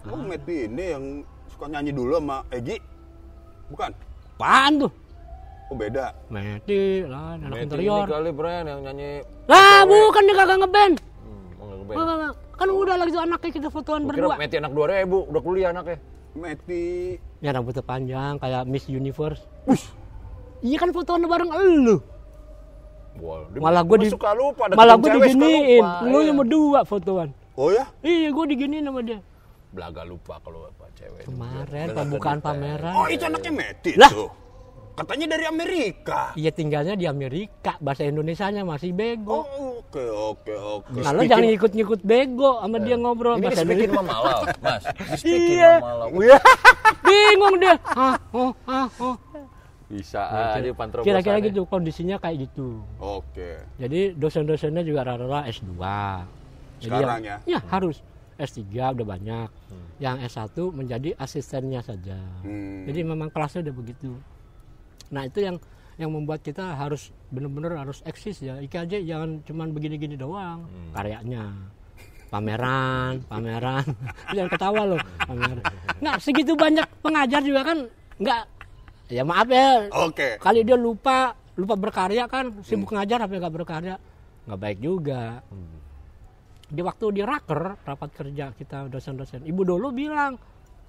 [0.07, 1.05] oh Meti ini yang
[1.51, 2.79] suka nyanyi dulu sama Egi.
[3.67, 3.91] Bukan?
[4.39, 4.93] Apaan tuh?
[5.73, 6.15] Oh beda.
[6.31, 8.07] Meti lah, anak Meti interior.
[8.07, 9.11] ini kali Bren yang nyanyi.
[9.51, 10.95] Lah, bukan dia kagak ngeband.
[11.03, 11.97] Hmm, mau nggak ngeband.
[11.99, 12.35] Nggak, nggak.
[12.55, 14.35] Kan udah lagi tuh anaknya kita fotoan kira berdua.
[14.39, 15.99] Meti anak 2000 udah kuliah anaknya.
[16.35, 17.19] Meti.
[17.43, 19.43] Ya rambutnya panjang kayak Miss Universe.
[20.63, 21.99] Iya kan fotoan bareng elu.
[23.17, 24.67] Wah, dia- Malah gua di suka lupa.
[24.71, 25.85] malah gue diginiin.
[26.05, 26.29] Lu iya.
[26.29, 27.29] yang berdua fotoan.
[27.55, 27.87] Oh ya?
[28.01, 29.23] Iya, gue diginiin sama dia.
[29.71, 31.25] Belaga lupa kalau apa cewek.
[31.25, 32.95] Kemarin pembukaan pameran.
[32.95, 34.11] Oh itu anaknya Meti Lah.
[34.11, 34.31] tuh.
[34.95, 36.31] Katanya dari Amerika.
[36.33, 39.43] Iya tinggalnya di Amerika, bahasa Indonesianya masih bego.
[39.43, 40.91] Oh, Oke, oke, oke.
[40.97, 43.95] Nah, lo jangan ngikut-ngikut bego sama dia ngobrol Ini dispikin Indonesia.
[43.97, 44.83] sama Malau, Mas.
[45.15, 45.73] Dispikin Iya.
[45.73, 46.09] sama Malau.
[47.01, 47.75] Bingung dia.
[47.97, 49.15] Ah, oh, ah, oh.
[49.89, 50.21] Bisa
[50.57, 51.07] aja panterobosan.
[51.07, 51.47] Kira-kira ya.
[51.53, 52.81] gitu, kondisinya kayak gitu.
[52.97, 53.61] Oke.
[53.77, 55.73] Jadi dosen-dosennya juga rata-rata S2.
[56.81, 57.59] Jadi Sekarang yang- ya?
[57.59, 58.01] Ya, harus.
[58.35, 58.67] S3
[58.99, 59.49] udah banyak.
[60.03, 62.19] Yang S1 menjadi asistennya saja.
[62.43, 62.83] Hmm.
[62.83, 64.11] Jadi memang kelasnya udah begitu.
[65.15, 65.57] Nah, itu yang
[65.95, 68.59] yang membuat kita harus benar-benar harus eksis ya.
[68.59, 71.55] IKJ jangan cuman begini-gini doang karyanya.
[72.27, 73.87] Pameran, pameran.
[74.35, 75.63] jangan ketawa loh, pameran.
[76.03, 77.79] Nggak segitu banyak pengajar juga kan
[78.19, 78.43] nggak
[79.09, 79.89] ya maaf ya.
[80.05, 80.41] Oke.
[80.41, 82.51] kali dia lupa lupa berkarya kan.
[82.65, 83.97] Sibuk ngajar tapi nggak berkarya.
[84.49, 85.41] Nggak baik juga.
[86.69, 89.45] Di waktu di raker rapat kerja kita dosen-dosen.
[89.45, 90.37] Ibu dulu bilang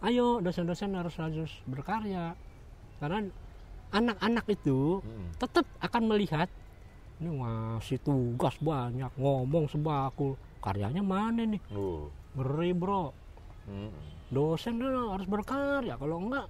[0.03, 2.34] ayo dosen-dosen harus harus berkarya.
[2.99, 3.28] Karena
[3.91, 5.03] anak-anak itu
[5.38, 6.49] tetap akan melihat
[7.16, 10.36] ini masih tugas banyak ngomong sebakul.
[10.59, 11.61] Karyanya mana nih?
[11.72, 12.09] Uh.
[12.36, 13.13] ngeri bro.
[13.66, 13.89] Hmm.
[14.30, 15.95] dosen tuh harus berkarya.
[15.97, 16.45] Kalau enggak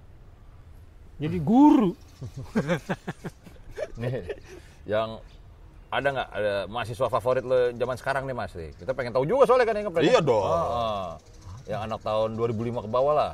[1.16, 1.92] jadi guru
[3.96, 4.24] Nih,
[4.84, 5.20] yang
[5.88, 8.52] ada nggak ada mahasiswa favorit lo zaman sekarang nih Mas?
[8.52, 8.72] nih?
[8.74, 10.04] Kita pengen tahu juga soalnya kan yang kepres.
[10.04, 10.44] Iya dong.
[10.44, 11.16] Ah,
[11.64, 13.32] yang anak tahun 2005 ke bawah lah.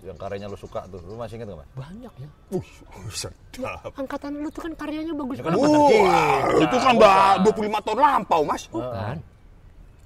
[0.00, 0.98] Yang karyanya lo suka tuh.
[1.00, 1.70] Lu masih inget nggak Mas?
[1.74, 2.64] banyak ya Uh,
[3.08, 3.90] sedap.
[3.92, 8.40] angkatan lu tuh kan karyanya bagus kan banget Wah, itu kan udah 25 tahun lampau,
[8.42, 8.62] Mas.
[8.66, 9.16] bukan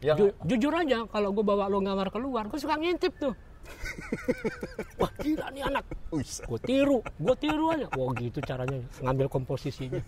[0.01, 3.33] Yang Ju- jujur aja kalau gue bawa lo ngamar keluar gue suka ngintip tuh
[5.01, 5.85] wah gila nih anak.
[6.11, 7.87] Gue tiru gue tiru aja.
[7.95, 10.01] Wah gitu caranya ngambil komposisinya.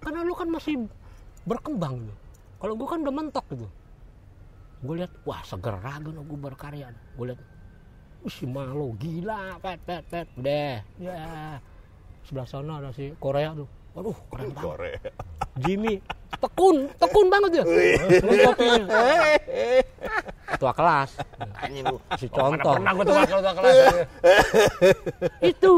[0.00, 0.86] Karena lu kan masih
[1.44, 2.14] berkembang gitu.
[2.56, 3.66] Kalau gue kan udah mentok gitu.
[4.84, 7.40] Gue lihat wah seger ragu gue berkarya gue lihat
[8.24, 10.26] "Wih, si Malo gila pet pet pet.
[10.34, 10.80] Deh.
[10.98, 11.60] Ya.
[12.26, 14.98] Sebelah sana ada si Korea tuh waduh keren banget Korea.
[15.58, 15.94] Jimmy
[16.36, 17.64] tekun tekun banget ya
[18.20, 18.84] Ngutopnya.
[20.46, 21.10] ketua kelas
[21.58, 21.96] anjing lu.
[22.14, 23.76] si Oh, mana contoh pernah gua tuh wakil ketua kelas.
[25.42, 25.74] itu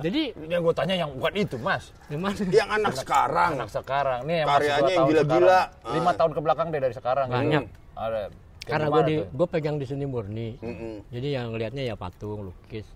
[0.00, 1.92] jadi Yang gue tanya yang bukan itu Mas.
[2.08, 3.50] gimana Yang anak sekarang.
[3.52, 4.20] Anak sekarang.
[4.24, 5.60] Nih yang Karyanya yang gila-gila.
[5.68, 5.92] sekarang.
[5.92, 6.14] Lima Ah.
[6.16, 7.26] tahun ke belakang deh dari sekarang.
[7.28, 7.64] Banyak.
[7.92, 8.20] Ada.
[8.62, 10.94] Karena gue di gue pegang di seni murni Mm-mm.
[11.10, 12.86] jadi yang ngelihatnya ya patung lukis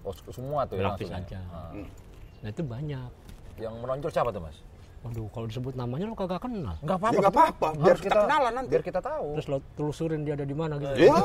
[0.00, 1.36] Oh, semua tuh grafis langsung ya?
[1.36, 1.72] aja Ah.
[2.40, 3.10] Nah itu banyak
[3.56, 4.56] Yang menonjol siapa tuh Mas?
[5.00, 8.68] waduh kalau disebut namanya lu kagak kenal Enggak Ya nggak apa-apa, biar kita kenalan nanti.
[8.68, 9.26] Biar kita tahu.
[9.32, 11.16] terus lo telusurin dia ada di mana gitu Ya.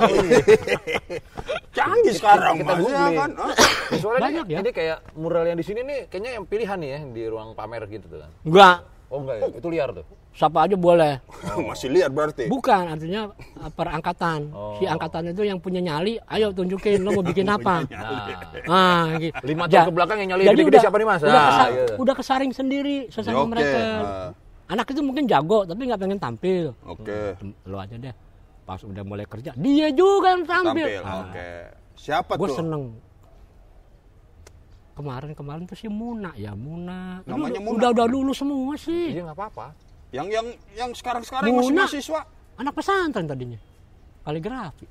[1.76, 2.88] Canggih sekarang, kita Mas.
[2.88, 3.32] Ya kan?
[3.36, 3.52] Ah.
[4.00, 4.60] Soalnya Banyak ini, ya.
[4.64, 7.84] ini kayak mural yang di sini nih kayaknya yang pilihan nih ya di ruang pamer
[7.88, 8.32] gitu tuh kan.
[8.44, 10.06] enggak Oh enggak ya, itu liar tuh.
[10.32, 11.22] siapa aja boleh
[11.64, 12.46] Masih lihat berarti.
[12.46, 14.76] bukan artinya uh, per angkatan Oh.
[14.76, 19.32] si angkatan itu yang punya nyali ayo tunjukin lo mau bikin apa Nah, ah gitu
[19.46, 21.22] lima Ja- tahun ke belakang yang nyali jadi gede-gede udah- siapa nih Mas?
[21.22, 21.86] udah, Ah, kesa- iya.
[21.96, 24.30] udah kesaring sendiri sesama Oke, mereka ah.
[24.68, 27.38] anak itu mungkin jago tapi nggak pengen tampil Oke.
[27.64, 28.14] lo aja deh
[28.64, 31.02] pas udah mulai kerja dia juga yang tampil, Tampil.
[31.02, 31.50] Ah, Oke.
[31.96, 32.58] Siapa gue tuh?
[32.58, 32.84] seneng
[34.96, 37.78] kemarin-kemarin tuh si Muna ya Muna Namanya udah- Muna.
[37.78, 39.66] udah udah lulus semua sih Iya enggak apa-apa.
[40.10, 41.82] Yang yang yang sekarang-sekarang masih Muna.
[41.84, 42.22] mahasiswa.
[42.56, 43.60] anak pesantren tadinya
[44.22, 44.88] kaligrafi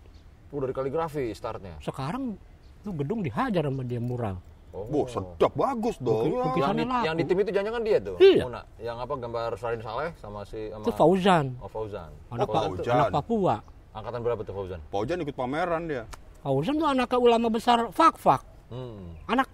[0.48, 1.80] Oh, dari kaligrafi startnya.
[1.80, 2.36] sekarang
[2.80, 4.36] tuh gedung dihajar sama dia mural
[4.70, 4.82] Oh.
[4.92, 6.34] Wah, sedap bagus dong.
[6.34, 8.18] Bukit- yang di, yang di tim itu jangan dia tuh.
[8.18, 8.42] Iya.
[8.42, 8.66] Muna.
[8.76, 12.10] Yang apa gambar Salim Saleh sama si sama itu Fauzan Oh, Fauzan.
[12.28, 12.90] anak, Oh, Fauzan.
[12.92, 13.56] anak Papua
[13.94, 14.80] Angkatan berapa tuh Fauzan?
[14.90, 16.02] Paujan ikut pameran dia.
[16.42, 19.14] Fauzan tuh anak ulama besar fak-fak Hmm.
[19.24, 19.46] anak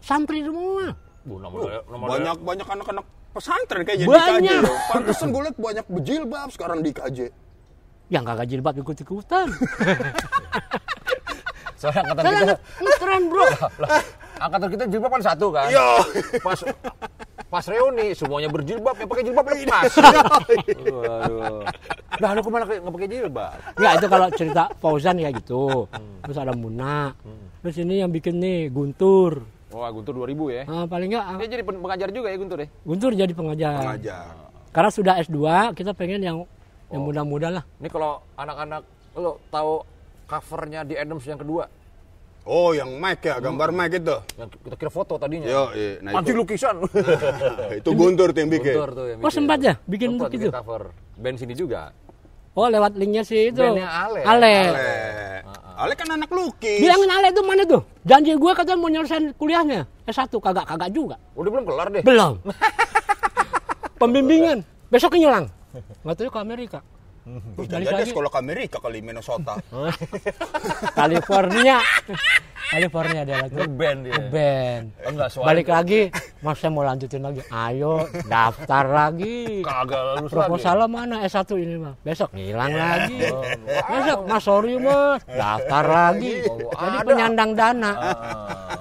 [0.00, 1.36] santri semua Bu,
[1.84, 4.40] Banyak banyak anak-anak pesantren kayaknya Banyak.
[4.40, 4.64] di KJ.
[4.88, 7.18] Pantesan gue liat banyak berjilbab sekarang di KJ.
[8.10, 9.46] yang kagak jilbab ikut-ikutan
[11.80, 13.46] Soalnya angkatan saya kita ngetren bro
[13.80, 14.02] lah,
[14.36, 15.68] angkatan kita jilbab kan satu kan.
[15.72, 15.88] Yo.
[16.44, 16.60] Pas
[17.50, 19.90] pas reuni semuanya berjilbab, yang pakai jilbab lepas.
[20.92, 21.64] Waduh.
[22.20, 23.56] Nah, lu ke mana nggak pakai jilbab?
[23.80, 25.88] Enggak itu kalau cerita Fauzan ya gitu.
[26.20, 27.16] Terus ada Muna.
[27.64, 29.40] Terus ini yang bikin nih Guntur.
[29.70, 30.62] Wah, Guntur 2000 ya.
[30.66, 32.68] Ah, paling enggak Dia jadi pen- pengajar juga ya Guntur ya?
[32.82, 33.78] Guntur jadi pengajar.
[33.80, 34.26] Pengajar.
[34.70, 35.38] Karena sudah S2,
[35.72, 36.36] kita pengen yang
[36.90, 37.64] yang muda-muda lah.
[37.78, 38.82] Ini kalau anak-anak
[39.14, 39.86] lo tahu
[40.26, 41.66] covernya di Adams yang kedua,
[42.40, 44.16] Oh, yang Mike ya, gambar Mike itu.
[44.34, 45.44] yang kita kira foto tadinya.
[45.44, 46.00] Yo, iya.
[46.00, 46.80] Nah, Anti itu, lukisan.
[47.78, 48.74] itu Guntur tuh yang bikin.
[48.74, 50.48] Guntur tuh yang Oh, sempat ya bikin Sempat untuk itu?
[50.50, 50.82] cover.
[51.14, 51.92] Band sini juga.
[52.56, 53.60] Oh, lewat linknya sih itu.
[53.60, 54.20] Bandnya Ale.
[54.24, 54.54] Ale.
[54.66, 54.88] Ale.
[55.80, 56.84] Ale kan anak lukis.
[56.84, 57.80] Bilangin Ale itu mana tuh?
[58.04, 59.88] Janji gue katanya mau nyelesain kuliahnya.
[60.04, 61.16] S1 kagak kagak juga.
[61.32, 62.04] Udah belum kelar deh.
[62.04, 62.36] Belum.
[64.00, 64.60] Pembimbingan.
[64.92, 65.48] Besok ngilang.
[66.04, 66.78] Nggak tahu ke Amerika.
[67.66, 68.10] Jadi dia lagi.
[68.10, 69.54] sekolah ke Amerika kali Minnesota.
[70.98, 71.78] California.
[72.70, 73.54] California dia lagi.
[73.58, 74.12] Ngeband dia.
[74.14, 74.84] Ngeband.
[75.10, 76.00] Enggak soalnya Balik lagi,
[76.38, 77.42] mas saya mau lanjutin lagi.
[77.50, 79.66] Ayo daftar lagi.
[79.66, 80.34] kagak lulus lagi.
[80.38, 81.94] Proposalnya mana S1 ini mah?
[82.06, 83.18] Besok hilang lagi.
[83.90, 86.34] Besok mas sorry mas, daftar lagi.
[86.46, 87.06] Oh, Jadi ada.
[87.06, 87.92] penyandang dana.
[87.98, 88.78] Ah.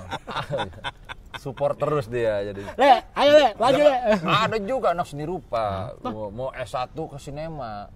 [1.40, 2.62] Support terus dia jadi.
[2.76, 3.96] Le, ayo le, maju le.
[4.28, 7.88] Ada juga anak seni rupa mau, mau S1 ke sinema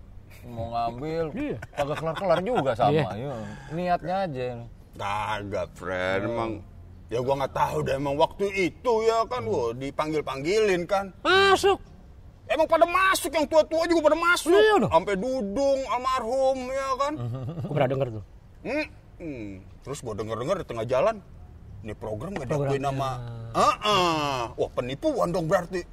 [0.46, 1.58] mau ngambil Iya.
[1.72, 3.06] kagak kelar-kelar juga sama Iya.
[3.14, 3.34] Iya.
[3.72, 4.48] niatnya aja
[4.94, 6.22] Kagak, friend.
[6.24, 6.52] Emang
[7.10, 11.10] ya gua nggak tahu deh emang waktu itu ya kan gua dipanggil-panggilin kan.
[11.20, 11.82] Masuk.
[12.46, 14.54] Emang pada masuk yang tua-tua juga pada masuk.
[14.54, 14.92] Iya dong.
[14.92, 17.14] Sampai Dudung almarhum ya kan.
[17.64, 18.24] Aku pernah denger tuh.
[18.62, 18.86] Hmm,
[19.18, 19.50] hmm.
[19.82, 21.16] Terus gua denger-denger di tengah jalan
[21.82, 22.92] ini program gak diakuin Programnya.
[22.96, 23.10] nama
[23.52, 24.40] ah ah.
[24.56, 25.84] wah penipuan dong berarti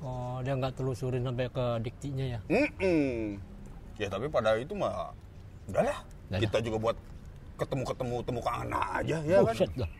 [0.00, 2.40] Oh, dia nggak telusurin sampai ke diktinya ya.
[2.46, 3.40] Hmm,
[3.96, 5.10] ya tapi pada itu mah
[5.66, 6.40] udahlah Udahlah.
[6.40, 6.96] kita juga buat
[7.54, 9.90] ketemu-ketemu temu kangen aja ya kan Buset dah.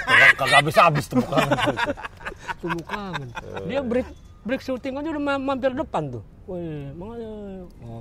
[0.00, 1.48] kagak kagak habis-habis tuh bukan
[2.58, 3.28] Tunggu kangen.
[3.66, 4.08] Dia break
[4.42, 6.24] break syuting aja udah ma- mampir depan tuh.
[6.46, 7.30] Wih, makanya.
[7.84, 8.00] Oh,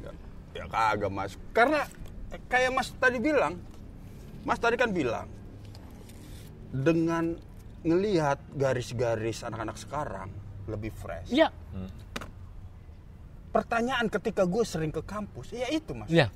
[0.56, 1.84] Ya kagak mas, karena
[2.48, 3.60] kayak mas tadi bilang,
[4.42, 5.28] mas tadi kan bilang
[6.70, 7.36] dengan
[7.82, 10.30] ngelihat garis-garis anak-anak sekarang
[10.66, 11.30] lebih fresh.
[11.30, 11.52] Iya,
[13.58, 16.30] Pertanyaan ketika gue sering ke kampus, ya itu mas, iya.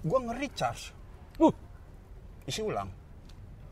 [0.00, 0.94] gue nge-recharge,
[1.38, 1.50] Uh,
[2.44, 2.86] isi ulang.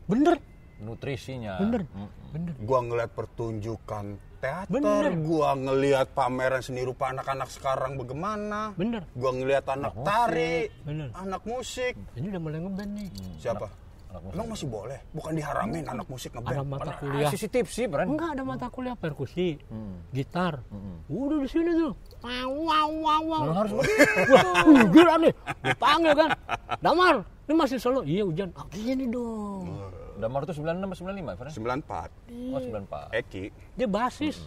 [0.03, 0.35] bener,
[0.77, 2.09] nutrisinya bener, Mm.
[2.29, 2.53] bener.
[2.57, 4.05] Gue ngeliat pertunjukan
[4.37, 5.13] teater, Bener.
[5.13, 9.05] gue ngelihat pameran seni rupa anak-anak sekarang bagaimana, Bener.
[9.07, 11.13] gue ngelihat anak tari, Bener.
[11.13, 11.93] anak musik.
[12.11, 13.09] Ini udah mulai ngeband nih.
[13.37, 13.67] Siapa?
[14.11, 14.35] Anak musik.
[14.35, 14.99] Emang masih boleh?
[15.09, 16.67] Bukan diharamin anak musik Ada ngeband?
[16.67, 17.29] mata Kan kuliah.
[17.29, 20.03] sisi tipsi Bran Enggak ada mata kuliah perkusi, Hmm.
[20.11, 20.59] gitar.
[21.07, 21.93] Udah di sini tuh.
[22.19, 23.41] Wow, wow, wow, wow.
[23.41, 25.33] Memang harus Wah, gila nih.
[25.33, 26.29] Gue panggil kan.
[26.77, 28.03] Damar, ini masih solo.
[28.03, 28.51] Iya hujan.
[28.53, 29.65] Ah, gini dong.
[30.13, 32.09] Damar tuh 96 apa 95 Bran 94.
[32.51, 33.43] oh 94 Eki.
[33.73, 34.37] Dia basis.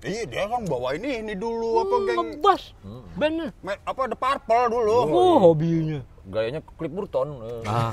[0.00, 2.62] Iya dia kan bawa ini ini dulu apa geng Ngebas.
[3.16, 3.48] Bandnya.
[3.58, 4.96] me- apa The Purple dulu.
[5.08, 6.04] Oh, hobinya.
[6.28, 7.62] Gayanya Clip Burton eh.
[7.68, 7.92] Ah.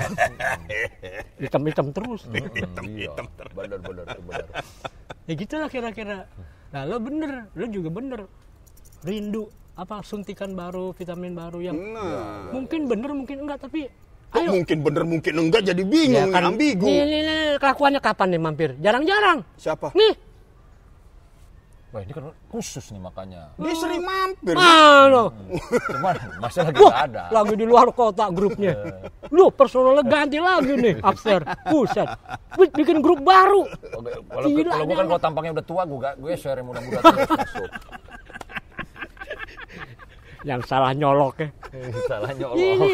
[1.42, 2.28] Hitam-hitam terus.
[2.28, 2.48] Hmm,
[2.88, 4.44] iya benar benar benar
[5.28, 6.28] Ya gitu lah kira-kira.
[6.72, 8.22] Nah lo bener, lo juga bener.
[9.02, 13.90] Rindu apa suntikan baru, vitamin baru yang Nah, mungkin bener mungkin enggak tapi
[14.36, 14.50] ayo.
[14.54, 16.86] mungkin bener mungkin enggak jadi bingung nih, ambigu.
[16.86, 18.70] Nih, nih, nih, kelakuannya kapan nih mampir?
[18.78, 19.42] Jarang-jarang.
[19.58, 19.92] Siapa?
[19.98, 20.14] Nih,
[21.92, 24.56] wah ini kan khusus nih makanya Dia sering mampir.
[24.56, 25.28] mana?
[25.92, 28.72] cuman masih lagi Wah, ada lagi di luar kota grupnya.
[29.28, 31.44] Lu personalnya ganti lagi nih, upstairs.
[31.66, 32.08] Buset.
[32.54, 33.68] Bi- Bikin grup baru.
[34.26, 34.48] Kalau
[34.82, 37.70] gue kan kalau tampangnya udah tua gue gak gue share yang muda-muda terus masuk
[40.42, 41.48] Yang salah nyolok ya.
[42.08, 42.92] salah nyolong Ini,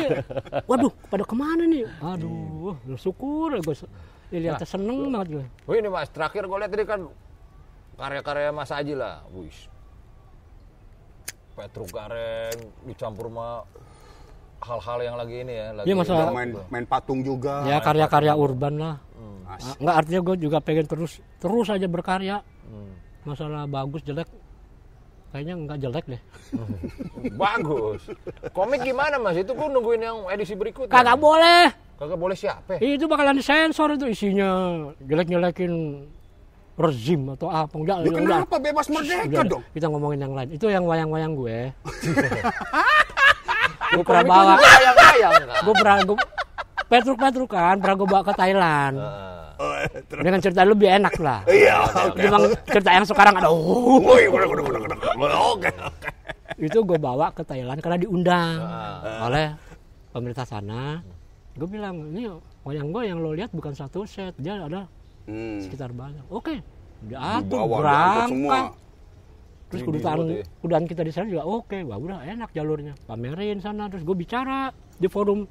[0.65, 1.87] waduh, pada ke mana nih?
[2.03, 3.75] Aduh, syukur gue
[4.29, 5.45] lihatnya seneng banget gue.
[5.63, 7.07] Wih ini mas, terakhir gue lihat tadi kan
[7.97, 9.25] karya-karya Mas Aji lah.
[9.29, 9.53] Wih.
[11.51, 12.53] Petruk Kareng
[12.85, 13.65] dicampur sama
[14.57, 15.67] hal-hal yang lagi ini ya.
[15.73, 17.65] Lagi Iya, masalah- main main patung juga.
[17.65, 18.95] Ya karya-karya urban lah.
[19.47, 19.63] Asik.
[19.63, 22.43] Ah, Nggak artinya gue juga pengen terus terus aja berkarya.
[22.67, 22.93] Hmm.
[23.23, 24.27] Masalah bagus jelek,
[25.31, 26.21] kayaknya nggak jelek deh.
[27.41, 28.01] Bagus.
[28.51, 29.35] Komik gimana mas?
[29.35, 30.91] Itu gue nungguin yang edisi berikutnya.
[30.91, 31.71] Kagak boleh.
[31.95, 32.77] Kagak boleh siapa?
[32.77, 34.51] Itu bakalan disensor itu isinya
[35.01, 35.73] jelek-jelekin
[36.77, 39.63] rezim atau apa enggak Ya, kenapa bebas merdeka dong?
[39.73, 40.49] kita ngomongin yang lain.
[40.53, 41.73] Itu yang wayang-wayang gue.
[43.87, 44.53] Gue pernah bawa.
[44.59, 45.47] Kan?
[45.63, 46.17] gue pernah gue
[46.87, 48.95] petruk-petruk kan pernah gue bawa ke Thailand.
[48.95, 49.43] Nah,
[50.07, 51.41] dengan cerita lebih enak lah.
[51.47, 53.99] Iya, Memang cerita yang sekarang ada oh.
[54.03, 56.09] Oke, oke.
[56.57, 58.59] itu gue bawa ke Thailand karena diundang
[59.23, 59.55] oleh
[60.11, 61.01] pemerintah sana.
[61.57, 62.29] Gue bilang ini
[62.63, 64.85] wayang gue yang lo lihat bukan satu set dia ada
[65.27, 65.59] Hmm.
[65.59, 66.55] sekitar banyak oke
[67.03, 68.47] diatur Dibawa, diangkut semua.
[68.47, 68.65] berangkat
[69.67, 70.43] terus kedutaan ya.
[70.57, 74.71] kedutaan kita di sana juga oke wah udah enak jalurnya pamerin sana terus gue bicara
[74.95, 75.43] di forum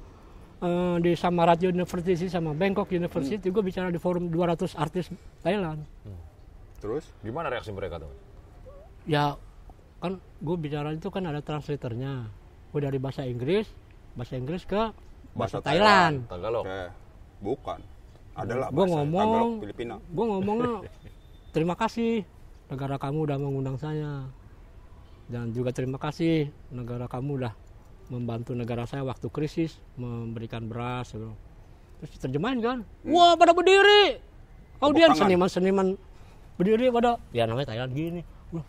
[0.57, 3.53] eh, di Samarat University sama Bangkok University Hmm.
[3.53, 5.85] gue bicara di forum 200 artis Thailand
[6.77, 7.09] Terus?
[7.21, 8.09] gimana reaksi mereka tuh?
[9.05, 9.37] ya
[9.97, 12.25] kan gue bicara itu kan ada translatornya
[12.69, 13.65] gue dari bahasa Inggris
[14.13, 14.93] bahasa Inggris ke
[15.31, 16.65] bahasa, Thailand, Tagalog.
[16.65, 16.81] Oke.
[17.37, 17.79] Bukan.
[18.37, 19.95] Adalah gue ngomong Filipina.
[19.97, 20.85] gue ngomongnya
[21.55, 22.21] terima kasih
[22.67, 24.29] negara kamu udah mengundang saya
[25.25, 27.53] dan juga terima kasih negara kamu udah
[28.07, 31.33] membantu negara saya waktu krisis memberikan beras gitu.
[31.97, 34.21] terus diterjemahin kan wah pada berdiri
[34.77, 35.97] audiens seniman-seniman
[36.55, 38.63] berdiri pada ya namanya Thailand gini Wah,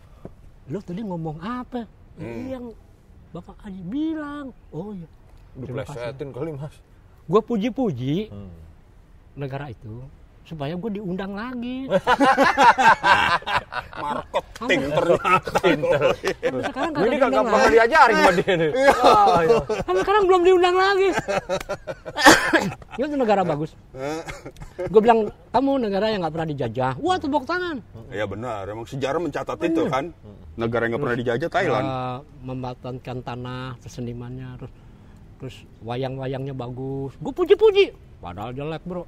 [0.67, 2.27] lu tadi ngomong apa Hmm.
[2.27, 2.65] "Ini yang
[3.31, 5.07] bapak Aji bilang oh iya.
[5.55, 6.75] Diplesetin kali mas.
[7.23, 8.51] gue puji-puji Hmm.
[9.39, 10.03] Negara itu
[10.49, 11.85] supaya gue diundang lagi.
[14.01, 15.59] Marketing ternyata.
[15.61, 17.75] Sampai sekarang Gue ini kagak gak diundang pernah lagi.
[17.77, 18.71] diajarin sama dia nih.
[18.73, 19.57] Wah, iya.
[19.85, 21.09] Sampai sekarang belum diundang lagi.
[22.99, 23.71] itu negara bagus.
[24.89, 26.93] Gue bilang kamu negara yang nggak pernah dijajah.
[26.97, 27.77] Wah tepuk tangan.
[28.09, 30.09] Iya benar, emang sejarah mencatat itu kan.
[30.57, 31.85] Negara yang nggak pernah dijajah Thailand.
[31.85, 34.73] Eh, membatankan tanah, terus senimannya, terus
[35.39, 35.55] terus
[35.85, 37.13] wayang-wayangnya bagus.
[37.21, 37.93] Gue puji-puji.
[38.19, 39.07] Padahal jelek bro.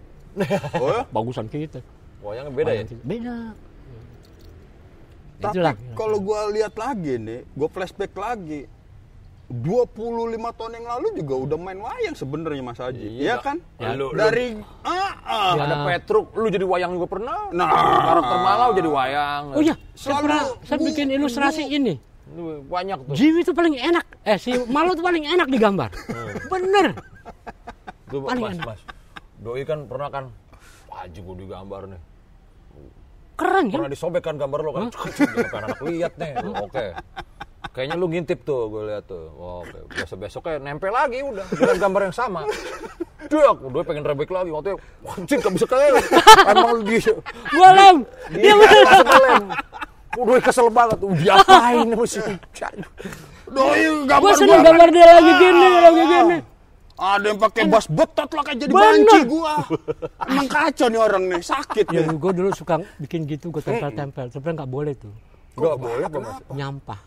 [0.78, 1.02] Oh ya?
[1.16, 1.80] Bagusan kita.
[2.22, 2.76] Wayangnya beda ya?
[2.78, 3.04] Wayang kita.
[3.04, 3.36] Beda.
[5.42, 5.74] Tapi Itulah.
[5.98, 8.70] kalau gua lihat lagi nih, gua flashback lagi.
[9.52, 9.92] 25
[10.56, 13.04] tahun yang lalu juga udah main wayang sebenarnya Mas Haji.
[13.04, 13.20] Iya.
[13.20, 13.58] Iya kan?
[13.76, 15.52] Ya, lu- Dari ah, ah.
[15.60, 15.64] Ya.
[15.68, 17.52] Ada Petruk, lu jadi wayang juga pernah.
[17.52, 17.68] Nah.
[18.00, 19.44] Karakter Malau jadi wayang.
[19.52, 22.00] Oh iya, saya Selalu pernah saya bu- bikin ilustrasi ini.
[22.32, 23.14] Lu Banyak tuh.
[23.20, 24.06] Jimmy itu paling enak.
[24.24, 25.92] Eh si Malu itu paling enak digambar.
[26.48, 26.96] Bener.
[28.08, 28.66] Tuh, paling mas, enak.
[28.72, 28.80] mas.
[29.42, 30.30] Doi kan pernah kan,
[30.86, 32.02] wah gue digambar nih.
[33.42, 33.78] Keren kan?
[33.82, 34.82] Pernah disobek kan gambar lo kan.
[34.94, 36.32] Jangan anak lihat nih.
[36.62, 36.86] Oke.
[37.74, 39.34] Kayaknya lu ngintip tuh, gue lihat tuh.
[39.34, 42.46] Wah, Oke, besok besoknya nempel lagi udah dengan gambar yang sama.
[43.32, 44.52] Aku, dia pengen rebek lagi.
[44.52, 46.04] Waktu itu, anjing gak bisa kayak
[46.52, 47.00] Emang lu di
[47.56, 47.98] Gua lem.
[48.36, 49.06] Dia bener.
[49.24, 49.44] lem.
[50.20, 51.00] Udah kesel banget.
[51.00, 52.20] Udah diapain mesti.
[53.56, 56.38] Doi gambar Gua seneng gambar dia lagi gini, lagi gini.
[57.02, 58.86] Ada yang pakai bas betot lah kayak jadi Bener.
[58.86, 59.54] banci gua.
[60.22, 62.14] Emang kacau nih orang nih, sakit Ya, nih.
[62.14, 64.30] gue dulu suka bikin gitu, gue tempel-tempel.
[64.30, 65.14] Sebenarnya nggak boleh tuh.
[65.58, 66.38] Gak boleh apa mas?
[66.54, 67.02] Nyampah.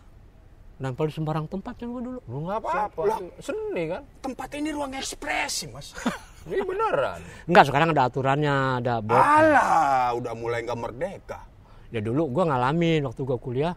[0.75, 2.19] Nempel di sembarang tempat kan gue dulu.
[2.27, 3.23] Lu nggak apa-apa.
[3.39, 4.03] Seni kan?
[4.19, 5.95] Tempat ini ruang ekspresi, Mas.
[6.45, 7.25] Ini beneran.
[7.49, 9.17] Enggak, sekarang ada aturannya, ada bot.
[9.17, 11.41] Alah, udah mulai nggak merdeka.
[11.89, 13.73] Ya dulu gue ngalamin waktu gue kuliah,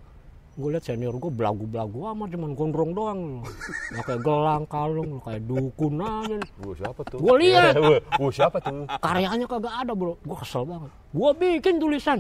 [0.58, 3.42] gue liat senior gue belagu-belagu amat cuman gondrong doang loh.
[3.94, 6.38] Nggak kayak gelang, kalung, loh, kayak dukun aja.
[6.58, 7.18] Gue siapa tuh?
[7.22, 7.74] Gua lihat.
[8.18, 8.82] Gue siapa tuh?
[8.98, 10.90] Karyanya kagak ada bro, gue kesel banget.
[11.14, 12.18] Gue bikin tulisan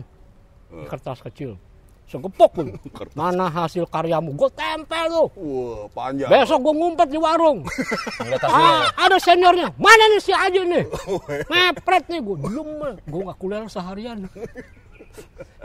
[0.70, 1.58] di kertas kecil,
[2.06, 2.66] segepok pun.
[3.18, 4.30] Mana hasil karyamu?
[4.38, 5.28] Gue tempel tuh.
[5.34, 6.30] Wah, panjang.
[6.30, 7.66] Besok gue ngumpet di warung.
[8.22, 8.38] Hasilnya.
[8.46, 9.74] Ah, ada seniornya.
[9.82, 10.84] Mana nih si Aji nih?
[11.50, 12.36] Mepret nih gue.
[12.38, 12.70] Diem
[13.02, 14.30] Gue gak kuliah seharian.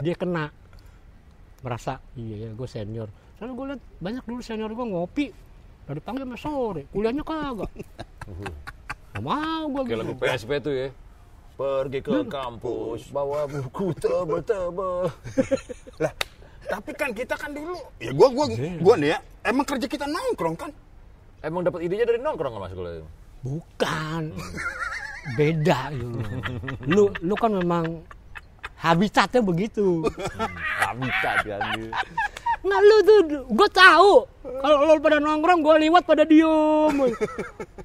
[0.01, 0.62] Dia kena.
[1.63, 3.07] Merasa, iya ya gue senior.
[3.39, 5.25] Soalnya gue liat banyak dulu senior gue ngopi.
[5.83, 6.81] Dari pagi sampai sore.
[6.91, 7.71] Kuliahnya kagak.
[9.13, 10.01] Gak mau gue Kayak gitu.
[10.03, 10.87] lagu PSP tuh ya.
[11.53, 15.05] Pergi ke kampus, bawa buku tebel-tebel.
[16.01, 16.13] Lah,
[16.65, 18.49] tapi kan kita kan dulu, ya gua gua
[18.81, 20.73] gua nih ya, emang kerja kita nongkrong kan?
[21.45, 23.07] Emang dapat idenya dari nongkrong nggak mas kalau itu?
[23.45, 24.23] Bukan.
[25.37, 26.17] Beda gitu.
[26.89, 27.85] Lu, lu kan memang
[28.83, 30.03] habitatnya begitu.
[30.83, 31.61] Habitat kan.
[32.63, 34.11] Nggak lu tuh, gue tahu.
[34.63, 36.95] Kalau lu pada nongkrong, gue liwat pada diem.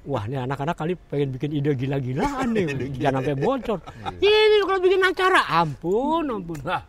[0.07, 2.87] Wah, ini anak-anak kali pengen bikin ide gila-gilaan nih.
[2.95, 3.79] Jangan sampai bocor.
[4.23, 6.63] Ini kalau bikin acara, ampun, ampun.
[6.63, 6.87] Nah,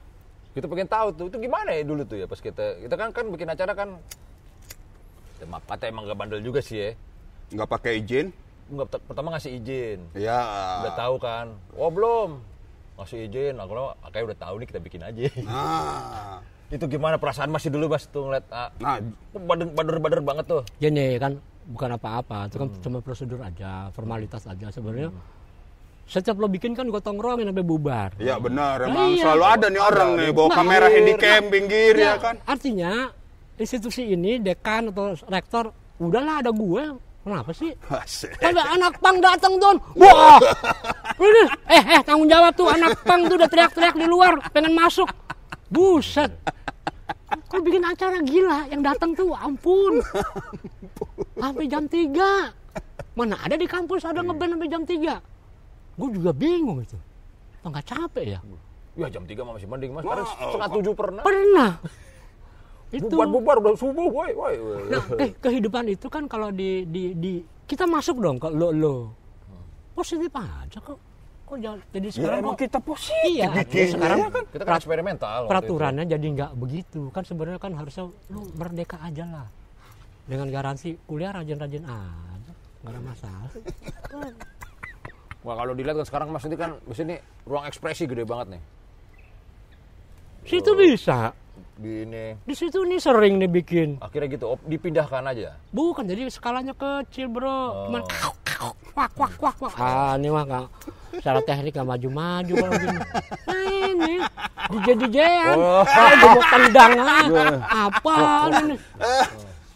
[0.55, 3.27] kita pengen tahu tuh, itu gimana ya dulu tuh ya pas kita, kita kan kan
[3.27, 3.89] bikin acara kan,
[5.43, 6.91] ya, maaf kata emang gak bandel juga sih ya.
[7.51, 8.31] Nggak pakai izin?
[8.71, 10.39] Nggak, pertama ngasih izin, Ya.
[10.87, 12.39] udah tahu kan, oh belum,
[13.01, 13.73] ngasih izin, aku
[14.13, 15.23] kayak udah tahu nih kita bikin aja.
[15.43, 16.39] Nah,
[16.75, 19.01] itu gimana perasaan masih dulu mas tuh ngeliat, ah, nah
[19.33, 20.63] bader bader bader banget tuh.
[20.77, 22.47] Gini kan, bukan apa-apa.
[22.47, 24.69] Itu kan cuma prosedur aja, formalitas aja.
[24.69, 25.09] Sebenarnya
[26.11, 28.11] setiap lo bikin kan gotong royong sampai bubar.
[28.19, 29.23] ya benar, Nah, emang iya.
[29.23, 30.95] selalu ada nih orang nih bawa Nah, kamera iya.
[30.99, 32.35] handycam pinggir ya kan?
[32.45, 32.93] Artinya
[33.55, 35.71] institusi ini dekan atau rektor
[36.03, 36.85] udahlah ada gue.
[37.21, 37.69] Kenapa sih?
[38.49, 39.77] Ada anak pang datang don.
[40.01, 40.41] Wah.
[41.21, 45.07] Eh eh tanggung jawab tuh anak pang tuh udah teriak-teriak di luar pengen masuk.
[45.69, 46.33] Buset.
[47.47, 50.03] Kalau bikin acara gila yang datang tuh ampun.
[51.37, 52.11] Sampai jam 3.
[53.15, 55.21] Mana ada di kampus ada ngeband sampai jam 3.
[55.99, 56.97] Gue juga bingung itu.
[57.61, 58.41] Apa nggak capek ya?
[58.99, 61.23] Ya jam 3 masih mending mas, kadang setengah tujuh pernah.
[61.23, 61.71] Pernah.
[62.91, 63.07] Itu.
[63.07, 64.55] Bubar-bubar udah subuh, woi, woi.
[64.91, 67.33] Nah, ke- kehidupan itu kan kalau di, di, di
[67.71, 68.97] kita masuk dong ke lo lo
[69.95, 70.99] positif aja kok
[71.51, 73.27] kok jangan jadi Ya sekarang emang kok kita positif.
[73.27, 73.49] Iya.
[73.51, 74.45] Bikinnya, sekarang ya kan?
[74.47, 75.39] Kita kan eksperimental.
[75.43, 75.49] itu.
[75.51, 77.01] peraturannya jadi nggak begitu.
[77.11, 79.47] Kan sebenarnya kan harusnya lu merdeka aja lah.
[80.31, 82.53] Dengan garansi kuliah rajin-rajin aja.
[82.87, 83.51] Nggak ada masalah.
[85.41, 87.15] Wah kalau dilihat kan sekarang mas ini kan di sini
[87.49, 88.63] ruang ekspresi gede banget nih.
[90.47, 91.35] situ bisa.
[91.81, 92.37] Di ini.
[92.45, 95.57] Di situ nih sering nih bikin akhirnya gitu op, dipindahkan aja.
[95.73, 97.89] bukan jadi skalanya kecil bro.
[97.89, 100.67] Cuman kau, kau, wak wak wak wak ah ini mah nggak
[101.13, 102.99] secara teknik nggak maju-maju kalau gini
[103.45, 104.15] nah ini
[104.71, 105.83] DJ DJan Oh.
[105.83, 107.25] gue mau tendangan
[107.65, 108.15] apa
[108.63, 108.77] ini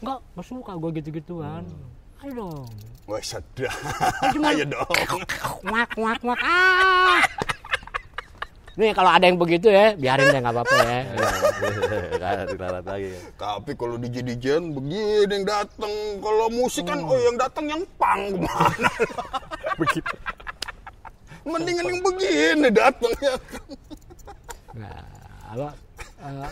[0.01, 1.63] nggak nggak suka gue gitu-gituan
[2.21, 2.67] ayo dong
[3.05, 3.69] Wah sedap.
[4.33, 4.89] Cuma- Ayo dong.
[5.69, 6.41] Wak, wak, wak.
[6.41, 7.21] Ah.
[8.75, 11.01] Nih kalau ada yang begitu ya, biarin deh nggak apa-apa ya.
[12.49, 13.13] Dilalat lagi.
[13.13, 13.21] ya.
[13.37, 14.99] Tapi kalau di DJ-DJ begini
[15.29, 15.93] yang datang.
[16.19, 18.89] Kalau musik kan, oh yang datang yang pang ke mana?
[19.85, 20.15] Begitu.
[21.45, 23.35] Mendingan yang begini datangnya.
[24.75, 25.05] Nah,
[25.47, 25.69] apa,
[26.19, 26.51] eh,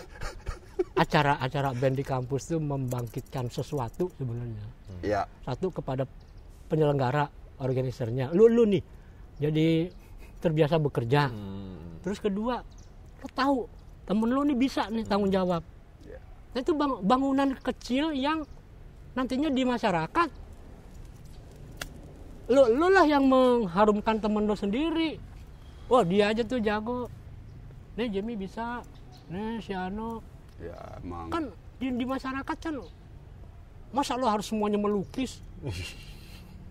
[0.94, 4.64] acara-acara band di kampus itu membangkitkan sesuatu sebenarnya.
[5.00, 6.04] Ya, Satu kepada
[6.68, 7.26] penyelenggara
[7.58, 8.30] organisernya.
[8.30, 8.82] Lu lu nih
[9.40, 9.90] jadi
[10.38, 11.32] terbiasa bekerja.
[12.02, 12.60] Terus kedua,
[13.18, 13.56] lu tahu
[14.04, 15.64] temen lu nih bisa nih tanggung jawab.
[16.52, 18.44] Nah, itu bang- bangunan kecil yang
[19.12, 20.28] nantinya di masyarakat
[22.52, 25.16] lu lu lah yang mengharumkan temen lu sendiri.
[25.88, 27.08] Wah dia aja tuh jago.
[27.96, 28.84] Nih Jamie bisa.
[29.32, 30.20] Nih si Ano
[30.60, 31.32] ya emang.
[31.32, 31.48] kan
[31.80, 32.76] di, di masyarakat kan
[33.90, 35.40] masa lo harus semuanya melukis?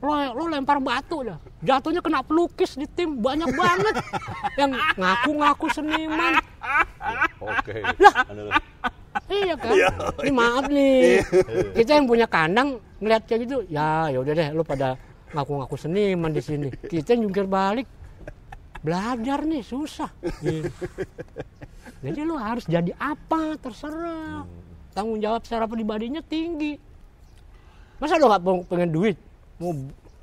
[0.02, 1.38] Lo lo lempar batu dah.
[1.62, 4.02] Jatuhnya kena pelukis di tim banyak banget.
[4.60, 6.42] Yang ngaku-ngaku seniman.
[7.38, 7.86] Oke.
[8.26, 8.50] Anu,
[9.30, 9.78] iya kan?
[10.26, 11.22] Ini maaf nih.
[11.78, 14.98] Kita yang punya kandang ngeliat kayak gitu ya ya udah deh lo pada
[15.32, 16.68] ngaku-ngaku seniman di sini.
[16.72, 17.88] Kita jungkir balik.
[18.82, 20.10] Belajar nih susah.
[20.42, 20.70] Gitu.
[22.06, 23.56] jadi lo harus jadi apa?
[23.62, 24.44] Terserah.
[24.92, 26.76] Tanggung jawab secara pribadinya tinggi.
[28.02, 29.18] Masa lo nggak pengen duit?
[29.62, 29.72] Mau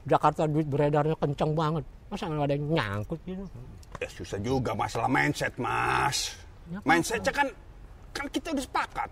[0.09, 1.85] Jakarta duit beredarnya kencang banget.
[2.10, 3.44] Masa nggak ada yang nyangkut gitu?
[4.02, 6.35] Ya susah juga masalah mindset, Mas.
[6.68, 7.48] Ya, Mindsetnya kan
[8.10, 9.10] kan kita udah sepakat.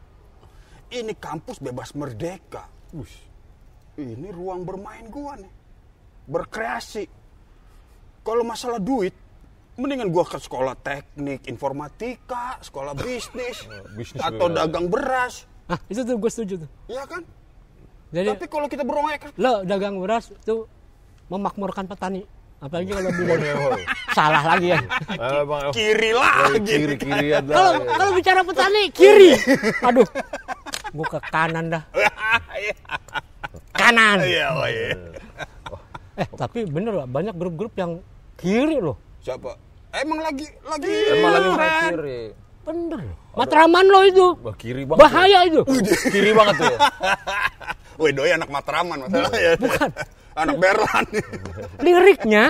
[0.91, 2.67] Ini kampus bebas merdeka.
[3.97, 5.66] Ini ruang bermain gua nih.
[6.27, 7.07] Berkreasi.
[8.27, 9.15] Kalau masalah duit,
[9.79, 14.67] mendingan gua ke sekolah teknik informatika, sekolah bisnis, bisnis atau juga.
[14.67, 15.47] dagang beras.
[15.67, 16.71] ah itu tuh gue setuju tuh.
[16.87, 17.27] Ya kan?
[18.15, 20.63] jadi Tapi kalau kita berongek lo dagang beras itu
[21.27, 22.23] memakmurkan petani.
[22.63, 23.43] Apalagi kalau bilang
[24.15, 24.81] salah lagi ya.
[25.51, 26.63] Bang, oh, kiri lagi.
[26.63, 29.35] kiri kirian kalau kalau bicara petani kiri.
[29.83, 30.07] Aduh.
[30.95, 31.83] Gua ke kanan dah.
[33.77, 34.25] Kanan.
[34.25, 34.95] Iya, oh iya.
[36.17, 38.01] Eh tapi bener Pak, banyak grup-grup yang
[38.35, 39.53] kiri loh Siapa?
[39.93, 41.91] Emang lagi lagi Emang lagi tren.
[41.93, 42.23] kiri.
[42.63, 45.01] bener loh matraman lo itu Wah, kiri banget.
[45.03, 45.97] bahaya itu ya.
[46.09, 46.79] Kiri banget tuh ya.
[48.01, 49.57] Woi, doi anak Matraman masalahnya.
[49.57, 49.89] bukan
[50.43, 51.05] anak Berlan.
[51.85, 52.45] liriknya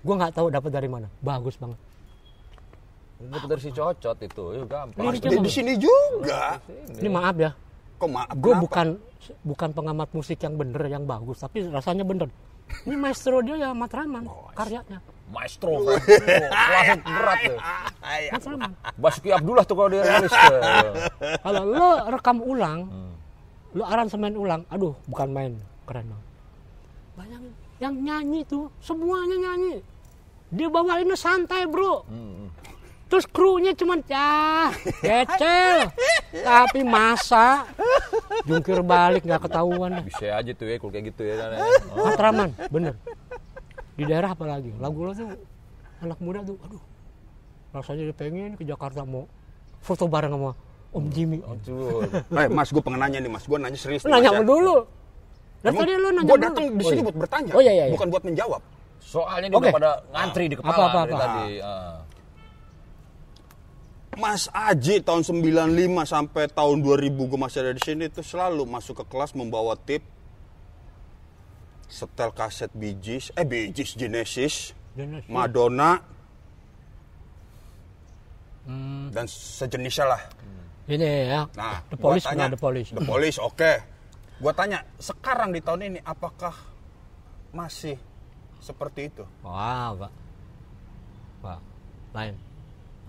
[0.00, 1.78] gua nggak tahu dapat dari mana bagus banget
[3.20, 5.12] Ini dari si cocot itu, ya gampang.
[5.12, 6.56] Di, di sini juga.
[6.94, 7.52] ini maaf ya
[8.00, 8.32] Kok maaf?
[8.32, 8.86] gue bukan
[9.44, 12.32] bukan pengamat musik yang bener yang bagus tapi rasanya bener.
[12.88, 14.24] Ini maestro dia ya matraman
[14.56, 15.04] karyanya.
[15.28, 15.78] Maestro.
[15.80, 17.58] Oh, kelasnya berat tuh.
[18.00, 18.30] Iya.
[18.34, 20.32] matraman Basuki Abdullah tuh kalau dia rilis
[21.44, 22.80] kalau lo rekam ulang
[23.70, 25.52] lo aransemen ulang aduh bukan main
[25.84, 26.26] keren banget.
[27.20, 27.52] Bayangin
[27.84, 29.84] yang nyanyi tuh semuanya nyanyi.
[30.50, 32.02] Dia bawainnya santai bro
[33.10, 34.70] terus krunya cuma ya
[35.02, 35.90] kecil
[36.46, 37.66] tapi masa
[38.46, 41.34] jungkir balik nggak ketahuan Bisa aja tuh ya kalau kayak gitu ya.
[41.90, 42.94] Oh, Matraman bener
[43.98, 45.26] di daerah apalagi lagu lo tuh
[46.00, 46.82] anak muda tuh aduh
[47.74, 49.26] rasanya dia pengen ke Jakarta mau
[49.82, 50.52] foto bareng sama
[50.90, 52.02] Om Jimmy Tuh.
[52.34, 53.46] Eh, Mas, gue pengen nanya nih, Mas.
[53.46, 54.02] Gue nanya serius.
[54.02, 54.46] nih, nanya Mas, ya.
[54.50, 54.76] dulu
[55.62, 57.92] dari tadi lo nanya Gue datang di sini buat bertanya, Oh, iya, iya, iya.
[57.94, 58.58] bukan buat menjawab.
[58.98, 59.70] Soalnya dia Oke.
[59.70, 61.22] udah pada ngantri di kepala Apa, apa, dari apa.
[61.22, 61.46] tadi.
[61.62, 61.96] Ah.
[64.18, 65.70] Mas Aji tahun 95
[66.02, 70.02] sampai tahun 2000 gue masih ada di sini itu selalu masuk ke kelas membawa tip
[71.86, 75.30] setel kaset Gees, eh Gees Genesis, Genesis.
[75.30, 76.02] Madonna
[78.60, 80.22] Hmm, dan sejenisnya lah.
[80.86, 83.72] ini ya Nah, The Police tanya, The Police The Police, oke.
[84.38, 86.54] Gua tanya, sekarang di tahun ini apakah
[87.50, 87.96] masih
[88.60, 89.24] seperti itu?
[89.42, 90.12] wah pak
[91.40, 91.58] pak
[92.14, 92.34] lain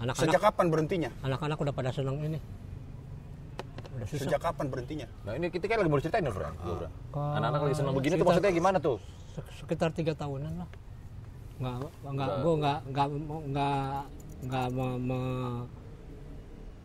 [0.02, 1.10] anak-anak Sejak kapan berhentinya?
[1.22, 2.40] anak-anak udah pada seneng ini
[3.92, 5.08] udah susah Sejak kapan berhentinya?
[5.22, 6.34] Nah ini kita kan lagi baru ceritain nih.
[6.34, 6.90] Gua udah.
[7.12, 8.98] Kok- Anak-anak lagi senang begini tuh Cerita- maksudnya gimana tuh?
[9.32, 10.70] Sek- sekitar tiga tahunan lah
[11.62, 11.78] nggak
[12.10, 13.08] nggak gue nggak nggak
[13.46, 14.02] nggak
[14.42, 15.66] nggak me- me-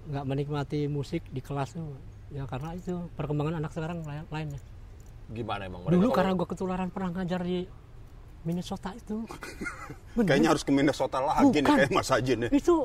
[0.07, 1.97] nggak menikmati musik di kelas tuh
[2.29, 4.61] ya karena itu perkembangan anak sekarang lain lainnya
[5.27, 5.81] Gimana emang?
[5.83, 7.65] dulu karena gue ketularan pernah ngajar di
[8.47, 9.27] Minnesota itu
[10.17, 10.25] Bener.
[10.25, 11.77] Kayaknya harus ke Minnesota lagi nih Bukan.
[11.77, 12.51] kayak Mas Aji nih.
[12.55, 12.77] itu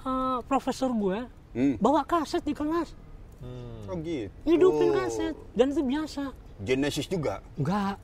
[0.00, 1.20] eh, profesor gue
[1.52, 1.78] Hmm.
[1.78, 2.90] bawa kaset di kelas
[3.84, 4.26] Oh gitu.
[4.42, 7.38] hidupin kaset dan itu biasa Genesis juga.
[7.54, 7.94] enggak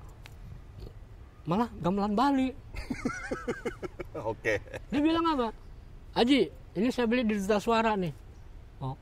[1.43, 2.49] malah gamelan Bali
[4.23, 4.59] Oke.
[4.89, 5.49] Dia bilang apa?
[6.13, 8.13] Aji, ini saya beli di Duta Suara nih.
[8.79, 8.95] Oh,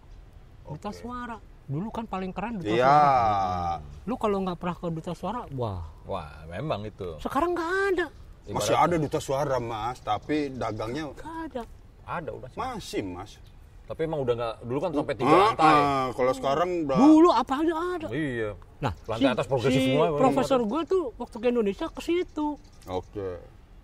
[0.67, 1.37] Duta Suara.
[1.67, 2.81] dulu kan paling keren duta Iya.
[2.81, 3.77] suara.
[4.05, 5.85] Lu kalau nggak pernah ke duta suara, wah.
[6.09, 7.21] Wah, memang itu.
[7.21, 8.07] Sekarang nggak ada,
[8.49, 11.63] Masih ada duta suara mas, tapi dagangnya nggak ada.
[12.03, 12.57] Ada udah sih.
[12.59, 13.37] masih mas.
[13.85, 15.69] Tapi emang udah nggak dulu kan sampai tiga Ah, lantai.
[15.71, 18.09] ah, kalau sekarang udah Dulu apa aja ada.
[18.09, 18.51] Iya.
[18.79, 22.57] Nah, Lantai atas progresif si semua, Profesor gue tuh waktu ke Indonesia ke situ.
[22.87, 23.29] Oke.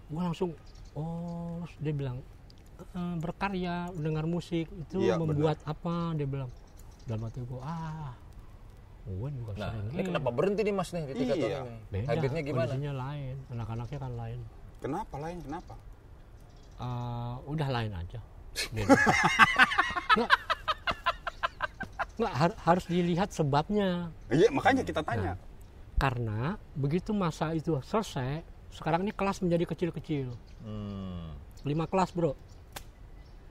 [0.07, 0.57] Gue langsung,
[0.95, 2.21] oh, dia bilang
[2.91, 6.13] "Eh, berkarya, mendengar musik itu Iya, membuat apa?
[6.15, 6.49] Dia bilang.
[7.05, 8.17] Dalam hati gue, ah,
[9.05, 9.93] gue juga Nah, sering.
[9.93, 11.43] ini kenapa berhenti nih Mas nih di tiga Iya.
[11.45, 11.81] tahun ini?
[11.91, 12.63] Beda, Habitnya gimana?
[12.65, 14.41] kondisinya lain, anak-anaknya kan lain.
[14.79, 15.39] Kenapa lain?
[15.41, 15.75] Kenapa?
[16.75, 18.21] Eh, udah lain aja.
[18.75, 18.97] Beda.
[20.15, 20.31] nggak,
[22.17, 24.09] nggak har- harus dilihat sebabnya.
[24.27, 25.37] Iya makanya kita tanya.
[25.95, 28.41] Karena begitu masa itu selesai,
[28.71, 30.33] sekarang ini kelas menjadi kecil-kecil.
[30.61, 31.37] Hmm.
[31.63, 32.33] Lima kelas bro.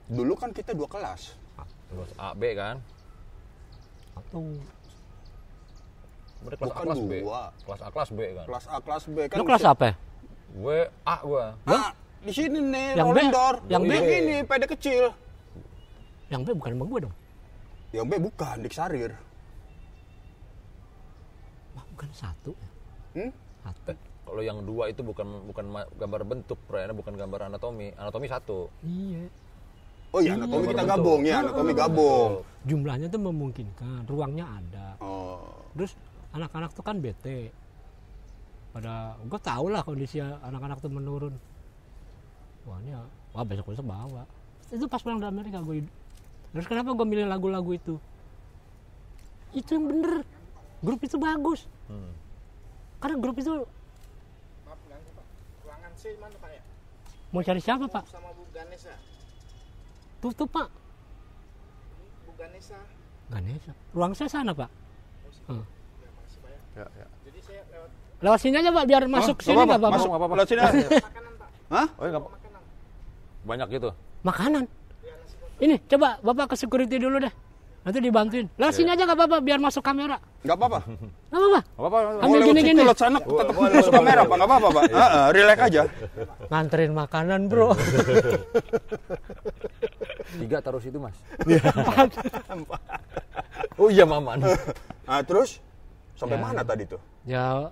[0.06, 1.38] Dulu kan kita dua kelas.
[1.86, 2.82] Terus A, B kan?
[4.14, 4.50] Atau
[6.44, 7.12] Berarti kelas A, Bukan kelas B.
[7.18, 7.42] dua.
[7.64, 8.44] Kelas A, kelas B kan?
[8.44, 9.36] Kelas A, kelas B kan.
[9.40, 9.88] lu kelas apa?
[10.54, 11.46] Gue A gua.
[11.64, 11.90] Ah,
[12.20, 13.18] di sini nih, Yang B?
[13.28, 13.54] door.
[13.66, 13.90] Yang B?
[13.90, 15.04] Yang ini, pede kecil.
[16.28, 17.14] Yang B bukan emang gue dong.
[17.90, 19.12] Yang B bukan, Dik Sarir.
[21.74, 22.52] Wah, bukan satu.
[22.54, 22.68] ya.
[23.16, 23.30] Hmm?
[23.62, 23.92] Satu.
[24.24, 25.64] Kalau yang dua itu bukan bukan
[25.94, 27.92] gambar bentuk, perayaan bukan gambar anatomi.
[27.94, 28.72] Anatomi satu.
[28.80, 29.28] Iya.
[30.10, 30.94] Oh iya, anatomi kita Bentuk.
[30.94, 32.30] gabung ya, anatomi gabung.
[32.64, 34.86] Jumlahnya tuh memungkinkan, ruangnya ada.
[35.02, 35.42] Oh.
[35.74, 35.92] Terus
[36.34, 37.54] anak-anak tuh kan bete.
[38.74, 41.34] Pada gue tau lah kondisi anak-anak tuh menurun.
[42.66, 42.90] Wah ini,
[43.30, 44.26] wah besok besok bawa.
[44.74, 45.86] Itu pas pulang dari Amerika gue.
[46.50, 47.94] Terus kenapa gue milih lagu-lagu itu?
[49.54, 50.26] Itu yang bener.
[50.82, 51.70] Grup itu bagus.
[51.86, 52.10] Hmm.
[52.98, 53.52] Karena grup itu
[54.66, 55.26] Maaf ganggu Pak.
[55.62, 56.62] Ruangan C mana Pak ya?
[57.34, 58.06] mau cari siapa pak?
[58.06, 58.94] Sama Bu Ganesa.
[60.22, 60.70] Tutup pak.
[62.22, 62.78] Bu Ganesa.
[63.26, 63.74] Ganesha.
[63.90, 64.70] Ruang saya sana pak.
[65.50, 65.66] Hmm.
[66.74, 67.06] Ya ya.
[67.24, 67.90] Jadi saya lewat
[68.24, 69.88] Lewat sini aja pak biar masuk Oh, sini nggak apa-apa.
[69.94, 70.34] Masuk, apa-apa.
[70.34, 70.60] Lihat sini.
[70.64, 71.48] makanan Pak.
[71.70, 71.86] Hah?
[72.00, 72.62] Oh, enggak Makanan.
[73.44, 73.88] banyak gitu.
[74.24, 74.64] Makanan.
[75.62, 77.34] Ini coba bapak ke security dulu deh.
[77.84, 78.48] Nanti dibantuin.
[78.56, 80.16] Lewat sini aja nggak apa-apa biar masuk kamera.
[80.40, 80.80] Enggak apa-apa.
[80.88, 81.60] Nggak apa-apa.
[81.76, 81.98] Apa-apa.
[82.24, 82.80] Ambil lewat gini-gini.
[82.80, 84.34] lewat sana, tetap masuk kamera, Pak.
[84.34, 84.84] Enggak apa-apa, Pak.
[84.88, 85.82] Heeh, relax aja.
[86.48, 87.68] Nganterin makanan bro.
[90.40, 91.16] Tiga taruh situ, Mas.
[93.80, 94.40] oh iya, Maman.
[95.04, 95.60] Nah, terus
[96.14, 96.42] sampai Ya.
[96.42, 97.00] mana tadi tuh?
[97.24, 97.68] ya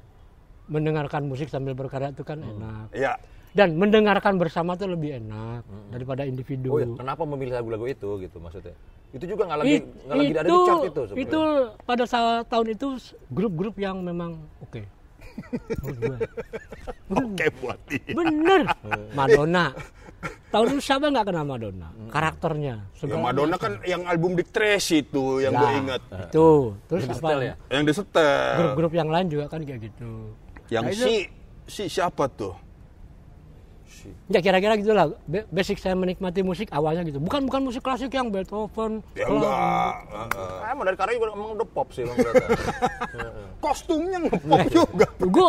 [0.64, 2.88] mendengarkan musik sambil berkarya itu kan enak.
[2.92, 3.18] Iya.
[3.52, 5.60] Dan mendengarkan bersama tuh lebih enak
[5.90, 6.72] daripada individu.
[6.72, 8.72] Oh iya, kenapa memilih lagu-lagu itu gitu maksudnya?
[9.12, 11.24] Itu juga nggak lagi It- nggak lagi ada di chart itu sebenarnya.
[11.28, 11.40] itu
[11.84, 12.88] pada saat tahun itu
[13.28, 14.80] grup-grup yang memang oke.
[15.84, 16.16] Gue.
[17.12, 18.00] Oke buat dia.
[18.08, 18.62] Bener.
[19.18, 19.72] Madonna.
[20.22, 21.88] Tahun itu siapa nggak kenal Madonna?
[22.06, 22.74] Karakternya.
[23.00, 26.02] Ya Madonna kan yang album Dick Tracy itu yang gue Nah, ingat.
[26.28, 26.76] Itu.
[26.86, 27.18] Terus Jadi apa?
[27.18, 27.54] setel ya?
[27.68, 28.56] Yang disetel.
[28.56, 30.10] Grup-grup yang lain juga kan kayak gitu.
[30.68, 31.14] Yang Nah, itu- si
[31.64, 32.54] si siapa tuh?
[34.26, 35.14] Ya kira-kira gitulah.
[35.48, 37.16] Basic saya menikmati musik awalnya gitu.
[37.16, 38.98] Bukan bukan musik klasik yang Beethoven.
[39.14, 39.94] Ya enggak.
[40.10, 40.58] Heeh.
[40.58, 42.48] Ah, emang dari karya juga emang udah pop sih ngeliatnya.
[43.64, 45.06] Kostumnya ngepop juga.
[45.20, 45.48] Gue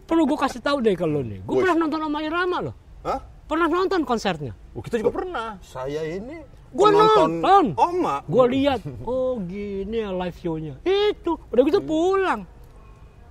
[0.00, 1.44] perlu gue kasih tahu deh kalau nih.
[1.44, 2.74] Gue pernah nonton sama Irama loh.
[3.04, 3.20] Hah?
[3.50, 4.54] Pernah nonton konsernya.
[4.78, 5.58] Oh, kita juga pernah.
[5.58, 6.38] Saya ini
[6.70, 7.74] Gua nonton.
[7.74, 8.22] Oma.
[8.30, 10.74] Gue lihat, oh gini ya live show-nya.
[10.86, 12.46] Itu, udah gitu pulang.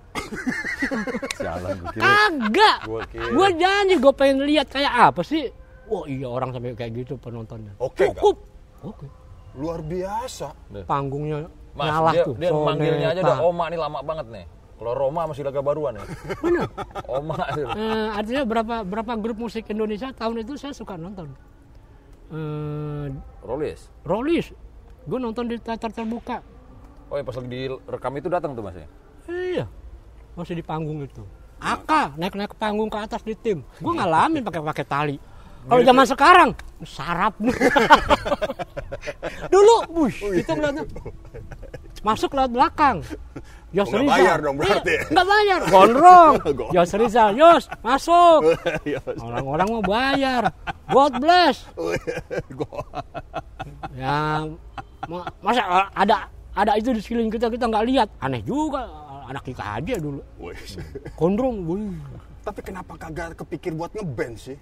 [1.40, 2.78] Jalan gue Kagak.
[2.84, 3.32] Gua kira.
[3.32, 5.48] Gue janji gue pengen lihat kayak apa sih.
[5.88, 7.72] Wah iya orang sampai kayak gitu penontonnya.
[7.80, 8.44] Oke, Cukup.
[8.84, 9.08] Oke.
[9.56, 10.52] Luar biasa.
[10.84, 12.36] Panggungnya Mas, ngalah dia, tuh.
[12.36, 13.38] dia manggilnya aja udah.
[13.40, 14.46] Oma nih lama banget nih.
[14.80, 16.08] Kalau Roma masih laga baruan ya.
[16.40, 16.72] Bener.
[17.04, 17.36] Oma.
[17.52, 21.36] Eh, artinya berapa berapa grup musik Indonesia tahun itu saya suka nonton.
[22.32, 23.12] Eh,
[23.44, 23.92] Rolis.
[24.08, 24.56] Rollies.
[25.04, 26.40] Gue nonton di teater terbuka.
[27.12, 28.88] Oh ya pas lagi direkam itu datang tuh mas ya?
[29.28, 29.66] Iya.
[30.40, 31.28] Masih di panggung itu.
[31.60, 33.60] Aka naik-naik ke panggung ke atas di tim.
[33.84, 35.18] Gue ngalamin pakai pakai tali.
[35.68, 36.50] Kalau zaman sekarang
[36.88, 37.36] sarap.
[39.54, 40.88] Dulu, bush, kita ngeliatnya
[42.00, 43.04] masuk lewat belakang.
[43.70, 44.16] Yos Oh, nggak Rizal.
[44.16, 44.90] bayar dong berarti.
[44.92, 45.60] Iya, nggak bayar.
[45.68, 46.34] Gondrong.
[46.76, 48.40] Yos Rizal, Yos masuk.
[49.26, 50.44] Orang-orang mau bayar.
[50.88, 51.70] God bless.
[52.58, 53.06] Gua-
[53.92, 54.48] Ya,
[55.06, 58.08] ma- masa ada ada itu di sekeliling kita kita nggak lihat.
[58.18, 58.90] Aneh juga.
[59.26, 60.22] Anak kita aja dulu.
[61.14, 61.62] Gondrong.
[62.42, 64.58] Tapi kenapa kagak kepikir buat ngeband sih?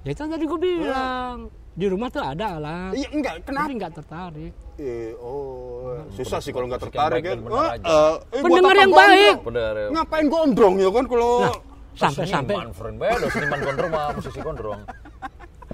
[0.00, 3.70] Ya itu tadi gue bilang di rumah tuh ada alat, Iya enggak, tapi kenapa?
[3.72, 4.52] nggak tertarik.
[4.76, 7.38] Eh, oh, susah sih kalau nggak musik yang tertarik kan.
[7.40, 7.84] benar Eh, aja.
[7.86, 9.08] eh, eh, Pendengar apa yang gondrong?
[9.08, 9.36] baik.
[9.44, 9.88] Bener ya.
[9.90, 11.54] Ngapain gondrong ya kan kalau Nah,
[11.92, 12.96] sampai sampai Seniman, friend.
[12.96, 14.80] Beda seniman gondrong sama musisi gondrong.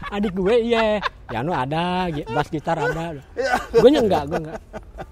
[0.07, 3.19] adik gue iya piano ada bass gitar ada
[3.73, 4.59] gue nya enggak gue enggak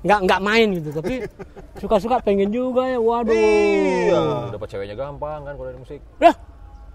[0.05, 1.15] enggak enggak main gitu tapi
[1.74, 4.23] suka-suka pengen juga ya waduh Iya.
[4.55, 5.98] Dapat ceweknya gampang kan kalau dari musik.
[6.20, 6.36] lah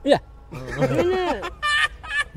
[0.02, 0.20] iya
[0.80, 1.44] ini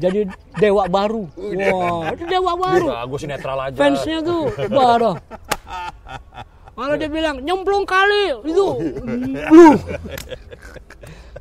[0.01, 0.21] jadi
[0.57, 3.77] dewa baru wah itu dewa baru Wah, gue sih netral aja.
[3.77, 5.13] fansnya tuh baru
[6.73, 8.67] kalau dia bilang nyemplung kali itu
[9.53, 9.71] lu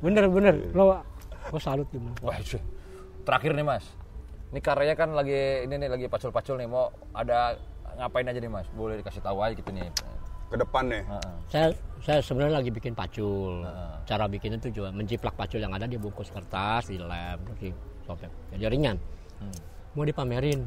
[0.03, 0.99] bener bener lo
[1.51, 2.39] gue salut gimana Wah,
[3.21, 3.85] terakhir nih mas.
[4.51, 6.67] Ini karyanya kan lagi ini nih lagi pacul-pacul nih.
[6.67, 7.55] Mau ada
[7.95, 8.67] ngapain aja nih mas?
[8.75, 9.87] Boleh dikasih tahu aja gitu nih.
[10.51, 11.03] Ke depan nih.
[11.07, 11.33] Heeh.
[11.47, 11.67] saya
[12.03, 13.63] saya sebenarnya lagi bikin pacul
[14.03, 17.71] cara bikinnya tuh juga menjiplak pacul yang ada di bungkus kertas di lem terus
[18.11, 18.97] di sobek jadi ringan
[19.91, 20.63] mau dipamerin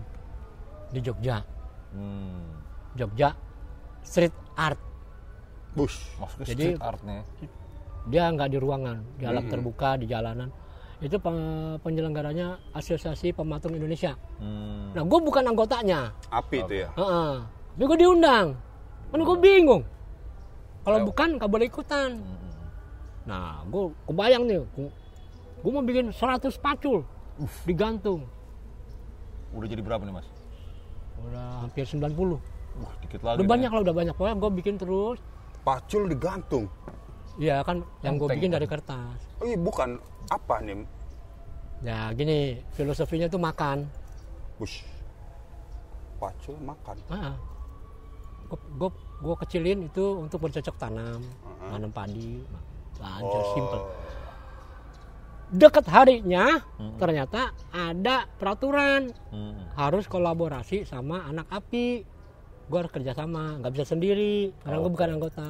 [0.93, 1.41] di Jogja.
[1.91, 2.61] Hmm.
[2.95, 3.33] Jogja
[4.05, 4.79] street art.
[5.75, 5.97] Bush.
[6.21, 7.23] Maksudnya Jadi- street art nih.
[8.05, 10.53] dia nggak di ruangan di alam terbuka di jalanan.
[11.01, 14.12] Itu pe- penyelenggaranya Asosiasi Pematung Indonesia.
[14.39, 14.93] Hmm.
[14.93, 16.12] nah gue bukan anggotanya.
[16.29, 16.89] Api itu ya.
[16.95, 17.33] Heeh.
[17.75, 18.55] tapi gue diundang.
[19.11, 19.83] Kan gue bingung.
[20.85, 22.21] Kalau bukan nggak boleh ikutan.
[23.25, 24.61] Nah gue kebayang nih
[25.65, 27.09] gue mau bikin 100 pacul
[27.65, 28.27] digantung
[29.51, 30.27] Udah jadi berapa nih mas?
[31.16, 32.11] udah hampir 90
[32.77, 33.36] Wah, dikit lagi.
[33.36, 33.48] udah nih.
[33.48, 35.19] banyak lah udah banyak pokoknya gue bikin terus
[35.61, 36.69] Pacul digantung.
[37.35, 39.97] Iya kan yang gue bikin dari kertas Oh iya bukan
[40.27, 40.82] apa nih?
[41.81, 42.39] ya gini
[42.70, 43.86] filosofinya tuh makan
[44.55, 44.82] Bush.
[46.16, 46.97] Pacul makan.
[47.09, 47.35] ah
[48.51, 51.20] gue gue kecilin itu untuk bercocok tanam
[51.65, 52.39] tanam padi
[52.97, 53.51] lanjut Oh.
[53.52, 53.82] simple
[55.53, 56.62] dekat harinya
[56.97, 59.12] ternyata ada peraturan.
[59.35, 59.66] Hmm.
[59.75, 62.07] harus kolaborasi sama anak api.
[62.71, 64.55] Gue harus kerjasama nggak bisa sendiri.
[64.62, 65.49] Karena gue bukan anggota.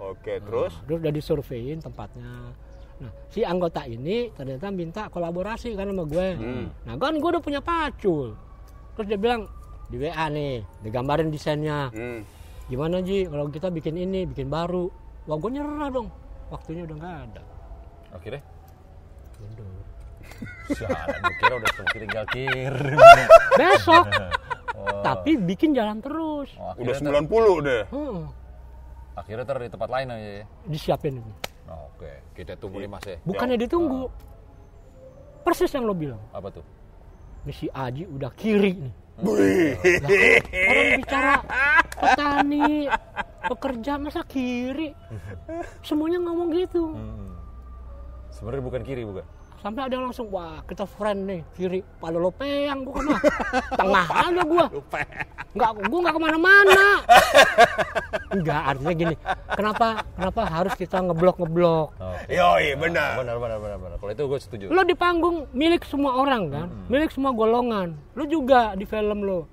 [0.00, 0.72] Oke, terus?
[0.88, 2.50] terus udah disurvein tempatnya.
[3.00, 6.28] Nah si anggota ini ternyata minta kolaborasi kan sama gue
[6.84, 8.34] nah kan gue udah punya pacul.
[8.96, 9.48] Terus dia bilang
[9.88, 11.88] di WA nih digambarin desainnya.
[11.94, 12.22] Hmm.
[12.70, 13.26] gimana Ji?
[13.26, 14.90] Kalau kita bikin ini bikin baru.
[15.26, 16.08] Wah gue nyerah dong.
[16.50, 17.42] Waktunya udah nggak ada.
[18.14, 18.42] Akhirnya?
[19.40, 19.66] Mundur.
[20.70, 22.98] Sialan, kira udah tinggal kirim.
[23.54, 24.06] besok
[24.72, 25.02] Oh.
[25.02, 27.82] tapi bikin jalan terus Oh, udah akhirnya, ter- 90 deh.
[27.86, 28.20] Heeh,
[29.12, 30.44] akhirnya ter di tempat lain aja ya.
[30.64, 31.32] disiapin itu
[31.66, 33.20] Oh, Oke, kita tunggu nih mas ya.
[33.20, 34.08] bukannya ditunggu
[35.40, 36.64] persis yang lo bilang Apa tuh?
[37.42, 39.76] misi Aji udah kiri nih Wih.
[40.62, 41.34] orang bicara
[41.92, 42.88] petani
[43.42, 44.96] pekerja masa kiri
[45.80, 47.36] semuanya ngomong gitu Hmm.
[48.34, 49.26] Sebenarnya bukan kiri bukan.
[49.60, 53.20] sampai ada yang langsung wah kita friend nih kiri pada lo peyang gua mah
[53.76, 54.66] tengah aja gua
[55.52, 56.84] nggak gua nggak ke mana-mana
[58.40, 59.16] nggak artinya gini
[59.52, 62.40] kenapa kenapa harus kita ngeblok ngeblok Oke.
[62.40, 63.20] Yoi, benar.
[63.20, 63.96] Benar, benar, benar, benar.
[64.00, 64.64] Kalau itu gue setuju.
[64.72, 69.44] lo di panggung milik semua orang kan milik semua golongan lo juga di film lo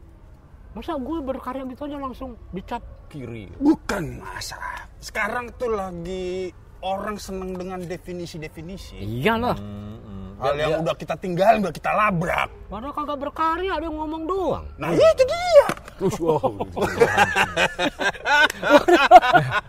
[0.72, 3.48] masa gue berkarya gitu aja langsung dicap Kiri.
[3.56, 4.84] Bukan masalah.
[5.00, 6.52] Sekarang tuh lagi
[6.88, 8.96] orang seneng dengan definisi-definisi.
[8.98, 12.46] iyalah Hmm, Hal yang udah kita tinggalin, udah kita labrak.
[12.68, 15.68] padahal kagak berkarya dia ngomong doang Nah itu dia.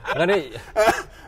[0.09, 0.43] Nggak nih,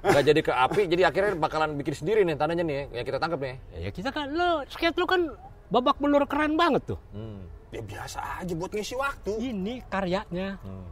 [0.02, 3.40] nggak jadi ke api, jadi akhirnya bakalan bikin sendiri nih tandanya nih yang kita tangkap
[3.40, 3.56] nih.
[3.78, 5.20] ya kita kan lo skate lo kan
[5.68, 7.40] babak belur keren banget tuh Hmm.
[7.70, 9.30] Ya biasa aja buat ngisi waktu.
[9.40, 10.84] ini karyanya Hmm.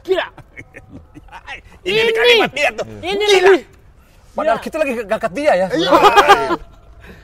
[0.00, 0.26] gila
[1.80, 2.12] Ini, Ini.
[2.12, 2.86] kalimat dia tuh.
[3.00, 3.62] ini lebih
[4.30, 4.62] Padahal Ya.
[4.62, 5.66] kita lagi gakat dia ya.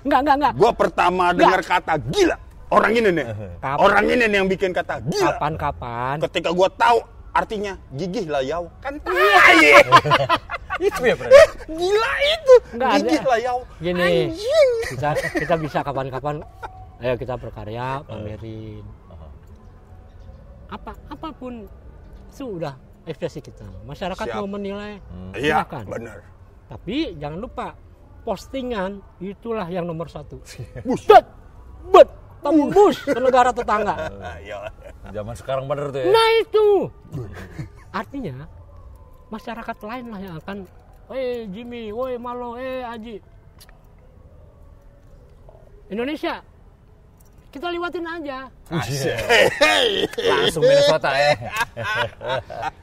[0.03, 2.37] enggak enggak enggak Gua pertama dengar kata gila.
[2.67, 3.27] Orang ini nih.
[3.63, 3.79] Kapan?
[3.79, 5.39] Orang ini nih yang bikin kata gila.
[5.39, 6.99] kapan-kapan Ketika gua tahu
[7.31, 8.67] artinya gigih lah yau.
[8.81, 9.79] Kan tai.
[10.87, 11.37] itu ya berarti.
[11.69, 12.55] Gila itu.
[12.75, 12.99] Nggak ada.
[12.99, 13.59] Gigih lah yau.
[13.79, 14.71] gini Anjing.
[14.91, 16.35] kita kita bisa kapan-kapan
[16.97, 18.81] ayo kita berkarya pamerin
[20.67, 21.69] apa apa pun
[22.27, 22.73] sudah
[23.07, 24.37] ekspresi kita masyarakat Siap.
[24.37, 24.99] mau menilai
[25.33, 26.19] Iya, silakan benar.
[26.67, 27.67] tapi jangan lupa
[28.23, 30.43] postingan itulah yang nomor satu
[30.87, 31.07] Bus.
[31.07, 31.27] bet
[31.89, 32.09] bet
[32.39, 34.59] tembus ke negara tetangga Ayo.
[35.15, 36.11] Zaman sekarang bener tuh ya.
[36.11, 36.67] nah itu
[38.01, 38.51] artinya
[39.27, 40.59] masyarakat lain lah yang akan
[41.09, 43.23] eh Jimmy, woi Malo, eh Aji
[45.87, 46.43] Indonesia
[47.57, 48.39] kita lewatin aja
[50.21, 51.33] Langsung Minnesota ya.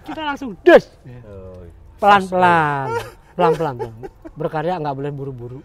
[0.01, 0.85] kita langsung des
[1.29, 1.61] Oh,
[2.01, 2.87] pelan pelan
[3.37, 3.75] pelan pelan
[4.33, 5.59] berkarya nggak boleh buru buru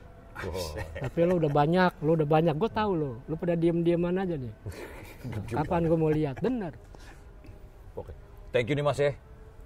[0.45, 0.77] wow.
[1.01, 4.37] tapi lo udah banyak lo udah banyak gue tahu lo lo pada diem dieman aja
[4.37, 4.53] nih
[5.51, 6.77] kapan gue mau lihat bener
[7.99, 8.15] Oke.
[8.55, 9.11] Thank you nih Mas ya.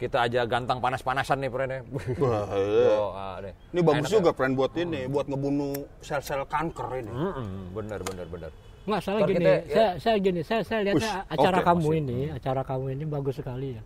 [0.01, 1.69] Kita aja gantang panas-panasan nih, Pren.
[1.69, 1.81] ya.
[2.17, 2.89] Wah, iya.
[2.97, 3.53] Oh, ah, nih.
[3.77, 7.13] Ini bagus Enak juga friend buat ini, buat ngebunuh sel-sel kanker ini.
[7.13, 7.15] ya?
[7.29, 8.51] Mm-mm, bener, bener, bener.
[8.83, 9.61] Nggak salah gini, kita, ya.
[9.71, 12.01] saya, saya gini, saya, saya lihat Ush, acara oke, kamu masih.
[12.03, 13.83] ini, acara kamu ini bagus sekali ya.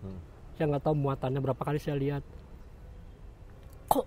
[0.57, 2.23] Saya nggak tahu muatannya berapa kali saya lihat.
[3.93, 4.07] Kok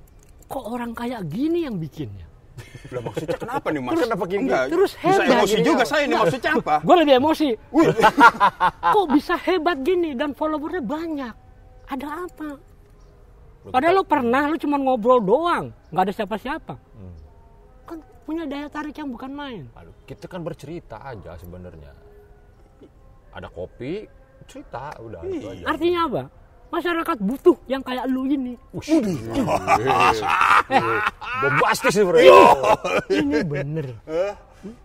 [0.50, 2.26] kok orang kayak gini yang bikinnya?
[2.94, 4.02] Lah maksudnya kenapa nih Mas?
[4.02, 4.42] Kenapa gini?
[4.50, 5.88] Enggak, Terus bisa hebat emosi gini, juga ya.
[5.88, 6.76] saya ini maksudnya apa?
[6.82, 7.50] Gue lebih emosi.
[8.98, 11.36] kok bisa hebat gini dan followernya banyak?
[11.86, 12.50] Ada apa?
[13.70, 16.74] Padahal lo pernah, lo cuma ngobrol doang, nggak ada siapa-siapa.
[18.30, 19.66] Punya daya tarik yang bukan main.
[19.74, 21.90] Aduh, kita kan bercerita aja sebenarnya.
[23.34, 24.06] Ada kopi,
[24.46, 25.66] cerita, udah itu aja.
[25.66, 26.24] Artinya apa?
[26.70, 28.54] Masyarakat butuh yang kayak lu ini.
[31.42, 32.22] Bombastis sih, Bro.
[33.10, 33.98] Ini bener.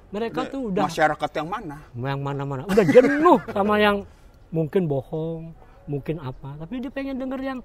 [0.08, 1.76] Mereka tuh udah Masyarakat yang mana?
[1.92, 4.08] yang mana-mana udah jenuh sama yang
[4.56, 5.52] mungkin bohong,
[5.84, 7.60] mungkin apa, tapi dia pengen denger yang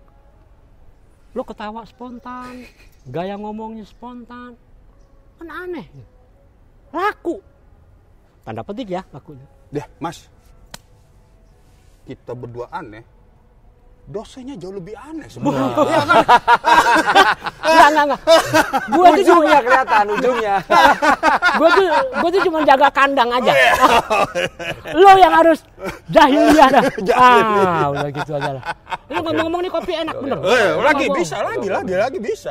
[1.32, 2.68] lo ketawa spontan,
[3.08, 4.60] gaya ngomongnya spontan,
[5.40, 5.86] kan aneh,
[6.92, 7.40] laku,
[8.44, 9.48] tanda petik ya lakunya.
[9.72, 10.28] Deh, Mas.
[12.04, 13.06] Kita berdua aneh.
[14.10, 15.70] Dosanya jauh lebih aneh sebenarnya.
[15.86, 16.18] Iya kan?
[17.62, 18.22] Enggak, enggak, enggak.
[18.90, 20.56] Gue tuh cuma, Ujungnya kelihatan, ujungnya.
[21.62, 21.86] gue tuh,
[22.18, 23.54] gue tuh cuma jaga kandang aja.
[25.06, 25.62] Lo yang harus
[26.10, 26.84] jahiliyah dah.
[27.22, 28.64] Ah, udah gitu aja lah.
[29.14, 30.38] Lu ngomong-ngomong nih kopi enak bener.
[30.42, 32.48] Eh, lagi Nggak bisa, lagi, lagi, lagi bisa.